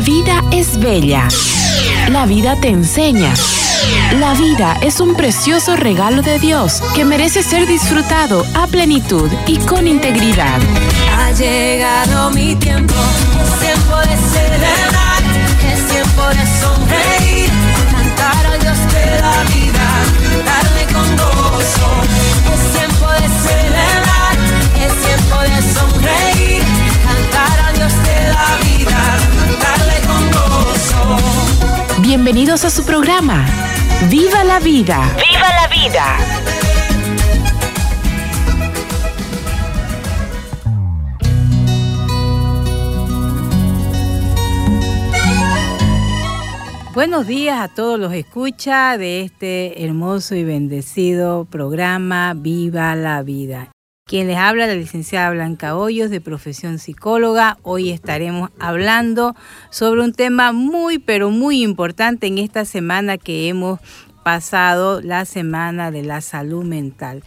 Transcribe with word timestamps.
La 0.00 0.06
vida 0.06 0.42
es 0.50 0.78
bella. 0.78 1.28
La 2.08 2.24
vida 2.24 2.56
te 2.58 2.68
enseña. 2.68 3.34
La 4.18 4.32
vida 4.32 4.78
es 4.80 4.98
un 4.98 5.14
precioso 5.14 5.76
regalo 5.76 6.22
de 6.22 6.38
Dios 6.38 6.82
que 6.94 7.04
merece 7.04 7.42
ser 7.42 7.66
disfrutado 7.66 8.46
a 8.54 8.66
plenitud 8.66 9.30
y 9.46 9.58
con 9.58 9.86
integridad. 9.86 10.58
Ha 11.18 11.32
llegado 11.32 12.30
mi 12.30 12.56
tiempo, 12.56 12.94
es 13.44 13.60
tiempo 13.60 13.98
de 13.98 14.16
celebrar, 14.16 15.22
es 15.70 15.86
tiempo 15.88 16.22
de 16.28 16.46
sonreír, 16.62 17.50
cantar 17.92 18.46
al 18.54 18.58
Dios 18.58 18.78
de 18.94 19.20
la 19.20 19.44
vida, 19.54 20.69
Bienvenidos 32.10 32.64
a 32.64 32.70
su 32.70 32.84
programa. 32.84 33.46
¡Viva 34.10 34.42
la 34.42 34.58
vida! 34.58 34.98
¡Viva 35.14 35.48
la 35.48 35.68
vida! 35.68 36.16
Buenos 46.94 47.28
días 47.28 47.60
a 47.60 47.68
todos 47.68 48.00
los 48.00 48.12
escucha 48.12 48.98
de 48.98 49.20
este 49.20 49.84
hermoso 49.84 50.34
y 50.34 50.42
bendecido 50.42 51.44
programa 51.44 52.34
Viva 52.34 52.96
la 52.96 53.22
Vida. 53.22 53.70
Quien 54.10 54.26
les 54.26 54.38
habla 54.38 54.66
la 54.66 54.74
licenciada 54.74 55.30
Blanca 55.30 55.76
Hoyos 55.76 56.10
de 56.10 56.20
profesión 56.20 56.80
psicóloga. 56.80 57.58
Hoy 57.62 57.90
estaremos 57.90 58.50
hablando 58.58 59.36
sobre 59.70 60.00
un 60.00 60.12
tema 60.12 60.50
muy 60.50 60.98
pero 60.98 61.30
muy 61.30 61.62
importante 61.62 62.26
en 62.26 62.38
esta 62.38 62.64
semana 62.64 63.18
que 63.18 63.46
hemos 63.46 63.78
pasado, 64.24 65.00
la 65.00 65.24
semana 65.26 65.92
de 65.92 66.02
la 66.02 66.22
salud 66.22 66.64
mental. 66.64 67.22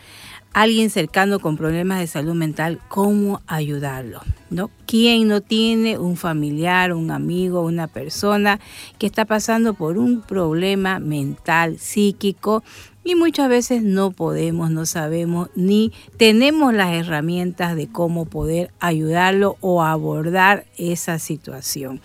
Alguien 0.51 0.89
cercano 0.89 1.39
con 1.39 1.55
problemas 1.55 1.99
de 1.99 2.07
salud 2.07 2.35
mental, 2.35 2.81
¿cómo 2.89 3.41
ayudarlo? 3.47 4.19
¿No? 4.49 4.69
¿Quién 4.85 5.29
no 5.29 5.39
tiene 5.39 5.97
un 5.97 6.17
familiar, 6.17 6.91
un 6.91 7.11
amigo, 7.11 7.61
una 7.61 7.87
persona 7.87 8.59
que 8.99 9.05
está 9.07 9.23
pasando 9.23 9.73
por 9.73 9.97
un 9.97 10.21
problema 10.21 10.99
mental, 10.99 11.79
psíquico 11.79 12.61
y 13.03 13.15
muchas 13.15 13.49
veces 13.49 13.83
no 13.83 14.11
podemos, 14.11 14.71
no 14.71 14.85
sabemos 14.85 15.49
ni 15.55 15.91
tenemos 16.17 16.73
las 16.73 16.93
herramientas 16.93 17.75
de 17.75 17.87
cómo 17.87 18.25
poder 18.25 18.71
ayudarlo 18.79 19.57
o 19.61 19.83
abordar 19.83 20.65
esa 20.77 21.19
situación. 21.19 22.01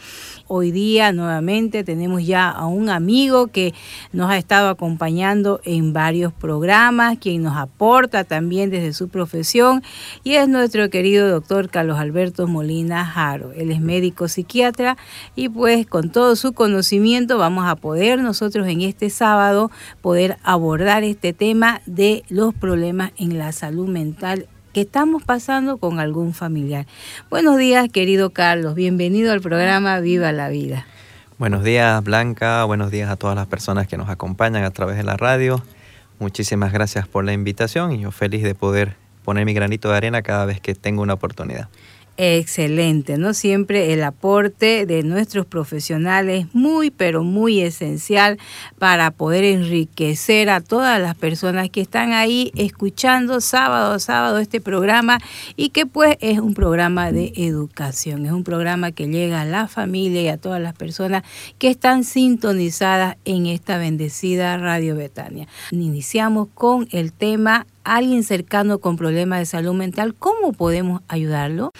Hoy 0.50 0.70
día 0.70 1.12
nuevamente 1.12 1.84
tenemos 1.84 2.26
ya 2.26 2.48
a 2.48 2.66
un 2.66 2.88
amigo 2.88 3.48
que 3.48 3.74
nos 4.12 4.30
ha 4.30 4.38
estado 4.38 4.70
acompañando 4.70 5.60
en 5.62 5.92
varios 5.92 6.32
programas, 6.32 7.18
quien 7.18 7.42
nos 7.42 7.54
aporta 7.54 8.24
también 8.24 8.70
desde 8.70 8.94
su 8.94 9.08
profesión 9.08 9.82
y 10.24 10.36
es 10.36 10.48
nuestro 10.48 10.88
querido 10.88 11.28
doctor 11.28 11.68
Carlos 11.68 11.98
Alberto 11.98 12.46
Molina 12.46 13.04
Jaro. 13.04 13.52
Él 13.52 13.70
es 13.70 13.82
médico 13.82 14.26
psiquiatra 14.26 14.96
y 15.36 15.50
pues 15.50 15.86
con 15.86 16.08
todo 16.08 16.34
su 16.34 16.54
conocimiento 16.54 17.36
vamos 17.36 17.68
a 17.68 17.76
poder 17.76 18.22
nosotros 18.22 18.66
en 18.68 18.80
este 18.80 19.10
sábado 19.10 19.70
poder 20.00 20.38
abordar 20.44 21.04
este 21.04 21.34
tema 21.34 21.82
de 21.84 22.24
los 22.30 22.54
problemas 22.54 23.12
en 23.18 23.36
la 23.36 23.52
salud 23.52 23.86
mental 23.86 24.48
que 24.78 24.82
estamos 24.82 25.24
pasando 25.24 25.78
con 25.78 25.98
algún 25.98 26.32
familiar. 26.34 26.86
Buenos 27.30 27.58
días, 27.58 27.88
querido 27.88 28.30
Carlos. 28.30 28.76
Bienvenido 28.76 29.32
al 29.32 29.40
programa 29.40 29.98
Viva 29.98 30.30
la 30.30 30.50
Vida. 30.50 30.86
Buenos 31.36 31.64
días, 31.64 32.00
Blanca. 32.04 32.62
Buenos 32.62 32.92
días 32.92 33.10
a 33.10 33.16
todas 33.16 33.34
las 33.34 33.48
personas 33.48 33.88
que 33.88 33.96
nos 33.96 34.08
acompañan 34.08 34.62
a 34.62 34.70
través 34.70 34.96
de 34.96 35.02
la 35.02 35.16
radio. 35.16 35.64
Muchísimas 36.20 36.72
gracias 36.72 37.08
por 37.08 37.24
la 37.24 37.32
invitación 37.32 37.90
y 37.90 37.98
yo 37.98 38.12
feliz 38.12 38.44
de 38.44 38.54
poder 38.54 38.94
poner 39.24 39.44
mi 39.46 39.52
granito 39.52 39.90
de 39.90 39.96
arena 39.96 40.22
cada 40.22 40.44
vez 40.44 40.60
que 40.60 40.76
tengo 40.76 41.02
una 41.02 41.14
oportunidad. 41.14 41.68
Excelente, 42.20 43.16
¿no? 43.16 43.32
Siempre 43.32 43.92
el 43.92 44.02
aporte 44.02 44.86
de 44.86 45.04
nuestros 45.04 45.46
profesionales 45.46 46.46
muy, 46.52 46.90
pero 46.90 47.22
muy 47.22 47.60
esencial 47.60 48.38
para 48.76 49.12
poder 49.12 49.44
enriquecer 49.44 50.50
a 50.50 50.60
todas 50.60 51.00
las 51.00 51.14
personas 51.14 51.70
que 51.70 51.80
están 51.80 52.12
ahí 52.12 52.50
escuchando 52.56 53.40
sábado 53.40 53.94
a 53.94 53.98
sábado 54.00 54.40
este 54.40 54.60
programa 54.60 55.20
y 55.54 55.68
que 55.68 55.86
pues 55.86 56.16
es 56.18 56.40
un 56.40 56.54
programa 56.54 57.12
de 57.12 57.32
educación, 57.36 58.26
es 58.26 58.32
un 58.32 58.42
programa 58.42 58.90
que 58.90 59.06
llega 59.06 59.42
a 59.42 59.44
la 59.44 59.68
familia 59.68 60.20
y 60.20 60.26
a 60.28 60.38
todas 60.38 60.60
las 60.60 60.74
personas 60.74 61.22
que 61.58 61.68
están 61.68 62.02
sintonizadas 62.02 63.16
en 63.26 63.46
esta 63.46 63.78
bendecida 63.78 64.58
Radio 64.58 64.96
Betania. 64.96 65.46
Iniciamos 65.70 66.48
con 66.52 66.88
el 66.90 67.12
tema 67.12 67.64
alguien 67.96 68.22
cercano 68.22 68.78
con 68.78 68.96
problemas 68.96 69.40
de 69.40 69.46
salud 69.46 69.74
mental, 69.74 70.14
¿cómo 70.14 70.52
podemos 70.52 71.02
ayudarlo? 71.08 71.72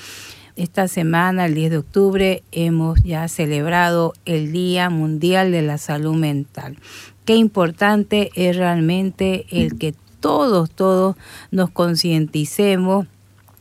Esta 0.57 0.89
semana, 0.89 1.47
el 1.47 1.55
10 1.55 1.71
de 1.71 1.79
octubre, 1.79 2.43
hemos 2.51 3.01
ya 3.03 3.29
celebrado 3.29 4.15
el 4.25 4.51
Día 4.51 4.91
Mundial 4.91 5.53
de 5.53 5.63
la 5.63 5.79
Salud 5.79 6.17
Mental. 6.17 6.77
Qué 7.25 7.37
importante 7.37 8.31
es 8.35 8.57
realmente 8.57 9.47
el 9.51 9.79
que 9.79 9.95
todos, 10.19 10.71
todos 10.71 11.17
nos 11.51 11.71
concienticemos 11.71 13.07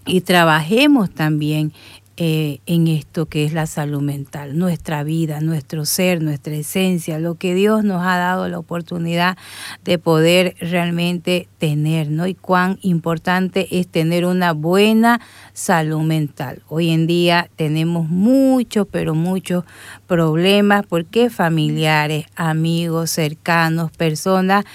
y 0.06 0.22
trabajemos 0.22 1.12
también 1.12 1.74
eh, 2.20 2.62
en 2.66 2.88
esto 2.88 3.28
que 3.28 3.46
es 3.46 3.54
la 3.54 3.68
salud 3.68 4.02
mental, 4.02 4.58
nuestra 4.58 5.04
vida, 5.04 5.40
nuestro 5.40 5.86
ser, 5.86 6.24
nuestra 6.24 6.56
esencia, 6.56 7.20
lo 7.20 7.36
que 7.36 7.54
Dios 7.54 7.84
nos 7.84 8.02
ha 8.02 8.18
dado 8.18 8.48
la 8.48 8.58
oportunidad 8.58 9.38
de 9.84 10.00
poder 10.00 10.56
realmente 10.60 11.48
tener, 11.58 12.10
¿no? 12.10 12.28
Y 12.28 12.36
cuán 12.36 12.80
importante 12.82 13.80
es 13.80 13.88
tener 13.88 14.26
una 14.26 14.54
buena 14.54 15.20
salud 15.54 16.02
mental. 16.02 16.62
Hoy 16.68 16.90
en 16.92 17.08
día 17.08 17.50
tenemos 17.56 18.10
muchos, 18.10 18.88
pero 18.90 19.16
muchos 19.16 19.64
problemas 20.06 20.86
porque 20.88 21.30
familiares, 21.30 22.26
amigos, 22.36 23.12
cercanos, 23.12 23.92
personas 23.92 24.66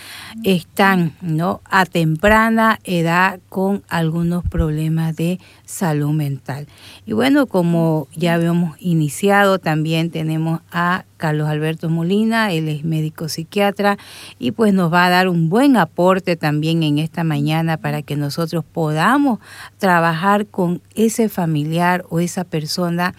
están, 0.42 1.12
¿no? 1.20 1.60
A 1.64 1.86
temprana 1.86 2.80
edad 2.84 3.40
con 3.48 3.82
algunos 3.88 4.44
problemas 4.44 5.16
de 5.16 5.38
salud 5.64 6.10
mental. 6.10 6.66
Y 7.06 7.12
bueno, 7.12 7.46
como 7.46 8.08
ya 8.14 8.34
habíamos 8.34 8.76
iniciado, 8.80 9.58
también 9.58 10.10
tenemos 10.10 10.60
a 10.70 11.04
Carlos 11.22 11.48
Alberto 11.48 11.88
Molina, 11.88 12.52
él 12.52 12.68
es 12.68 12.82
médico 12.82 13.28
psiquiatra 13.28 13.96
y 14.40 14.50
pues 14.50 14.74
nos 14.74 14.92
va 14.92 15.04
a 15.04 15.08
dar 15.08 15.28
un 15.28 15.48
buen 15.48 15.76
aporte 15.76 16.34
también 16.34 16.82
en 16.82 16.98
esta 16.98 17.22
mañana 17.22 17.76
para 17.76 18.02
que 18.02 18.16
nosotros 18.16 18.64
podamos 18.64 19.38
trabajar 19.78 20.48
con 20.48 20.82
ese 20.96 21.28
familiar 21.28 22.04
o 22.10 22.18
esa 22.18 22.42
persona 22.42 23.14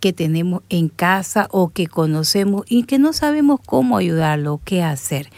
que 0.00 0.12
tenemos 0.12 0.64
en 0.68 0.90
casa 0.90 1.48
o 1.50 1.70
que 1.70 1.86
conocemos 1.86 2.66
y 2.68 2.82
que 2.82 2.98
no 2.98 3.14
sabemos 3.14 3.58
cómo 3.64 3.96
ayudarlo, 3.96 4.60
qué 4.62 4.82
hacer. 4.82 5.30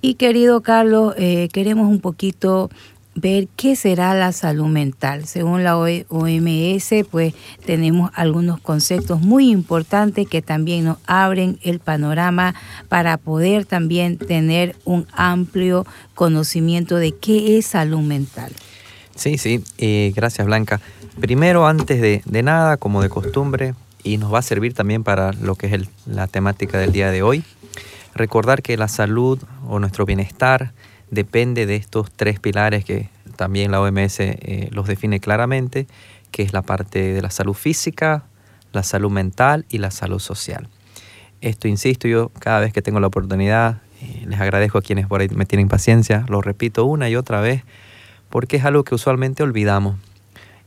Y 0.00 0.14
querido 0.14 0.60
Carlos, 0.60 1.14
eh, 1.16 1.48
queremos 1.52 1.86
un 1.88 2.00
poquito 2.00 2.68
ver 3.14 3.48
qué 3.56 3.76
será 3.76 4.14
la 4.14 4.32
salud 4.32 4.66
mental. 4.66 5.26
Según 5.26 5.64
la 5.64 5.76
OMS, 5.76 7.06
pues 7.10 7.34
tenemos 7.64 8.10
algunos 8.14 8.60
conceptos 8.60 9.20
muy 9.20 9.50
importantes 9.50 10.28
que 10.28 10.42
también 10.42 10.84
nos 10.84 10.98
abren 11.06 11.58
el 11.62 11.78
panorama 11.78 12.54
para 12.88 13.16
poder 13.16 13.64
también 13.66 14.18
tener 14.18 14.76
un 14.84 15.06
amplio 15.12 15.86
conocimiento 16.14 16.96
de 16.96 17.12
qué 17.12 17.58
es 17.58 17.66
salud 17.66 18.00
mental. 18.00 18.52
Sí, 19.14 19.38
sí, 19.38 19.62
eh, 19.78 20.12
gracias 20.14 20.46
Blanca. 20.46 20.80
Primero, 21.20 21.66
antes 21.66 22.00
de, 22.00 22.42
nada, 22.42 22.76
como 22.76 23.00
de 23.00 23.08
costumbre, 23.08 23.74
y 24.02 24.18
nos 24.18 24.34
va 24.34 24.40
a 24.40 24.42
servir 24.42 24.74
también 24.74 25.04
para 25.04 25.32
lo 25.32 25.54
que 25.54 25.72
es 25.72 25.88
la 26.06 26.26
temática 26.26 26.78
del 26.78 26.92
día 26.92 27.10
de 27.10 27.22
hoy, 27.22 27.44
recordar 28.14 28.62
que 28.62 28.76
la 28.76 28.88
salud 28.88 29.40
o 29.68 29.78
nuestro 29.78 30.04
bienestar, 30.04 30.72
depende 31.10 31.66
de 31.66 31.76
estos 31.76 32.10
tres 32.10 32.40
pilares 32.40 32.84
que 32.84 33.08
también 33.36 33.70
la 33.70 33.80
OMS 33.80 34.20
eh, 34.20 34.68
los 34.72 34.86
define 34.86 35.20
claramente, 35.20 35.86
que 36.30 36.42
es 36.42 36.52
la 36.52 36.62
parte 36.62 37.12
de 37.12 37.22
la 37.22 37.30
salud 37.30 37.54
física, 37.54 38.24
la 38.72 38.82
salud 38.82 39.10
mental 39.10 39.64
y 39.68 39.78
la 39.78 39.90
salud 39.90 40.18
social. 40.18 40.68
Esto, 41.40 41.68
insisto, 41.68 42.08
yo 42.08 42.30
cada 42.38 42.60
vez 42.60 42.72
que 42.72 42.82
tengo 42.82 43.00
la 43.00 43.06
oportunidad, 43.06 43.82
eh, 44.00 44.24
les 44.26 44.40
agradezco 44.40 44.78
a 44.78 44.82
quienes 44.82 45.06
por 45.06 45.20
ahí 45.20 45.28
me 45.28 45.46
tienen 45.46 45.68
paciencia, 45.68 46.24
lo 46.28 46.40
repito 46.40 46.84
una 46.84 47.08
y 47.08 47.16
otra 47.16 47.40
vez, 47.40 47.62
porque 48.30 48.56
es 48.56 48.64
algo 48.64 48.82
que 48.84 48.94
usualmente 48.94 49.42
olvidamos. 49.42 49.96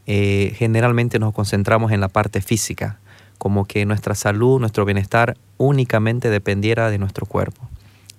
Eh, 0.05 0.53
generalmente 0.55 1.19
nos 1.19 1.33
concentramos 1.33 1.91
en 1.91 1.99
la 1.99 2.07
parte 2.07 2.41
física, 2.41 2.99
como 3.37 3.65
que 3.65 3.85
nuestra 3.85 4.15
salud, 4.15 4.59
nuestro 4.59 4.85
bienestar 4.85 5.35
únicamente 5.57 6.29
dependiera 6.29 6.89
de 6.89 6.97
nuestro 6.97 7.25
cuerpo. 7.25 7.67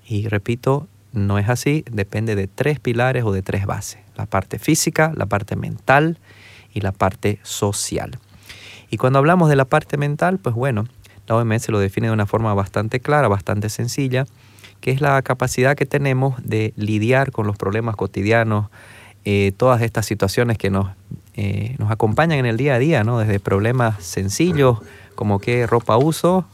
Y 0.07 0.29
repito, 0.29 0.87
no 1.19 1.39
es 1.39 1.49
así, 1.49 1.85
depende 1.91 2.35
de 2.35 2.47
tres 2.47 2.81
pilares 2.81 3.25
o 3.25 3.33
de 3.33 3.43
tres 3.43 3.67
bases, 3.67 4.01
la 4.17 4.27
parte 4.27 4.59
física, 4.59 5.13
la 5.15 5.27
parte 5.27 5.57
mental 5.57 6.19
y 6.73 6.81
la 6.81 6.93
parte 6.93 7.39
social. 7.43 8.19
Y 8.91 8.97
cuando 8.97 9.19
hablamos 9.19 9.49
de 9.49 9.57
la 9.57 9.65
parte 9.65 9.97
mental, 9.97 10.39
pues 10.39 10.55
bueno, 10.55 10.87
la 11.27 11.37
OMS 11.37 11.69
lo 11.69 11.79
define 11.79 12.07
de 12.07 12.13
una 12.13 12.27
forma 12.27 12.55
bastante 12.55 13.01
clara, 13.01 13.29
bastante 13.29 13.69
sencilla, 13.69 14.27
que 14.81 14.91
es 14.91 15.01
la 15.01 15.21
capacidad 15.23 15.77
que 15.77 15.87
tenemos 15.87 16.37
de 16.43 16.73
lidiar 16.77 17.33
con 17.33 17.47
los 17.47 17.57
problemas 17.57 17.97
cotidianos, 17.97 18.71
eh, 19.25 19.53
todas 19.57 19.83
estas 19.83 20.07
situaciones 20.07 20.57
que 20.57 20.71
nos, 20.71 20.89
eh, 21.35 21.75
nos 21.79 21.91
acompañan 21.91 22.39
en 22.39 22.47
el 22.47 22.57
día 22.57 22.77
a 22.77 22.79
día, 22.79 23.05
¿no? 23.05 23.19
desde 23.19 23.41
problemas 23.41 24.03
sencillos 24.03 24.79
como 25.15 25.41
qué 25.41 25.67
ropa 25.67 25.99
uso, 25.99 26.47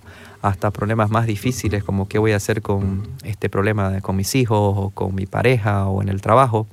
hasta 0.44 0.70
problemas 0.70 1.08
más 1.08 1.26
difíciles 1.26 1.82
como 1.82 2.06
qué 2.06 2.18
voy 2.18 2.32
a 2.32 2.36
hacer 2.36 2.60
con 2.60 3.08
este 3.22 3.48
problema 3.48 3.98
con 4.02 4.14
mis 4.14 4.34
hijos 4.34 4.74
o 4.76 4.90
con 4.90 5.14
mi 5.14 5.24
pareja 5.24 5.86
o 5.86 6.02
en 6.02 6.10
el 6.10 6.20
trabajo, 6.20 6.66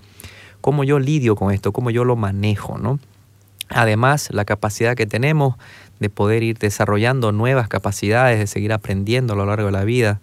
cómo 0.60 0.84
yo 0.84 1.00
lidio 1.00 1.38
con 1.38 1.54
esto, 1.54 1.72
cómo 1.72 1.90
yo 1.90 2.04
lo 2.04 2.18
manejo, 2.18 2.78
¿no? 2.78 3.00
Además, 3.70 4.28
la 4.32 4.44
capacidad 4.44 4.98
que 4.98 5.06
tenemos 5.06 5.56
de 6.02 6.10
poder 6.10 6.44
ir 6.44 6.58
desarrollando 6.58 7.32
nuevas 7.32 7.70
capacidades, 7.70 8.40
de 8.40 8.48
seguir 8.48 8.74
aprendiendo 8.74 9.34
a 9.34 9.36
lo 9.38 9.46
largo 9.46 9.68
de 9.68 9.72
la 9.72 9.86
vida, 9.86 10.20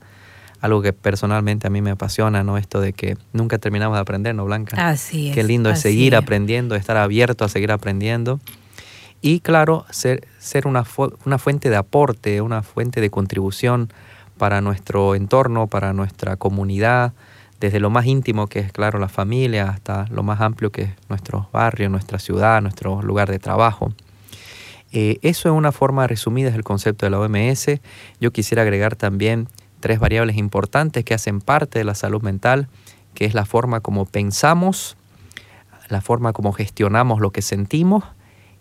algo 0.60 0.82
que 0.82 0.92
personalmente 0.92 1.68
a 1.68 1.70
mí 1.70 1.80
me 1.80 1.92
apasiona, 1.92 2.44
¿no? 2.44 2.58
Esto 2.58 2.82
de 2.82 2.92
que 2.92 3.16
nunca 3.32 3.56
terminamos 3.56 3.96
de 3.96 4.02
aprender, 4.02 4.34
¿no, 4.34 4.44
Blanca? 4.44 4.90
Así 4.90 5.30
es. 5.30 5.34
Qué 5.34 5.42
lindo 5.42 5.70
es 5.70 5.80
seguir 5.80 6.16
aprendiendo, 6.16 6.74
estar 6.74 6.98
abierto 6.98 7.46
a 7.46 7.48
seguir 7.48 7.72
aprendiendo. 7.72 8.40
Y 9.20 9.40
claro, 9.40 9.84
ser, 9.90 10.26
ser 10.38 10.66
una, 10.66 10.84
una 11.24 11.38
fuente 11.38 11.70
de 11.70 11.76
aporte, 11.76 12.40
una 12.40 12.62
fuente 12.62 13.00
de 13.00 13.10
contribución 13.10 13.92
para 14.36 14.60
nuestro 14.60 15.14
entorno, 15.14 15.66
para 15.66 15.92
nuestra 15.92 16.36
comunidad, 16.36 17.12
desde 17.58 17.80
lo 17.80 17.90
más 17.90 18.06
íntimo 18.06 18.46
que 18.46 18.60
es, 18.60 18.72
claro, 18.72 19.00
la 19.00 19.08
familia, 19.08 19.70
hasta 19.70 20.06
lo 20.10 20.22
más 20.22 20.40
amplio 20.40 20.70
que 20.70 20.82
es 20.82 20.90
nuestro 21.08 21.48
barrio, 21.52 21.88
nuestra 21.88 22.20
ciudad, 22.20 22.62
nuestro 22.62 23.02
lugar 23.02 23.28
de 23.28 23.40
trabajo. 23.40 23.92
Eh, 24.92 25.18
eso 25.22 25.48
es 25.48 25.54
una 25.54 25.72
forma 25.72 26.06
resumida 26.06 26.50
del 26.50 26.62
concepto 26.62 27.04
de 27.04 27.10
la 27.10 27.18
OMS. 27.18 27.80
Yo 28.20 28.32
quisiera 28.32 28.62
agregar 28.62 28.94
también 28.94 29.48
tres 29.80 29.98
variables 29.98 30.36
importantes 30.36 31.04
que 31.04 31.14
hacen 31.14 31.40
parte 31.40 31.80
de 31.80 31.84
la 31.84 31.96
salud 31.96 32.22
mental, 32.22 32.68
que 33.14 33.24
es 33.24 33.34
la 33.34 33.44
forma 33.44 33.80
como 33.80 34.06
pensamos, 34.06 34.96
la 35.88 36.00
forma 36.00 36.32
como 36.32 36.52
gestionamos 36.52 37.20
lo 37.20 37.32
que 37.32 37.42
sentimos 37.42 38.04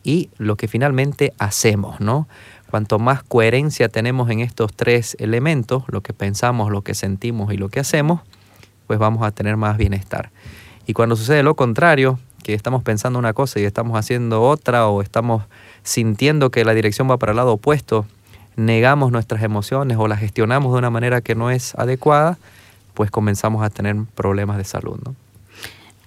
y 0.04 0.30
lo 0.38 0.56
que 0.56 0.68
finalmente 0.68 1.34
hacemos, 1.40 2.00
¿no? 2.00 2.28
Cuanto 2.70 3.00
más 3.00 3.24
coherencia 3.24 3.90
tenemos 3.90 4.30
en 4.30 4.40
estos 4.42 4.74
tres 4.74 5.16
elementos, 5.20 5.84
lo 5.88 6.02
que 6.02 6.14
pensamos, 6.14 6.72
lo 6.72 6.82
que 6.82 6.94
sentimos 6.94 7.54
y 7.54 7.58
lo 7.58 7.70
que 7.70 7.80
hacemos, 7.80 8.22
pues 8.88 9.00
vamos 9.00 9.26
a 9.26 9.32
tener 9.32 9.58
más 9.58 9.78
bienestar. 9.78 10.32
Y 10.86 10.94
cuando 10.94 11.16
sucede 11.16 11.44
lo 11.44 11.56
contrario, 11.56 12.20
que 12.44 12.54
estamos 12.54 12.84
pensando 12.84 13.20
una 13.20 13.34
cosa 13.34 13.60
y 13.60 13.64
estamos 13.66 13.98
haciendo 13.98 14.42
otra 14.42 14.88
o 14.88 15.02
estamos 15.02 15.44
sintiendo 15.84 16.50
que 16.50 16.64
la 16.64 16.74
dirección 16.74 17.10
va 17.10 17.18
para 17.18 17.34
el 17.34 17.36
lado 17.36 17.54
opuesto, 17.54 18.06
negamos 18.56 19.12
nuestras 19.12 19.44
emociones 19.44 19.98
o 19.98 20.08
las 20.08 20.20
gestionamos 20.20 20.72
de 20.72 20.80
una 20.80 20.90
manera 20.90 21.22
que 21.22 21.36
no 21.36 21.52
es 21.52 21.76
adecuada, 21.76 22.38
pues 22.94 23.12
comenzamos 23.12 23.64
a 23.64 23.70
tener 23.70 23.96
problemas 24.16 24.58
de 24.58 24.64
salud, 24.64 24.98
¿no? 25.06 25.16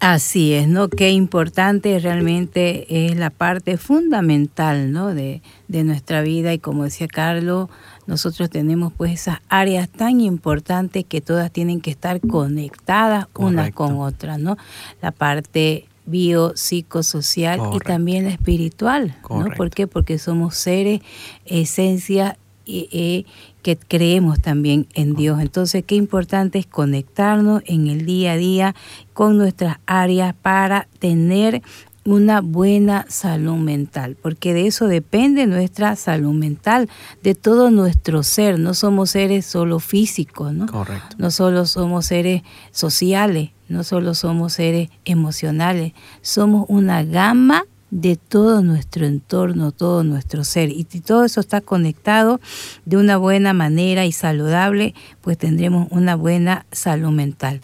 Así 0.00 0.54
es, 0.54 0.66
¿no? 0.66 0.88
Qué 0.88 1.10
importante 1.10 1.98
realmente 1.98 3.06
es 3.06 3.16
la 3.16 3.28
parte 3.28 3.76
fundamental, 3.76 4.92
¿no? 4.92 5.14
De, 5.14 5.42
de 5.68 5.84
nuestra 5.84 6.22
vida 6.22 6.54
y 6.54 6.58
como 6.58 6.84
decía 6.84 7.06
Carlos, 7.06 7.68
nosotros 8.06 8.48
tenemos 8.48 8.94
pues 8.94 9.12
esas 9.12 9.40
áreas 9.50 9.90
tan 9.90 10.22
importantes 10.22 11.04
que 11.04 11.20
todas 11.20 11.50
tienen 11.52 11.82
que 11.82 11.90
estar 11.90 12.18
conectadas 12.22 13.26
unas 13.36 13.72
con 13.72 13.98
otras, 14.00 14.38
¿no? 14.38 14.56
La 15.02 15.10
parte 15.10 15.86
biopsicosocial 16.06 17.60
y 17.74 17.78
también 17.80 18.24
la 18.24 18.30
espiritual, 18.30 19.16
¿no? 19.28 19.50
¿Por 19.54 19.68
qué? 19.68 19.86
Porque 19.86 20.18
somos 20.18 20.56
seres, 20.56 21.02
esencia 21.44 22.38
eh, 22.66 23.24
que 23.62 23.76
creemos 23.76 24.40
también 24.40 24.86
en 24.94 25.14
Dios. 25.14 25.40
Entonces, 25.40 25.84
qué 25.86 25.94
importante 25.94 26.58
es 26.58 26.66
conectarnos 26.66 27.62
en 27.66 27.88
el 27.88 28.06
día 28.06 28.32
a 28.32 28.36
día 28.36 28.74
con 29.12 29.38
nuestras 29.38 29.78
áreas 29.86 30.34
para 30.34 30.88
tener 30.98 31.62
una 32.04 32.40
buena 32.40 33.04
salud 33.08 33.56
mental, 33.56 34.16
porque 34.20 34.54
de 34.54 34.66
eso 34.66 34.86
depende 34.86 35.46
nuestra 35.46 35.96
salud 35.96 36.32
mental, 36.32 36.88
de 37.22 37.34
todo 37.34 37.70
nuestro 37.70 38.22
ser. 38.22 38.58
No 38.58 38.74
somos 38.74 39.10
seres 39.10 39.46
solo 39.46 39.80
físicos, 39.80 40.52
¿no? 40.52 40.66
Correcto. 40.66 41.16
No 41.18 41.30
solo 41.30 41.66
somos 41.66 42.06
seres 42.06 42.42
sociales, 42.72 43.50
no 43.68 43.84
solo 43.84 44.14
somos 44.14 44.54
seres 44.54 44.88
emocionales, 45.04 45.92
somos 46.22 46.64
una 46.68 47.04
gama 47.04 47.64
de 47.90 48.16
todo 48.16 48.62
nuestro 48.62 49.06
entorno, 49.06 49.72
todo 49.72 50.04
nuestro 50.04 50.44
ser. 50.44 50.70
Y 50.70 50.86
si 50.88 51.00
todo 51.00 51.24
eso 51.24 51.40
está 51.40 51.60
conectado 51.60 52.40
de 52.84 52.96
una 52.96 53.16
buena 53.16 53.52
manera 53.52 54.06
y 54.06 54.12
saludable, 54.12 54.94
pues 55.20 55.38
tendremos 55.38 55.88
una 55.90 56.14
buena 56.14 56.66
salud 56.72 57.10
mental. 57.10 57.60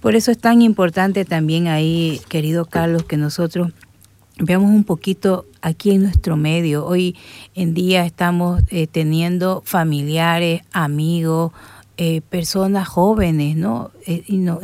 Por 0.00 0.16
eso 0.16 0.30
es 0.30 0.38
tan 0.38 0.60
importante 0.60 1.24
también 1.24 1.66
ahí, 1.66 2.20
querido 2.28 2.66
Carlos, 2.66 3.04
que 3.04 3.16
nosotros 3.16 3.72
veamos 4.38 4.70
un 4.70 4.84
poquito 4.84 5.46
aquí 5.62 5.92
en 5.92 6.02
nuestro 6.02 6.36
medio. 6.36 6.84
Hoy 6.84 7.16
en 7.54 7.72
día 7.72 8.04
estamos 8.04 8.62
eh, 8.68 8.86
teniendo 8.86 9.62
familiares, 9.64 10.62
amigos, 10.72 11.52
eh, 11.96 12.22
personas 12.22 12.88
jóvenes, 12.88 13.56
¿no? 13.56 13.92
Eh, 14.04 14.24
y, 14.26 14.38
nos, 14.38 14.60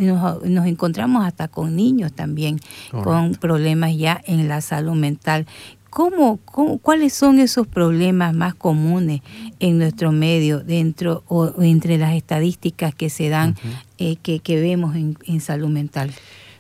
encontramos 0.67 1.25
hasta 1.25 1.47
con 1.47 1.77
niños 1.77 2.13
también 2.13 2.59
con 2.91 3.37
problemas 3.37 3.97
ya 3.97 4.21
en 4.27 4.49
la 4.49 4.61
salud 4.61 4.95
mental. 4.95 5.47
¿Cómo, 5.91 6.39
cuáles 6.83 7.13
son 7.13 7.39
esos 7.39 7.69
problemas 7.69 8.35
más 8.35 8.55
comunes 8.55 9.21
en 9.61 9.79
nuestro 9.79 10.11
medio, 10.11 10.59
dentro 10.59 11.23
o, 11.29 11.63
entre 11.63 11.99
las 11.99 12.15
estadísticas 12.15 12.97
que 12.97 13.11
se 13.11 13.29
dan, 13.29 13.55
eh, 13.99 14.17
que, 14.17 14.61
vemos 14.61 14.97
en, 14.97 15.41
salud 15.41 15.69
mental? 15.69 16.13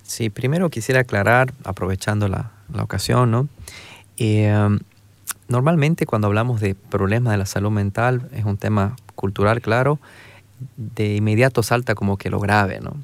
Sí, 0.04 0.30
primero 0.30 0.70
quisiera 0.70 1.00
aclarar, 1.00 1.52
aprovechando 1.64 2.28
la, 2.28 2.52
ocasión, 2.80 3.32
¿no? 3.32 3.48
normalmente 5.48 6.06
cuando 6.06 6.28
hablamos 6.28 6.60
de 6.60 6.76
problemas 6.76 7.32
de 7.32 7.38
la 7.38 7.46
salud 7.46 7.72
mental, 7.72 8.28
es 8.32 8.44
un 8.44 8.56
tema 8.56 8.94
cultural, 9.16 9.60
claro, 9.60 9.98
de 10.76 11.16
inmediato 11.16 11.62
salta 11.62 11.94
como 11.94 12.16
que 12.16 12.30
lo 12.30 12.40
grave, 12.40 12.80
¿no? 12.80 12.96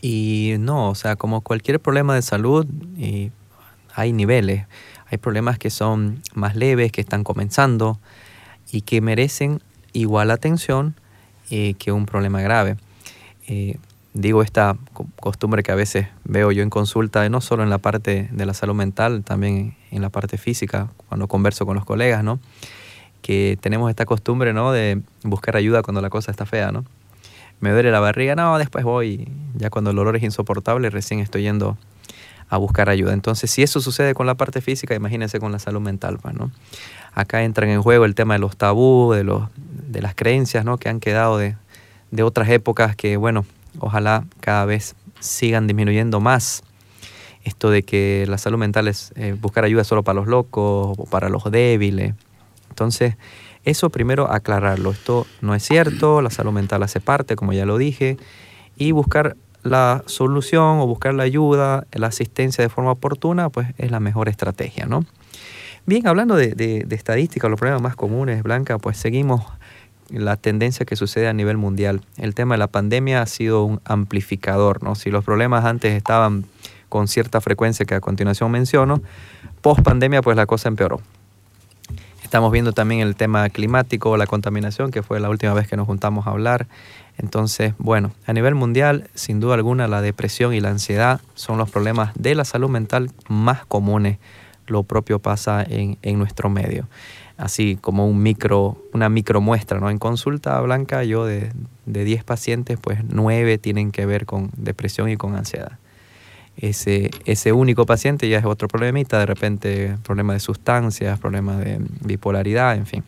Y 0.00 0.54
no, 0.58 0.90
o 0.90 0.94
sea, 0.94 1.16
como 1.16 1.42
cualquier 1.42 1.78
problema 1.80 2.14
de 2.14 2.22
salud, 2.22 2.66
hay 3.94 4.12
niveles. 4.12 4.66
Hay 5.10 5.18
problemas 5.18 5.58
que 5.58 5.70
son 5.70 6.22
más 6.34 6.56
leves, 6.56 6.90
que 6.90 7.00
están 7.00 7.22
comenzando 7.22 8.00
y 8.70 8.80
que 8.80 9.00
merecen 9.00 9.60
igual 9.92 10.30
atención 10.30 10.94
eh, 11.50 11.74
que 11.74 11.92
un 11.92 12.06
problema 12.06 12.40
grave. 12.40 12.76
Eh, 13.46 13.76
digo 14.14 14.42
esta 14.42 14.76
costumbre 15.20 15.62
que 15.62 15.72
a 15.72 15.74
veces 15.74 16.08
veo 16.24 16.50
yo 16.52 16.62
en 16.62 16.70
consulta, 16.70 17.28
no 17.28 17.40
solo 17.40 17.62
en 17.62 17.70
la 17.70 17.78
parte 17.78 18.28
de 18.32 18.46
la 18.46 18.54
salud 18.54 18.74
mental, 18.74 19.22
también 19.22 19.76
en 19.90 20.02
la 20.02 20.08
parte 20.08 20.38
física, 20.38 20.88
cuando 21.08 21.28
converso 21.28 21.66
con 21.66 21.76
los 21.76 21.84
colegas, 21.84 22.24
¿no? 22.24 22.40
Que 23.22 23.56
tenemos 23.60 23.88
esta 23.88 24.04
costumbre, 24.04 24.52
¿no? 24.52 24.72
De 24.72 25.00
buscar 25.22 25.56
ayuda 25.56 25.82
cuando 25.82 26.02
la 26.02 26.10
cosa 26.10 26.30
está 26.30 26.44
fea, 26.44 26.72
¿no? 26.72 26.84
Me 27.60 27.70
duele 27.70 27.90
la 27.90 28.00
barriga, 28.00 28.34
no, 28.34 28.58
después 28.58 28.84
voy. 28.84 29.28
Ya 29.54 29.70
cuando 29.70 29.90
el 29.90 29.96
dolor 29.96 30.16
es 30.16 30.22
insoportable, 30.24 30.90
recién 30.90 31.20
estoy 31.20 31.42
yendo 31.42 31.78
a 32.48 32.56
buscar 32.58 32.90
ayuda. 32.90 33.12
Entonces, 33.12 33.50
si 33.50 33.62
eso 33.62 33.80
sucede 33.80 34.14
con 34.14 34.26
la 34.26 34.34
parte 34.34 34.60
física, 34.60 34.94
imagínense 34.94 35.38
con 35.38 35.52
la 35.52 35.58
salud 35.58 35.80
mental, 35.80 36.18
pues, 36.20 36.34
¿no? 36.34 36.50
Acá 37.14 37.44
entran 37.44 37.70
en 37.70 37.80
juego 37.80 38.04
el 38.04 38.14
tema 38.14 38.34
de 38.34 38.40
los 38.40 38.56
tabú, 38.56 39.12
de, 39.12 39.22
los, 39.22 39.44
de 39.56 40.02
las 40.02 40.14
creencias, 40.14 40.64
¿no? 40.64 40.76
Que 40.76 40.88
han 40.88 40.98
quedado 40.98 41.38
de, 41.38 41.56
de 42.10 42.22
otras 42.24 42.48
épocas 42.50 42.96
que, 42.96 43.16
bueno, 43.16 43.46
ojalá 43.78 44.24
cada 44.40 44.64
vez 44.64 44.96
sigan 45.20 45.66
disminuyendo 45.66 46.20
más. 46.20 46.62
Esto 47.44 47.70
de 47.70 47.82
que 47.82 48.24
la 48.28 48.38
salud 48.38 48.58
mental 48.58 48.88
es 48.88 49.12
eh, 49.16 49.36
buscar 49.40 49.64
ayuda 49.64 49.84
solo 49.84 50.02
para 50.02 50.14
los 50.20 50.28
locos 50.28 50.96
o 50.98 51.06
para 51.06 51.28
los 51.28 51.50
débiles. 51.50 52.14
Entonces, 52.72 53.16
eso 53.64 53.90
primero 53.90 54.32
aclararlo. 54.32 54.90
Esto 54.90 55.26
no 55.42 55.54
es 55.54 55.62
cierto, 55.62 56.22
la 56.22 56.30
salud 56.30 56.52
mental 56.52 56.82
hace 56.82 57.00
parte, 57.00 57.36
como 57.36 57.52
ya 57.52 57.66
lo 57.66 57.76
dije, 57.76 58.16
y 58.76 58.92
buscar 58.92 59.36
la 59.62 60.02
solución 60.06 60.80
o 60.80 60.86
buscar 60.86 61.12
la 61.12 61.24
ayuda, 61.24 61.86
la 61.92 62.06
asistencia 62.06 62.62
de 62.62 62.70
forma 62.70 62.92
oportuna, 62.92 63.50
pues 63.50 63.68
es 63.76 63.90
la 63.90 64.00
mejor 64.00 64.30
estrategia, 64.30 64.86
¿no? 64.86 65.04
Bien, 65.84 66.06
hablando 66.06 66.34
de, 66.34 66.86
estadísticas, 66.90 67.50
los 67.50 67.60
problemas 67.60 67.82
más 67.82 67.94
comunes, 67.94 68.42
Blanca, 68.42 68.78
pues 68.78 68.96
seguimos 68.96 69.44
la 70.08 70.36
tendencia 70.36 70.86
que 70.86 70.96
sucede 70.96 71.28
a 71.28 71.34
nivel 71.34 71.58
mundial. 71.58 72.00
El 72.16 72.34
tema 72.34 72.54
de 72.54 72.58
la 72.58 72.68
pandemia 72.68 73.20
ha 73.20 73.26
sido 73.26 73.64
un 73.64 73.80
amplificador, 73.84 74.82
¿no? 74.82 74.94
Si 74.94 75.10
los 75.10 75.24
problemas 75.24 75.66
antes 75.66 75.92
estaban 75.92 76.46
con 76.88 77.06
cierta 77.06 77.40
frecuencia 77.42 77.84
que 77.84 77.94
a 77.94 78.00
continuación 78.00 78.50
menciono, 78.50 79.02
post 79.60 79.82
pandemia 79.82 80.22
pues 80.22 80.36
la 80.36 80.46
cosa 80.46 80.68
empeoró. 80.68 81.00
Estamos 82.32 82.50
viendo 82.50 82.72
también 82.72 83.02
el 83.02 83.14
tema 83.14 83.46
climático, 83.50 84.16
la 84.16 84.26
contaminación, 84.26 84.90
que 84.90 85.02
fue 85.02 85.20
la 85.20 85.28
última 85.28 85.52
vez 85.52 85.68
que 85.68 85.76
nos 85.76 85.86
juntamos 85.86 86.26
a 86.26 86.30
hablar. 86.30 86.66
Entonces, 87.18 87.74
bueno, 87.76 88.12
a 88.24 88.32
nivel 88.32 88.54
mundial, 88.54 89.10
sin 89.12 89.38
duda 89.38 89.52
alguna, 89.52 89.86
la 89.86 90.00
depresión 90.00 90.54
y 90.54 90.60
la 90.60 90.70
ansiedad 90.70 91.20
son 91.34 91.58
los 91.58 91.70
problemas 91.70 92.12
de 92.14 92.34
la 92.34 92.46
salud 92.46 92.70
mental 92.70 93.10
más 93.28 93.66
comunes. 93.66 94.16
Lo 94.66 94.82
propio 94.82 95.18
pasa 95.18 95.62
en, 95.62 95.98
nuestro 96.18 96.48
medio. 96.48 96.88
así 97.36 97.76
como 97.78 98.08
un 98.08 98.22
micro, 98.22 98.78
una 98.94 99.10
micro 99.10 99.42
muestra, 99.42 99.78
¿no? 99.78 99.90
En 99.90 99.98
consulta 99.98 100.58
blanca 100.62 101.04
yo 101.04 101.26
de, 101.26 101.52
de 101.84 102.04
10 102.04 102.24
pacientes, 102.24 102.78
pues 102.80 103.00
9 103.06 103.58
tienen 103.58 103.92
que 103.92 104.06
ver 104.06 104.24
con 104.24 104.50
depresión 104.56 105.10
y 105.10 105.18
con 105.18 105.36
ansiedad. 105.36 105.81
Ese, 106.56 107.10
ese 107.24 107.52
único 107.52 107.86
paciente 107.86 108.28
ya 108.28 108.38
es 108.38 108.44
otro 108.44 108.68
problemita, 108.68 109.18
de 109.18 109.26
repente 109.26 109.96
problema 110.02 110.34
de 110.34 110.40
sustancias, 110.40 111.18
problema 111.18 111.56
de 111.56 111.80
bipolaridad, 112.04 112.76
en 112.76 112.86
fin. 112.86 113.04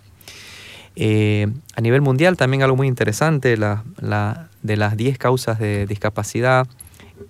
Eh, 0.97 1.49
a 1.75 1.81
nivel 1.81 2.01
mundial 2.01 2.37
también 2.37 2.63
algo 2.63 2.77
muy 2.77 2.87
interesante, 2.87 3.57
la, 3.57 3.85
la, 4.01 4.49
de 4.63 4.77
las 4.77 4.97
10 4.97 5.19
causas 5.19 5.59
de 5.59 5.87
discapacidad, 5.87 6.67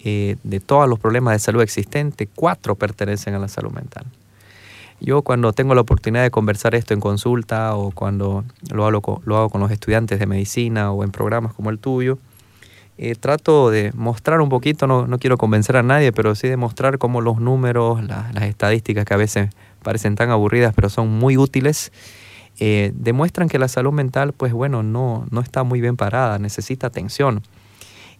eh, 0.00 0.36
de 0.42 0.60
todos 0.60 0.88
los 0.88 0.98
problemas 0.98 1.34
de 1.34 1.38
salud 1.38 1.62
existentes, 1.62 2.28
4 2.34 2.74
pertenecen 2.74 3.34
a 3.34 3.38
la 3.38 3.48
salud 3.48 3.72
mental. 3.72 4.04
Yo 5.00 5.22
cuando 5.22 5.52
tengo 5.52 5.74
la 5.74 5.80
oportunidad 5.80 6.22
de 6.22 6.30
conversar 6.30 6.74
esto 6.74 6.94
en 6.94 7.00
consulta 7.00 7.74
o 7.74 7.90
cuando 7.90 8.44
lo 8.70 9.02
con, 9.02 9.20
lo 9.24 9.36
hago 9.36 9.50
con 9.50 9.60
los 9.60 9.70
estudiantes 9.70 10.18
de 10.18 10.26
medicina 10.26 10.92
o 10.92 11.04
en 11.04 11.10
programas 11.10 11.52
como 11.52 11.70
el 11.70 11.78
tuyo, 11.78 12.18
eh, 12.96 13.16
trato 13.16 13.70
de 13.70 13.90
mostrar 13.94 14.40
un 14.40 14.48
poquito, 14.48 14.86
no, 14.86 15.06
no, 15.06 15.18
quiero 15.18 15.36
convencer 15.36 15.76
a 15.76 15.82
nadie, 15.82 16.12
pero 16.12 16.34
sí 16.36 16.48
de 16.48 16.56
mostrar 16.56 16.98
cómo 16.98 17.20
los 17.20 17.40
números, 17.40 18.02
las 18.04 18.44
estadísticas 18.44 19.04
que 19.04 19.14
a 19.14 19.16
veces 19.16 19.50
parecen 19.82 20.14
tan 20.14 20.30
aburridas, 20.30 20.72
pero 20.74 20.88
son 20.88 21.08
muy 21.08 21.36
útiles, 21.36 21.92
eh, 22.60 22.92
demuestran 22.94 23.48
que 23.48 23.58
la 23.58 23.66
salud 23.66 23.92
mental, 23.92 24.32
pues 24.32 24.52
bueno, 24.52 24.84
no, 24.84 25.26
no 25.30 25.40
está 25.40 25.64
muy 25.64 25.80
bien 25.80 25.96
parada, 25.96 26.38
necesita 26.38 26.86
atención. 26.86 27.42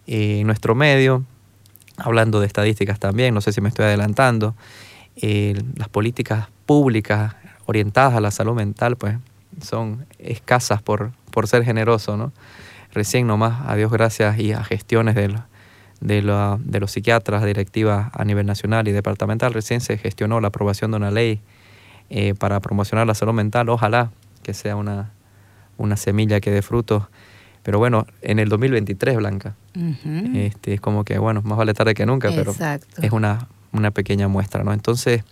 Eh, 0.07 0.41
en 0.41 0.47
nuestro 0.47 0.75
medio, 0.75 1.23
hablando 1.97 2.41
de 2.41 2.47
estadísticas 2.47 2.99
también, 2.99 3.33
no 3.33 3.39
sé 3.39 3.53
si 3.53 3.61
me 3.61 3.69
estoy 3.69 3.85
adelantando, 3.85 4.55
las 5.21 5.87
políticas 5.87 6.49
públicas 6.65 7.35
orientadas 7.67 8.15
a 8.15 8.19
la 8.19 8.31
salud 8.31 8.53
mental, 8.53 8.97
pues 8.97 9.15
son 9.61 10.05
escasas 10.19 10.81
por, 10.81 11.13
por 11.31 11.47
ser 11.47 11.63
generoso, 11.63 12.17
¿no? 12.17 12.33
Recién 12.95 13.27
nomás, 13.27 13.61
a 13.67 13.75
Dios 13.75 13.91
gracias 13.91 14.39
y 14.39 14.53
a 14.53 14.63
gestiones 14.63 15.15
de, 15.15 15.27
de, 15.99 16.57
de 16.59 16.79
los 16.79 16.91
psiquiatras, 16.91 17.43
directivas 17.43 18.09
a 18.13 18.23
nivel 18.23 18.45
nacional 18.45 18.87
y 18.87 18.93
departamental, 18.93 19.53
recién 19.53 19.81
se 19.81 19.97
gestionó 19.97 20.39
la 20.39 20.47
aprobación 20.47 20.91
de 20.91 20.97
una 20.97 21.11
ley 21.11 21.41
eh, 22.09 22.35
para 22.35 22.61
promocionar 22.61 23.05
la 23.05 23.13
salud 23.13 23.33
mental. 23.33 23.67
Ojalá 23.67 24.11
que 24.43 24.53
sea 24.53 24.77
una, 24.77 25.11
una 25.77 25.97
semilla 25.97 26.39
que 26.39 26.51
dé 26.51 26.61
frutos. 26.61 27.03
Pero 27.63 27.79
bueno, 27.79 28.07
en 28.21 28.39
el 28.39 28.47
2023, 28.47 29.17
Blanca, 29.17 29.55
este, 30.33 30.75
es 30.75 30.79
como 30.79 31.03
que, 31.03 31.17
bueno, 31.17 31.41
más 31.43 31.57
vale 31.57 31.73
tarde 31.73 31.95
que 31.95 32.05
nunca, 32.05 32.29
pero 32.33 32.55
es 33.01 33.11
una, 33.11 33.47
una 33.73 33.91
pequeña 33.91 34.29
muestra, 34.29 34.63
¿no? 34.63 34.71
Entonces, 34.71 35.23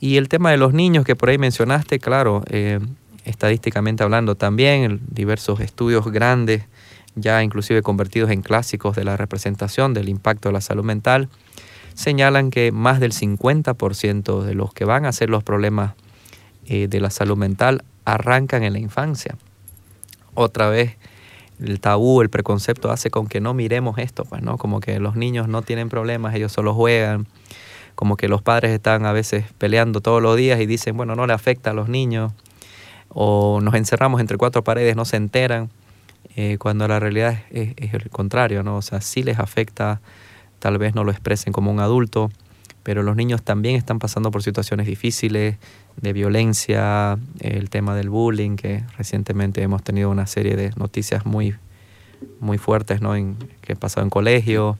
y 0.00 0.16
el 0.16 0.28
tema 0.28 0.50
de 0.50 0.56
los 0.56 0.72
niños 0.72 1.04
que 1.04 1.14
por 1.14 1.28
ahí 1.28 1.38
mencionaste, 1.38 2.00
claro, 2.00 2.42
eh, 2.48 2.80
estadísticamente 3.24 4.02
hablando 4.02 4.34
también, 4.34 5.00
diversos 5.08 5.60
estudios 5.60 6.10
grandes, 6.10 6.64
ya 7.14 7.42
inclusive 7.42 7.82
convertidos 7.82 8.30
en 8.30 8.42
clásicos 8.42 8.96
de 8.96 9.04
la 9.04 9.16
representación 9.16 9.94
del 9.94 10.08
impacto 10.08 10.48
de 10.48 10.54
la 10.54 10.60
salud 10.60 10.84
mental, 10.84 11.28
señalan 11.94 12.50
que 12.50 12.72
más 12.72 13.00
del 13.00 13.12
50% 13.12 14.42
de 14.42 14.54
los 14.54 14.72
que 14.72 14.84
van 14.84 15.04
a 15.04 15.12
ser 15.12 15.30
los 15.30 15.42
problemas 15.42 15.94
eh, 16.66 16.88
de 16.88 17.00
la 17.00 17.10
salud 17.10 17.36
mental 17.36 17.84
arrancan 18.04 18.62
en 18.62 18.72
la 18.72 18.78
infancia. 18.78 19.36
Otra 20.34 20.68
vez, 20.68 20.96
el 21.60 21.80
tabú, 21.80 22.22
el 22.22 22.30
preconcepto 22.30 22.90
hace 22.90 23.10
con 23.10 23.26
que 23.26 23.40
no 23.40 23.54
miremos 23.54 23.98
esto, 23.98 24.24
pues, 24.24 24.42
¿no? 24.42 24.56
Como 24.58 24.80
que 24.80 24.98
los 24.98 25.16
niños 25.16 25.48
no 25.48 25.62
tienen 25.62 25.88
problemas, 25.88 26.34
ellos 26.34 26.52
solo 26.52 26.74
juegan, 26.74 27.26
como 27.94 28.16
que 28.16 28.28
los 28.28 28.42
padres 28.42 28.72
están 28.72 29.04
a 29.04 29.12
veces 29.12 29.44
peleando 29.58 30.00
todos 30.00 30.22
los 30.22 30.36
días 30.36 30.60
y 30.60 30.66
dicen, 30.66 30.96
bueno, 30.96 31.14
no 31.14 31.26
le 31.26 31.34
afecta 31.34 31.70
a 31.70 31.74
los 31.74 31.88
niños, 31.88 32.32
o 33.08 33.60
nos 33.62 33.74
encerramos 33.74 34.20
entre 34.20 34.38
cuatro 34.38 34.64
paredes, 34.64 34.96
no 34.96 35.04
se 35.04 35.16
enteran, 35.16 35.70
eh, 36.36 36.56
cuando 36.58 36.88
la 36.88 36.98
realidad 36.98 37.42
es, 37.50 37.74
el 37.78 38.10
contrario, 38.10 38.62
¿no? 38.62 38.76
O 38.76 38.82
sea, 38.82 39.00
sí 39.00 39.22
les 39.22 39.38
afecta, 39.38 40.00
tal 40.58 40.78
vez 40.78 40.94
no 40.94 41.04
lo 41.04 41.10
expresen 41.10 41.52
como 41.52 41.70
un 41.70 41.80
adulto, 41.80 42.30
pero 42.82 43.02
los 43.02 43.16
niños 43.16 43.42
también 43.42 43.76
están 43.76 43.98
pasando 43.98 44.30
por 44.30 44.42
situaciones 44.42 44.86
difíciles, 44.86 45.56
de 46.00 46.12
violencia, 46.12 47.18
el 47.40 47.68
tema 47.68 47.94
del 47.94 48.08
bullying, 48.08 48.56
que 48.56 48.82
recientemente 48.96 49.62
hemos 49.62 49.82
tenido 49.82 50.10
una 50.10 50.26
serie 50.26 50.56
de 50.56 50.70
noticias 50.76 51.26
muy, 51.26 51.54
muy 52.40 52.58
fuertes, 52.58 53.00
¿no? 53.00 53.14
En, 53.14 53.36
que 53.60 53.76
pasado 53.76 54.04
en 54.04 54.10
colegio, 54.10 54.78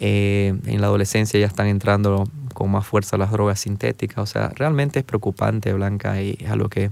eh, 0.00 0.54
en 0.66 0.80
la 0.80 0.86
adolescencia 0.88 1.38
ya 1.38 1.46
están 1.46 1.66
entrando 1.66 2.28
con 2.54 2.70
más 2.70 2.86
fuerza 2.86 3.16
las 3.16 3.30
drogas 3.30 3.60
sintéticas. 3.60 4.18
O 4.18 4.26
sea, 4.26 4.48
realmente 4.50 5.00
es 5.00 5.04
preocupante, 5.04 5.72
Blanca, 5.72 6.20
y 6.22 6.36
es 6.40 6.50
algo 6.50 6.68
que, 6.68 6.90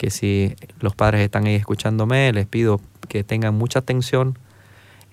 que 0.00 0.08
si 0.08 0.54
los 0.80 0.94
padres 0.94 1.20
están 1.20 1.44
ahí 1.44 1.56
escuchándome, 1.56 2.32
les 2.32 2.46
pido 2.46 2.80
que 3.10 3.22
tengan 3.22 3.54
mucha 3.54 3.80
atención, 3.80 4.38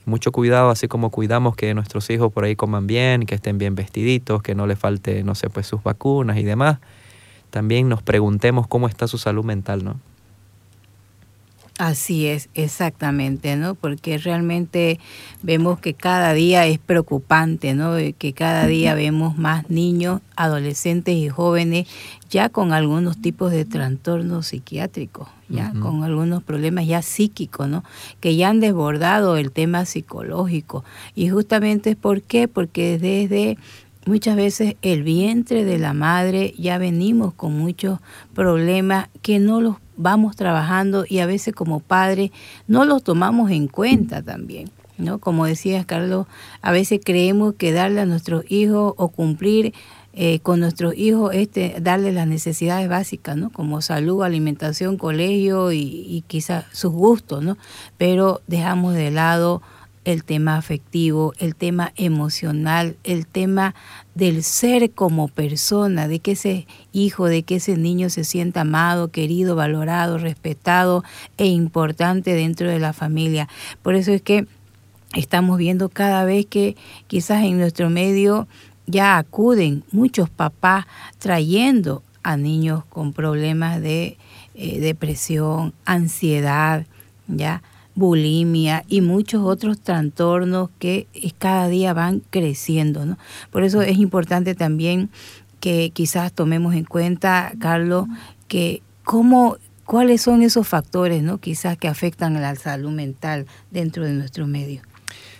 mucho 0.05 0.31
cuidado, 0.31 0.69
así 0.69 0.87
como 0.87 1.09
cuidamos 1.09 1.57
que 1.57 1.73
nuestros 1.73 2.09
hijos 2.09 2.31
por 2.31 2.45
ahí 2.45 2.55
coman 2.55 2.87
bien, 2.87 3.25
que 3.25 3.35
estén 3.35 3.57
bien 3.57 3.75
vestiditos, 3.75 4.41
que 4.41 4.55
no 4.55 4.65
les 4.65 4.79
falte, 4.79 5.25
no 5.25 5.35
sé, 5.35 5.49
pues 5.49 5.67
sus 5.67 5.83
vacunas 5.83 6.37
y 6.37 6.43
demás. 6.43 6.79
También 7.49 7.89
nos 7.89 8.01
preguntemos 8.01 8.65
cómo 8.65 8.87
está 8.87 9.09
su 9.09 9.17
salud 9.17 9.43
mental, 9.43 9.83
¿no? 9.83 9.99
Así 11.77 12.25
es, 12.25 12.49
exactamente, 12.55 13.55
¿no? 13.55 13.75
Porque 13.75 14.17
realmente 14.17 14.99
vemos 15.43 15.79
que 15.79 15.93
cada 15.93 16.33
día 16.33 16.65
es 16.65 16.79
preocupante, 16.79 17.75
¿no? 17.75 17.93
Que 18.17 18.33
cada 18.33 18.65
día 18.65 18.95
vemos 18.95 19.37
más 19.37 19.69
niños, 19.69 20.21
adolescentes 20.35 21.13
y 21.15 21.29
jóvenes 21.29 21.87
ya 22.29 22.49
con 22.49 22.73
algunos 22.73 23.21
tipos 23.21 23.51
de 23.51 23.65
trastornos 23.65 24.47
psiquiátricos, 24.47 25.27
ya 25.49 25.73
con 25.79 26.03
algunos 26.03 26.43
problemas 26.43 26.87
ya 26.87 27.01
psíquicos, 27.01 27.67
¿no? 27.67 27.83
Que 28.19 28.35
ya 28.35 28.49
han 28.49 28.59
desbordado 28.59 29.37
el 29.37 29.51
tema 29.51 29.85
psicológico. 29.85 30.83
Y 31.15 31.29
justamente 31.29 31.91
es 31.91 31.95
por 31.95 32.21
qué, 32.21 32.47
porque 32.47 32.97
desde 32.97 33.57
muchas 34.05 34.35
veces 34.35 34.75
el 34.81 35.03
vientre 35.03 35.65
de 35.65 35.77
la 35.77 35.93
madre 35.93 36.53
ya 36.57 36.77
venimos 36.77 37.33
con 37.33 37.57
muchos 37.57 37.99
problemas 38.33 39.09
que 39.21 39.39
no 39.39 39.61
los 39.61 39.75
vamos 39.97 40.35
trabajando 40.35 41.05
y 41.07 41.19
a 41.19 41.25
veces 41.25 41.53
como 41.53 41.79
padres 41.79 42.31
no 42.67 42.85
los 42.85 43.03
tomamos 43.03 43.51
en 43.51 43.67
cuenta 43.67 44.21
también. 44.21 44.69
¿no? 44.97 45.19
Como 45.19 45.45
decías, 45.45 45.85
Carlos, 45.85 46.27
a 46.61 46.71
veces 46.71 46.99
creemos 47.03 47.55
que 47.55 47.71
darle 47.71 48.01
a 48.01 48.05
nuestros 48.05 48.49
hijos 48.49 48.93
o 48.97 49.09
cumplir 49.09 49.73
eh, 50.19 50.39
con 50.39 50.59
nuestros 50.59 50.97
hijos 50.97 51.31
este, 51.35 51.75
darle 51.79 52.11
las 52.11 52.25
necesidades 52.25 52.89
básicas, 52.89 53.37
¿no? 53.37 53.51
Como 53.51 53.81
salud, 53.81 54.23
alimentación, 54.23 54.97
colegio 54.97 55.71
y, 55.71 55.77
y 55.79 56.23
quizás 56.25 56.65
sus 56.71 56.91
gustos, 56.91 57.43
¿no? 57.43 57.55
Pero 57.99 58.41
dejamos 58.47 58.95
de 58.95 59.11
lado 59.11 59.61
el 60.05 60.23
tema 60.23 60.57
afectivo, 60.57 61.33
el 61.37 61.55
tema 61.55 61.93
emocional, 61.97 62.95
el 63.03 63.27
tema 63.27 63.75
del 64.15 64.41
ser 64.41 64.89
como 64.89 65.27
persona, 65.27 66.07
de 66.07 66.19
que 66.19 66.31
ese 66.31 66.65
hijo, 66.93 67.27
de 67.27 67.43
que 67.43 67.57
ese 67.57 67.77
niño 67.77 68.09
se 68.09 68.23
sienta 68.23 68.61
amado, 68.61 69.11
querido, 69.11 69.55
valorado, 69.55 70.17
respetado 70.17 71.03
e 71.37 71.45
importante 71.45 72.33
dentro 72.33 72.69
de 72.69 72.79
la 72.79 72.93
familia. 72.93 73.49
Por 73.83 73.93
eso 73.93 74.11
es 74.13 74.23
que 74.23 74.47
estamos 75.13 75.57
viendo 75.57 75.89
cada 75.89 76.25
vez 76.25 76.45
que 76.45 76.75
quizás 77.07 77.43
en 77.43 77.59
nuestro 77.59 77.89
medio 77.89 78.47
ya 78.87 79.17
acuden 79.17 79.83
muchos 79.91 80.29
papás 80.29 80.85
trayendo 81.19 82.03
a 82.23 82.37
niños 82.37 82.83
con 82.85 83.13
problemas 83.13 83.81
de 83.81 84.17
eh, 84.55 84.79
depresión, 84.79 85.73
ansiedad, 85.85 86.85
ya 87.27 87.61
bulimia 87.95 88.83
y 88.87 89.01
muchos 89.01 89.43
otros 89.43 89.79
trastornos 89.79 90.69
que 90.79 91.07
cada 91.37 91.67
día 91.67 91.93
van 91.93 92.21
creciendo. 92.29 93.05
¿no? 93.05 93.17
Por 93.51 93.63
eso 93.63 93.81
es 93.81 93.97
importante 93.97 94.55
también 94.55 95.09
que 95.59 95.89
quizás 95.91 96.31
tomemos 96.31 96.75
en 96.75 96.85
cuenta, 96.85 97.51
Carlos, 97.59 98.07
que 98.47 98.81
cómo, 99.03 99.57
cuáles 99.85 100.21
son 100.21 100.41
esos 100.43 100.67
factores 100.67 101.23
¿no? 101.23 101.39
quizás 101.39 101.77
que 101.77 101.87
afectan 101.87 102.37
a 102.37 102.39
la 102.39 102.55
salud 102.55 102.91
mental 102.91 103.47
dentro 103.71 104.05
de 104.05 104.13
nuestro 104.13 104.47
medio. 104.47 104.81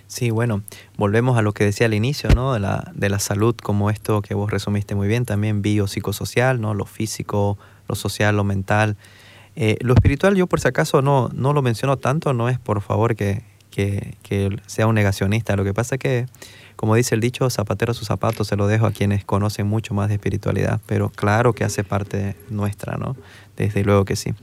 Sí, 0.07 0.29
bueno, 0.29 0.63
volvemos 0.95 1.37
a 1.37 1.41
lo 1.41 1.53
que 1.53 1.65
decía 1.65 1.85
al 1.85 1.93
inicio, 1.93 2.29
¿no? 2.29 2.53
De 2.53 2.59
la, 2.59 2.91
de 2.95 3.09
la 3.09 3.19
salud 3.19 3.55
como 3.61 3.89
esto 3.89 4.21
que 4.21 4.33
vos 4.33 4.49
resumiste 4.49 4.95
muy 4.95 5.07
bien, 5.07 5.25
también 5.25 5.61
biopsicosocial, 5.61 6.61
¿no? 6.61 6.73
Lo 6.73 6.85
físico, 6.85 7.57
lo 7.89 7.95
social, 7.95 8.35
lo 8.37 8.45
mental. 8.45 8.95
Eh, 9.59 9.77
lo 9.81 9.93
espiritual 9.93 10.35
yo 10.35 10.47
por 10.47 10.59
si 10.59 10.67
acaso 10.67 11.01
no, 11.01 11.29
no 11.33 11.51
lo 11.51 11.61
menciono 11.61 11.97
tanto, 11.97 12.31
no 12.31 12.47
es 12.47 12.59
por 12.59 12.81
favor 12.81 13.15
que, 13.15 13.43
sea 14.65 14.87
un 14.87 14.95
negacionista. 14.95 15.55
Lo 15.55 15.63
que 15.63 15.73
pasa 15.73 15.95
es 15.95 15.99
que, 15.99 16.25
como 16.75 16.95
dice 16.95 17.13
el 17.13 17.21
dicho, 17.21 17.49
zapatero 17.49 17.91
a 17.91 17.93
sus 17.93 18.07
zapatos 18.07 18.47
se 18.47 18.55
lo 18.55 18.67
dejo 18.67 18.85
a 18.85 18.91
quienes 18.91 19.25
conocen 19.25 19.67
mucho 19.67 19.93
más 19.93 20.07
de 20.07 20.15
espiritualidad, 20.15 20.79
pero 20.85 21.09
claro 21.09 21.53
que 21.53 21.63
hace 21.63 21.83
parte 21.83 22.35
nuestra, 22.49 22.97
¿no? 22.97 23.15
Desde 23.55 23.83
luego 23.83 24.05
que 24.05 24.15
sí. 24.15 24.33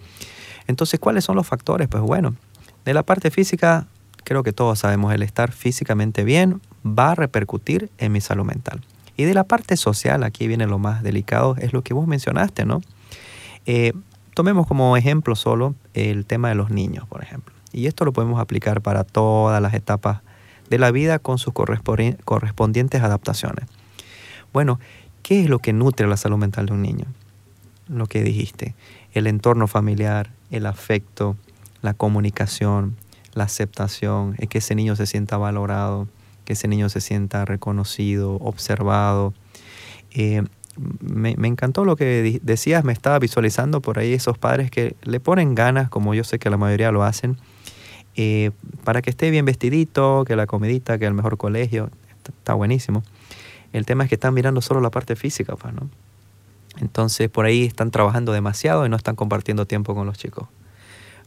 Entonces, 0.67 1.01
¿cuáles 1.01 1.25
son 1.25 1.37
los 1.37 1.47
factores? 1.47 1.89
Pues 1.89 2.03
bueno, 2.03 2.37
de 2.85 2.95
la 2.95 3.03
parte 3.03 3.31
física, 3.31 3.87
creo 4.25 4.43
que 4.43 4.53
todos 4.53 4.81
sabemos, 4.81 5.13
el 5.15 5.23
estar 5.23 5.53
físicamente 5.53 6.25
bien 6.25 6.61
va 6.85 7.13
a 7.13 7.15
repercutir 7.15 7.91
en 7.99 8.13
mi 8.13 8.21
salud 8.21 8.45
mental. 8.45 8.81
Y 9.17 9.25
de 9.25 9.35
la 9.35 9.45
parte 9.45 9.77
social, 9.77 10.25
aquí 10.25 10.49
viene 10.49 10.67
lo 10.67 10.79
más 10.79 11.03
delicado, 11.03 11.57
es 11.59 11.73
lo 11.73 11.83
que 11.83 11.95
vos 11.95 12.07
mencionaste, 12.07 12.65
¿no? 12.65 12.81
Eh, 13.67 13.93
tomemos 14.35 14.67
como 14.67 14.97
ejemplo 14.97 15.37
solo 15.37 15.75
el 15.95 16.27
tema 16.27 16.49
de 16.49 16.57
los 16.57 16.71
niños, 16.71 17.07
por 17.07 17.23
ejemplo. 17.23 17.55
Y 17.73 17.87
esto 17.87 18.05
lo 18.05 18.13
podemos 18.13 18.41
aplicar 18.41 18.81
para 18.81 19.05
todas 19.05 19.63
las 19.63 19.75
etapas 19.75 20.21
de 20.69 20.79
la 20.79 20.91
vida 20.91 21.19
con 21.19 21.39
sus 21.39 21.53
correspondientes 21.53 23.03
adaptaciones. 23.03 23.67
Bueno, 24.53 24.81
¿qué 25.23 25.43
es 25.43 25.49
lo 25.49 25.59
que 25.59 25.73
nutre 25.73 26.07
la 26.07 26.17
salud 26.17 26.39
mental 26.39 26.67
de 26.67 26.73
un 26.73 26.83
niño? 26.83 27.07
Lo 27.89 28.07
que 28.07 28.23
dijiste, 28.23 28.75
el 29.13 29.27
entorno 29.27 29.67
familiar, 29.67 30.31
el 30.51 30.67
afecto, 30.67 31.37
la 31.83 31.95
comunicación, 31.95 32.97
la 33.35 33.45
aceptación, 33.45 34.37
es 34.39 34.49
que 34.49 34.59
ese 34.59 34.75
niño 34.75 34.97
se 34.97 35.07
sienta 35.07 35.37
valorado, 35.37 36.09
que 36.45 36.55
ese 36.55 36.69
niño 36.69 36.89
se 36.89 37.01
sienta 37.01 37.45
reconocido, 37.45 38.35
observado. 38.37 39.35
Eh, 40.13 40.43
me, 41.01 41.31
encantó 41.47 41.85
lo 41.85 41.97
que 41.97 42.41
decías, 42.43 42.85
me 42.85 42.93
estaba 42.93 43.19
visualizando 43.19 43.81
por 43.81 43.99
ahí 43.99 44.13
esos 44.13 44.39
padres 44.39 44.71
que 44.71 44.97
le 45.03 45.21
ponen 45.21 45.55
ganas, 45.55 45.89
como 45.89 46.15
yo 46.15 46.25
sé 46.25 46.39
que 46.39 46.51
la 46.51 46.57
mayoría 46.57 46.91
lo 46.91 47.05
hacen, 47.05 47.37
eh, 48.17 48.51
para 48.85 49.03
que 49.03 49.11
esté 49.11 49.31
bien 49.31 49.45
vestidito, 49.45 50.25
que 50.27 50.37
la 50.37 50.47
comidita, 50.47 50.99
que 50.99 51.07
el 51.07 51.15
mejor 51.15 51.37
colegio, 51.37 51.91
está, 52.25 52.55
buenísimo. 52.55 53.03
El 53.73 53.87
tema 53.87 54.05
es 54.05 54.09
que 54.09 54.15
están 54.15 54.35
mirando 54.35 54.61
solo 54.61 54.81
la 54.81 54.91
parte 54.91 55.17
física, 55.17 55.57
pues, 55.57 55.75
¿no? 55.75 55.89
Entonces 56.81 57.29
por 57.29 57.45
ahí 57.45 57.65
están 57.65 57.91
trabajando 57.91 58.33
demasiado 58.33 58.85
y 58.85 58.89
no 58.89 58.97
están 58.97 59.15
compartiendo 59.15 59.67
tiempo 59.67 59.95
con 59.95 60.07
los 60.07 60.19
chicos. 60.19 60.49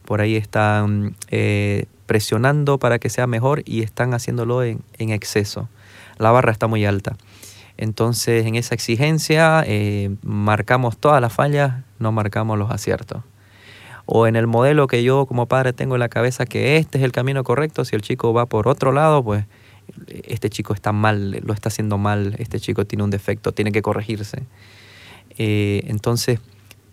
Por 0.08 0.22
ahí 0.22 0.36
están 0.36 1.16
eh, 1.30 1.84
presionando 2.06 2.78
para 2.78 2.98
que 2.98 3.10
sea 3.10 3.26
mejor 3.26 3.60
y 3.66 3.82
están 3.82 4.14
haciéndolo 4.14 4.62
en, 4.62 4.80
exceso. 4.98 5.68
La 6.16 6.30
barra 6.30 6.50
está 6.50 6.66
muy 6.66 6.86
alta. 6.86 7.18
Entonces 7.76 8.46
en 8.46 8.54
esa 8.54 8.74
exigencia 8.74 9.62
eh, 9.66 10.16
marcamos 10.22 10.96
todas 10.96 11.20
las 11.20 11.34
fallas, 11.34 11.84
no 11.98 12.10
marcamos 12.10 12.58
los 12.58 12.70
aciertos 12.70 13.22
o 14.06 14.26
en 14.26 14.36
el 14.36 14.46
modelo 14.46 14.86
que 14.86 15.02
yo 15.02 15.26
como 15.26 15.44
padre 15.44 15.74
tengo 15.74 15.96
en 15.96 16.00
la 16.00 16.08
cabeza 16.08 16.46
que 16.46 16.78
este 16.78 16.96
es 16.96 17.04
el 17.04 17.12
camino 17.12 17.44
correcto, 17.44 17.84
si 17.84 17.94
el 17.94 18.00
chico 18.00 18.32
va 18.32 18.46
por 18.46 18.66
otro 18.66 18.90
lado, 18.90 19.22
pues 19.22 19.44
este 20.24 20.48
chico 20.48 20.72
está 20.72 20.92
mal, 20.92 21.42
lo 21.44 21.52
está 21.52 21.68
haciendo 21.68 21.98
mal, 21.98 22.34
este 22.38 22.58
chico 22.58 22.86
tiene 22.86 23.04
un 23.04 23.10
defecto, 23.10 23.52
tiene 23.52 23.70
que 23.70 23.82
corregirse. 23.82 24.44
Eh, 25.36 25.82
entonces, 25.88 26.40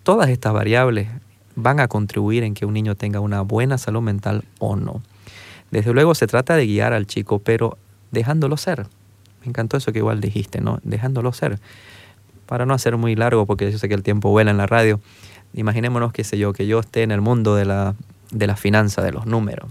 todas 0.04 0.28
estas 0.28 0.52
variables 0.52 1.08
van 1.56 1.80
a 1.80 1.88
contribuir 1.88 2.44
en 2.44 2.54
que 2.54 2.66
un 2.66 2.74
niño 2.74 2.96
tenga 2.96 3.20
una 3.20 3.42
buena 3.42 3.78
salud 3.78 4.02
mental 4.02 4.44
o 4.60 4.76
no. 4.76 5.02
Desde 5.72 5.94
luego 5.94 6.16
se 6.16 6.28
trata 6.28 6.56
de 6.56 6.66
guiar 6.66 6.94
al 6.94 7.08
chico, 7.08 7.40
pero 7.40 7.78
dejándolo 8.12 8.58
ser. 8.58 8.88
Me 9.42 9.48
encantó 9.50 9.78
eso 9.78 9.92
que 9.92 10.00
igual 10.00 10.22
dijiste, 10.22 10.62
¿no? 10.62 10.80
Dejándolo 10.84 11.32
ser. 11.34 11.60
Para 12.46 12.66
no 12.66 12.74
hacer 12.74 12.98
muy 12.98 13.16
largo, 13.16 13.46
porque 13.46 13.72
yo 13.72 13.78
sé 13.78 13.88
que 13.88 13.96
el 13.96 14.04
tiempo 14.04 14.30
vuela 14.30 14.52
en 14.52 14.58
la 14.58 14.68
radio, 14.68 15.00
imaginémonos, 15.54 16.14
qué 16.14 16.24
sé 16.24 16.38
yo, 16.38 16.54
que 16.54 16.68
yo 16.68 16.80
esté 16.80 17.04
en 17.04 17.12
el 17.12 17.22
mundo 17.22 17.56
de 17.56 17.66
la, 17.66 17.96
de 18.32 18.48
la 18.48 18.56
finanza, 18.56 19.02
de 19.02 19.12
los 19.12 19.26
números. 19.26 19.70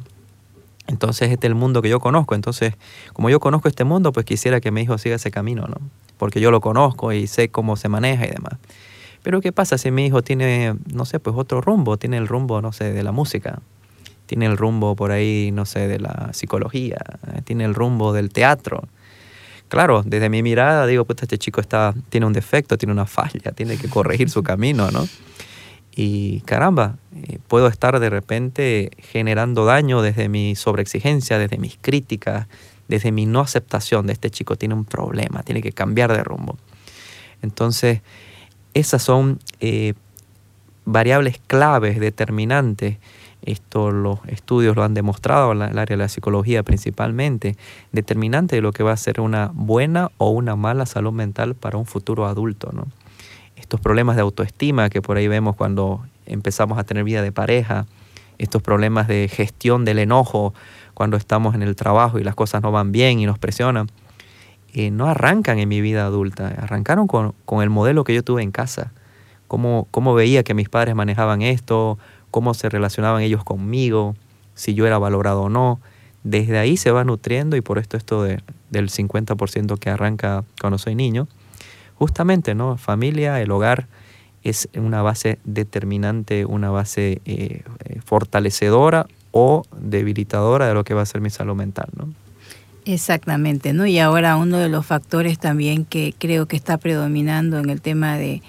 Entonces 0.86 1.30
este 1.30 1.46
es 1.46 1.50
el 1.50 1.54
mundo 1.54 1.82
que 1.82 1.88
yo 1.88 2.00
conozco. 2.00 2.34
Entonces, 2.34 2.74
como 3.12 3.30
yo 3.30 3.40
conozco 3.40 3.68
este 3.68 3.84
mundo, 3.84 4.12
pues 4.12 4.26
quisiera 4.26 4.60
que 4.60 4.70
mi 4.70 4.82
hijo 4.82 4.98
siga 4.98 5.16
ese 5.16 5.30
camino, 5.30 5.66
¿no? 5.66 5.76
Porque 6.18 6.40
yo 6.40 6.50
lo 6.50 6.60
conozco 6.60 7.12
y 7.12 7.26
sé 7.26 7.48
cómo 7.48 7.76
se 7.76 7.88
maneja 7.88 8.26
y 8.26 8.30
demás. 8.30 8.54
Pero 9.24 9.40
¿qué 9.40 9.52
pasa 9.52 9.78
si 9.78 9.90
mi 9.90 10.04
hijo 10.04 10.20
tiene, 10.20 10.74
no 10.92 11.06
sé, 11.06 11.18
pues 11.18 11.34
otro 11.34 11.62
rumbo? 11.62 11.96
Tiene 11.96 12.18
el 12.18 12.28
rumbo, 12.28 12.60
no 12.60 12.72
sé, 12.72 12.92
de 12.92 13.02
la 13.02 13.10
música. 13.10 13.62
Tiene 14.26 14.44
el 14.44 14.58
rumbo 14.58 14.94
por 14.94 15.12
ahí, 15.12 15.50
no 15.50 15.64
sé, 15.64 15.88
de 15.88 15.98
la 15.98 16.34
psicología. 16.34 16.98
Tiene 17.44 17.64
el 17.64 17.74
rumbo 17.74 18.12
del 18.12 18.28
teatro. 18.28 18.86
Claro, 19.68 20.02
desde 20.04 20.28
mi 20.28 20.42
mirada 20.42 20.86
digo, 20.86 21.06
pues 21.06 21.22
este 21.22 21.38
chico 21.38 21.62
está, 21.62 21.94
tiene 22.10 22.26
un 22.26 22.34
defecto, 22.34 22.76
tiene 22.76 22.92
una 22.92 23.06
falla, 23.06 23.52
tiene 23.52 23.78
que 23.78 23.88
corregir 23.88 24.28
su 24.28 24.42
camino, 24.42 24.90
¿no? 24.90 25.08
Y 25.96 26.40
caramba, 26.40 26.98
eh, 27.16 27.38
puedo 27.48 27.68
estar 27.68 27.98
de 28.00 28.10
repente 28.10 28.90
generando 28.98 29.64
daño 29.64 30.02
desde 30.02 30.28
mi 30.28 30.54
sobreexigencia, 30.54 31.38
desde 31.38 31.56
mis 31.56 31.78
críticas, 31.80 32.46
desde 32.88 33.10
mi 33.10 33.24
no 33.24 33.40
aceptación 33.40 34.06
de 34.06 34.12
este 34.12 34.28
chico 34.28 34.56
tiene 34.56 34.74
un 34.74 34.84
problema, 34.84 35.42
tiene 35.44 35.62
que 35.62 35.72
cambiar 35.72 36.12
de 36.12 36.22
rumbo. 36.22 36.58
Entonces, 37.40 38.02
esas 38.74 39.02
son 39.02 39.38
eh, 39.60 39.94
variables 40.84 41.40
claves, 41.46 41.98
determinantes. 41.98 42.98
Esto 43.42 43.90
los 43.90 44.20
estudios 44.26 44.74
lo 44.74 44.84
han 44.84 44.94
demostrado 44.94 45.52
en 45.52 45.62
el 45.62 45.78
área 45.78 45.96
de 45.96 46.02
la 46.02 46.08
psicología 46.08 46.62
principalmente, 46.62 47.56
determinante 47.92 48.56
de 48.56 48.62
lo 48.62 48.72
que 48.72 48.82
va 48.82 48.92
a 48.92 48.96
ser 48.96 49.20
una 49.20 49.50
buena 49.52 50.10
o 50.18 50.30
una 50.30 50.56
mala 50.56 50.86
salud 50.86 51.12
mental 51.12 51.54
para 51.54 51.76
un 51.76 51.86
futuro 51.86 52.26
adulto. 52.26 52.70
¿no? 52.72 52.86
estos 53.56 53.80
problemas 53.80 54.16
de 54.16 54.22
autoestima 54.22 54.90
que 54.90 55.02
por 55.02 55.16
ahí 55.16 55.28
vemos 55.28 55.56
cuando 55.56 56.04
empezamos 56.26 56.78
a 56.78 56.84
tener 56.84 57.04
vida 57.04 57.22
de 57.22 57.32
pareja, 57.32 57.86
estos 58.38 58.62
problemas 58.62 59.08
de 59.08 59.28
gestión 59.28 59.84
del 59.84 59.98
enojo 59.98 60.54
cuando 60.92 61.16
estamos 61.16 61.54
en 61.54 61.62
el 61.62 61.76
trabajo 61.76 62.18
y 62.18 62.24
las 62.24 62.34
cosas 62.34 62.62
no 62.62 62.72
van 62.72 62.92
bien 62.92 63.20
y 63.20 63.26
nos 63.26 63.38
presionan, 63.38 63.88
eh, 64.74 64.90
no 64.90 65.06
arrancan 65.06 65.60
en 65.60 65.68
mi 65.68 65.80
vida 65.80 66.04
adulta, 66.04 66.48
arrancaron 66.48 67.06
con, 67.06 67.34
el 67.62 67.70
modelo 67.70 68.02
que 68.02 68.12
yo 68.12 68.24
tuve 68.24 68.42
en 68.42 68.50
casa, 68.50 68.92
cómo, 69.46 69.86
cómo 69.92 70.14
veía 70.14 70.42
que 70.42 70.52
mis 70.52 70.68
padres 70.68 70.96
manejaban 70.96 71.42
esto, 71.42 71.96
cómo 72.32 72.54
se 72.54 72.68
relacionaban 72.68 73.22
ellos 73.22 73.44
conmigo, 73.44 74.16
si 74.54 74.74
yo 74.74 74.86
era 74.86 74.98
valorado 74.98 75.42
o 75.42 75.48
no. 75.48 75.80
Desde 76.24 76.58
ahí 76.58 76.76
se 76.76 76.90
va 76.90 77.04
nutriendo 77.04 77.56
y 77.56 77.60
por 77.60 77.78
esto 77.78 77.96
esto 77.96 78.24
de, 78.24 78.40
del 78.70 78.90
50% 78.90 79.78
que 79.78 79.90
arranca 79.90 80.42
cuando 80.60 80.78
soy 80.78 80.96
niño, 80.96 81.28
justamente, 81.94 82.56
¿no? 82.56 82.76
Familia, 82.76 83.40
el 83.40 83.52
hogar 83.52 83.86
es 84.42 84.68
una 84.74 85.02
base 85.02 85.38
determinante, 85.44 86.44
una 86.46 86.70
base 86.70 87.20
eh, 87.24 87.62
eh, 87.84 88.00
fortalecedora 88.04 89.06
o 89.30 89.64
debilitadora 89.78 90.66
de 90.66 90.74
lo 90.74 90.82
que 90.82 90.94
va 90.94 91.02
a 91.02 91.06
ser 91.06 91.20
mi 91.20 91.30
salud 91.30 91.54
mental, 91.54 91.88
¿no? 91.96 92.08
Exactamente, 92.84 93.72
¿no? 93.72 93.86
Y 93.86 93.98
ahora 93.98 94.36
uno 94.36 94.58
de 94.58 94.68
los 94.68 94.84
factores 94.84 95.38
también 95.38 95.84
que 95.84 96.14
creo 96.18 96.46
que 96.46 96.56
está 96.56 96.76
predominando 96.76 97.58
en 97.58 97.70
el 97.70 97.80
tema 97.80 98.16
de, 98.18 98.42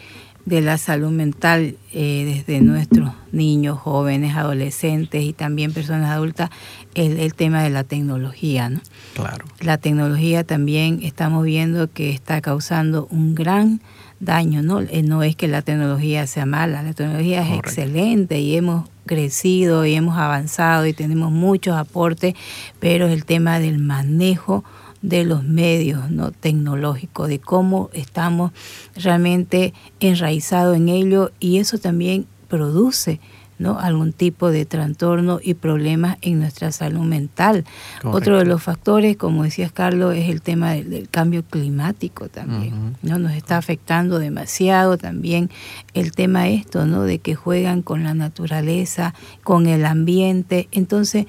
la 0.46 0.78
salud 0.78 1.10
mental 1.10 1.76
eh, 1.92 2.44
desde 2.46 2.62
nuestros 2.62 3.12
niños, 3.32 3.80
jóvenes, 3.80 4.36
adolescentes 4.36 5.24
y 5.24 5.34
también 5.34 5.74
personas 5.74 6.12
adultas 6.12 6.50
es 6.94 7.18
el 7.18 7.34
tema 7.34 7.64
de 7.64 7.72
la 7.72 7.84
tecnología, 7.84 8.70
¿no? 8.70 8.80
Claro. 9.16 9.46
La 9.60 9.78
tecnología 9.78 10.44
también 10.44 11.00
estamos 11.02 11.44
viendo 11.44 11.92
que 11.92 12.12
está 12.12 12.42
causando 12.42 13.08
un 13.10 13.34
gran 13.34 13.82
daño, 14.20 14.62
¿no? 14.62 14.82
Eh, 14.82 15.02
no 15.02 15.24
es 15.24 15.36
que 15.36 15.48
la 15.48 15.62
tecnología 15.62 16.28
sea 16.28 16.46
mala, 16.46 16.84
la 16.84 16.94
tecnología 16.94 17.42
es 17.42 17.58
excelente 17.58 18.40
y 18.40 18.56
hemos 18.56 18.88
crecido 19.06 19.86
y 19.86 19.94
hemos 19.94 20.18
avanzado 20.18 20.86
y 20.86 20.94
tenemos 20.94 21.32
muchos 21.32 21.76
aportes, 21.76 22.36
pero 22.80 23.08
el 23.08 23.26
tema 23.26 23.60
del 23.60 23.80
manejo 23.80 24.64
de 25.02 25.24
los 25.24 25.44
medios 25.44 26.10
no 26.10 26.32
tecnológicos, 26.32 27.30
de 27.30 27.40
cómo 27.40 27.90
estamos 27.94 28.52
realmente 28.96 29.74
enraizados 30.00 30.76
en 30.78 30.90
ello 30.90 31.32
y 31.40 31.60
eso 31.60 31.78
también 31.78 32.26
produce 32.48 33.20
¿no? 33.58 33.80
algún 33.80 34.14
tipo 34.14 34.52
de 34.52 34.66
trastorno 34.66 35.40
y 35.42 35.54
problemas 35.54 36.18
en 36.22 36.40
nuestra 36.40 36.72
salud 36.72 37.02
mental. 37.02 37.66
Otro 38.04 38.38
de 38.38 38.46
los 38.46 38.62
factores, 38.62 39.18
como 39.18 39.44
decías 39.44 39.72
Carlos, 39.72 40.16
es 40.16 40.30
el 40.30 40.42
tema 40.42 40.72
del, 40.74 41.08
cambio 41.10 41.44
climático 41.44 42.28
también, 42.30 42.98
¿no? 43.02 43.20
Nos 43.20 43.34
está 43.34 43.58
afectando 43.58 44.20
demasiado 44.20 44.98
también 44.98 45.50
el 45.94 46.12
tema 46.12 46.48
esto, 46.48 46.86
¿no? 46.86 47.04
De 47.04 47.20
que 47.20 47.36
juegan 47.36 47.82
con 47.82 48.04
la 48.04 48.14
naturaleza, 48.14 49.14
con 49.44 49.68
el 49.68 49.86
ambiente. 49.86 50.68
Entonces, 50.72 51.26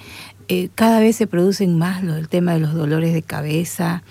eh, 0.48 0.68
cada 0.74 1.00
vez 1.00 1.16
se 1.16 1.26
producen 1.26 1.78
más 1.78 2.02
lo, 2.02 2.16
el 2.16 2.28
tema 2.28 2.54
de 2.54 2.60
los 2.60 2.74
dolores 2.74 3.12
de 3.12 3.22
cabeza, 3.22 4.02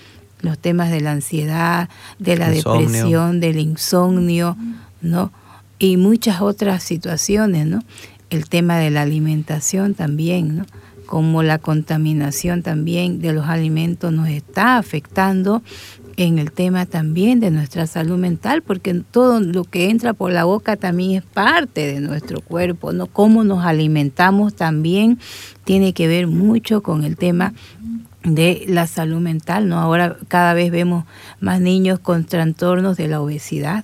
los 0.41 0.59
temas 0.59 0.91
de 0.91 1.01
la 1.01 1.11
ansiedad, 1.11 1.89
de 2.19 2.37
la 2.37 2.49
depresión, 2.49 3.39
del 3.39 3.59
insomnio, 3.59 4.57
¿no? 5.01 5.31
Y 5.79 5.97
muchas 5.97 6.41
otras 6.41 6.83
situaciones, 6.83 7.65
¿no? 7.67 7.83
El 8.29 8.49
tema 8.49 8.77
de 8.77 8.89
la 8.89 9.01
alimentación 9.01 9.93
también, 9.93 10.57
¿no? 10.57 10.65
Como 11.05 11.43
la 11.43 11.59
contaminación 11.59 12.63
también 12.63 13.19
de 13.19 13.33
los 13.33 13.45
alimentos 13.45 14.11
nos 14.11 14.29
está 14.29 14.77
afectando 14.77 15.61
en 16.17 16.39
el 16.39 16.51
tema 16.51 16.85
también 16.85 17.39
de 17.39 17.51
nuestra 17.51 17.87
salud 17.87 18.17
mental, 18.17 18.61
porque 18.61 18.93
todo 18.93 19.39
lo 19.41 19.65
que 19.65 19.89
entra 19.89 20.13
por 20.13 20.31
la 20.31 20.45
boca 20.45 20.77
también 20.77 21.11
es 21.11 21.23
parte 21.23 21.93
de 21.93 21.99
nuestro 21.99 22.41
cuerpo, 22.41 22.93
¿no? 22.93 23.07
Cómo 23.07 23.43
nos 23.43 23.65
alimentamos 23.65 24.55
también 24.55 25.19
tiene 25.65 25.93
que 25.93 26.07
ver 26.07 26.27
mucho 26.27 26.81
con 26.81 27.03
el 27.03 27.17
tema 27.17 27.53
de 28.23 28.65
la 28.67 28.87
salud 28.87 29.19
mental, 29.19 29.67
¿no? 29.67 29.79
Ahora 29.79 30.17
cada 30.27 30.53
vez 30.53 30.71
vemos 30.71 31.05
más 31.39 31.61
niños 31.61 31.99
con 31.99 32.23
trastornos 32.25 32.97
de 32.97 33.07
la 33.07 33.21
obesidad, 33.21 33.83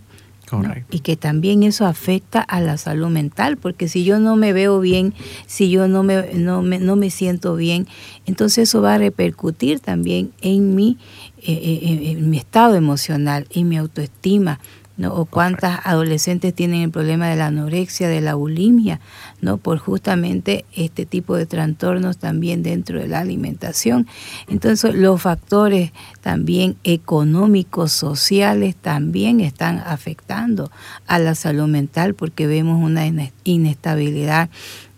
y 0.90 1.00
que 1.00 1.16
también 1.16 1.64
eso 1.64 1.86
afecta 1.86 2.42
a 2.42 2.62
la 2.62 2.78
salud 2.78 3.10
mental, 3.10 3.58
porque 3.58 3.88
si 3.88 4.04
yo 4.04 4.20
no 4.20 4.36
me 4.36 4.54
veo 4.54 4.80
bien, 4.80 5.14
si 5.48 5.70
yo 5.70 5.88
no 5.88 6.04
me, 6.04 6.34
no 6.34 6.62
me, 6.62 6.80
no 6.80 6.96
me 6.96 7.10
siento 7.10 7.56
bien, 7.56 7.88
entonces 8.26 8.70
eso 8.70 8.82
va 8.82 8.96
a 8.96 8.98
repercutir 8.98 9.80
también 9.80 10.32
en 10.42 10.76
mi, 10.76 10.98
eh, 11.44 11.52
eh, 11.54 12.12
en 12.12 12.30
mi 12.30 12.38
estado 12.38 12.76
emocional, 12.76 13.48
en 13.52 13.70
mi 13.70 13.78
autoestima, 13.78 14.60
¿no? 14.98 15.14
O 15.14 15.26
cuántas 15.26 15.80
adolescentes 15.84 16.54
tienen 16.54 16.82
el 16.82 16.92
problema 16.92 17.28
de 17.28 17.36
la 17.36 17.48
anorexia, 17.48 18.08
de 18.08 18.22
la 18.22 18.36
bulimia, 18.36 19.00
¿no? 19.42 19.58
Por 19.58 19.78
justamente 19.78 20.66
este 20.76 21.06
tipo 21.06 21.36
de 21.36 21.46
trastornos 21.46 22.18
también 22.18 22.64
dentro 22.64 23.00
de 23.00 23.08
la 23.08 23.20
alimentación. 23.20 24.08
Entonces, 24.48 24.96
los 24.96 25.22
factores 25.22 25.92
también 26.22 26.76
económicos, 26.84 27.92
sociales, 27.92 28.76
también 28.76 29.40
están 29.40 29.80
afectando 29.86 30.72
a 31.08 31.20
la 31.20 31.36
salud 31.36 31.68
mental 31.68 32.14
porque 32.14 32.48
vemos 32.48 32.84
una 32.84 33.06
inestabilidad 33.44 34.50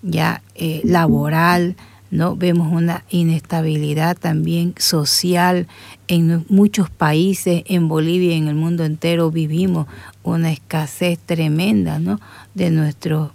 ya 0.01 0.41
eh, 0.55 0.81
laboral, 0.83 1.75
¿no? 2.13 2.35
Vemos 2.35 2.71
una 2.71 3.03
inestabilidad 3.09 4.15
también 4.15 4.75
social 4.77 5.67
en 6.07 6.45
muchos 6.47 6.91
países, 6.91 7.63
en 7.65 7.87
Bolivia 7.87 8.35
y 8.35 8.37
en 8.37 8.47
el 8.47 8.55
mundo 8.55 8.85
entero 8.85 9.31
vivimos 9.31 9.87
una 10.21 10.51
escasez 10.51 11.17
tremenda, 11.17 11.97
¿no? 11.97 12.19
De 12.53 12.69
nuestro 12.69 13.33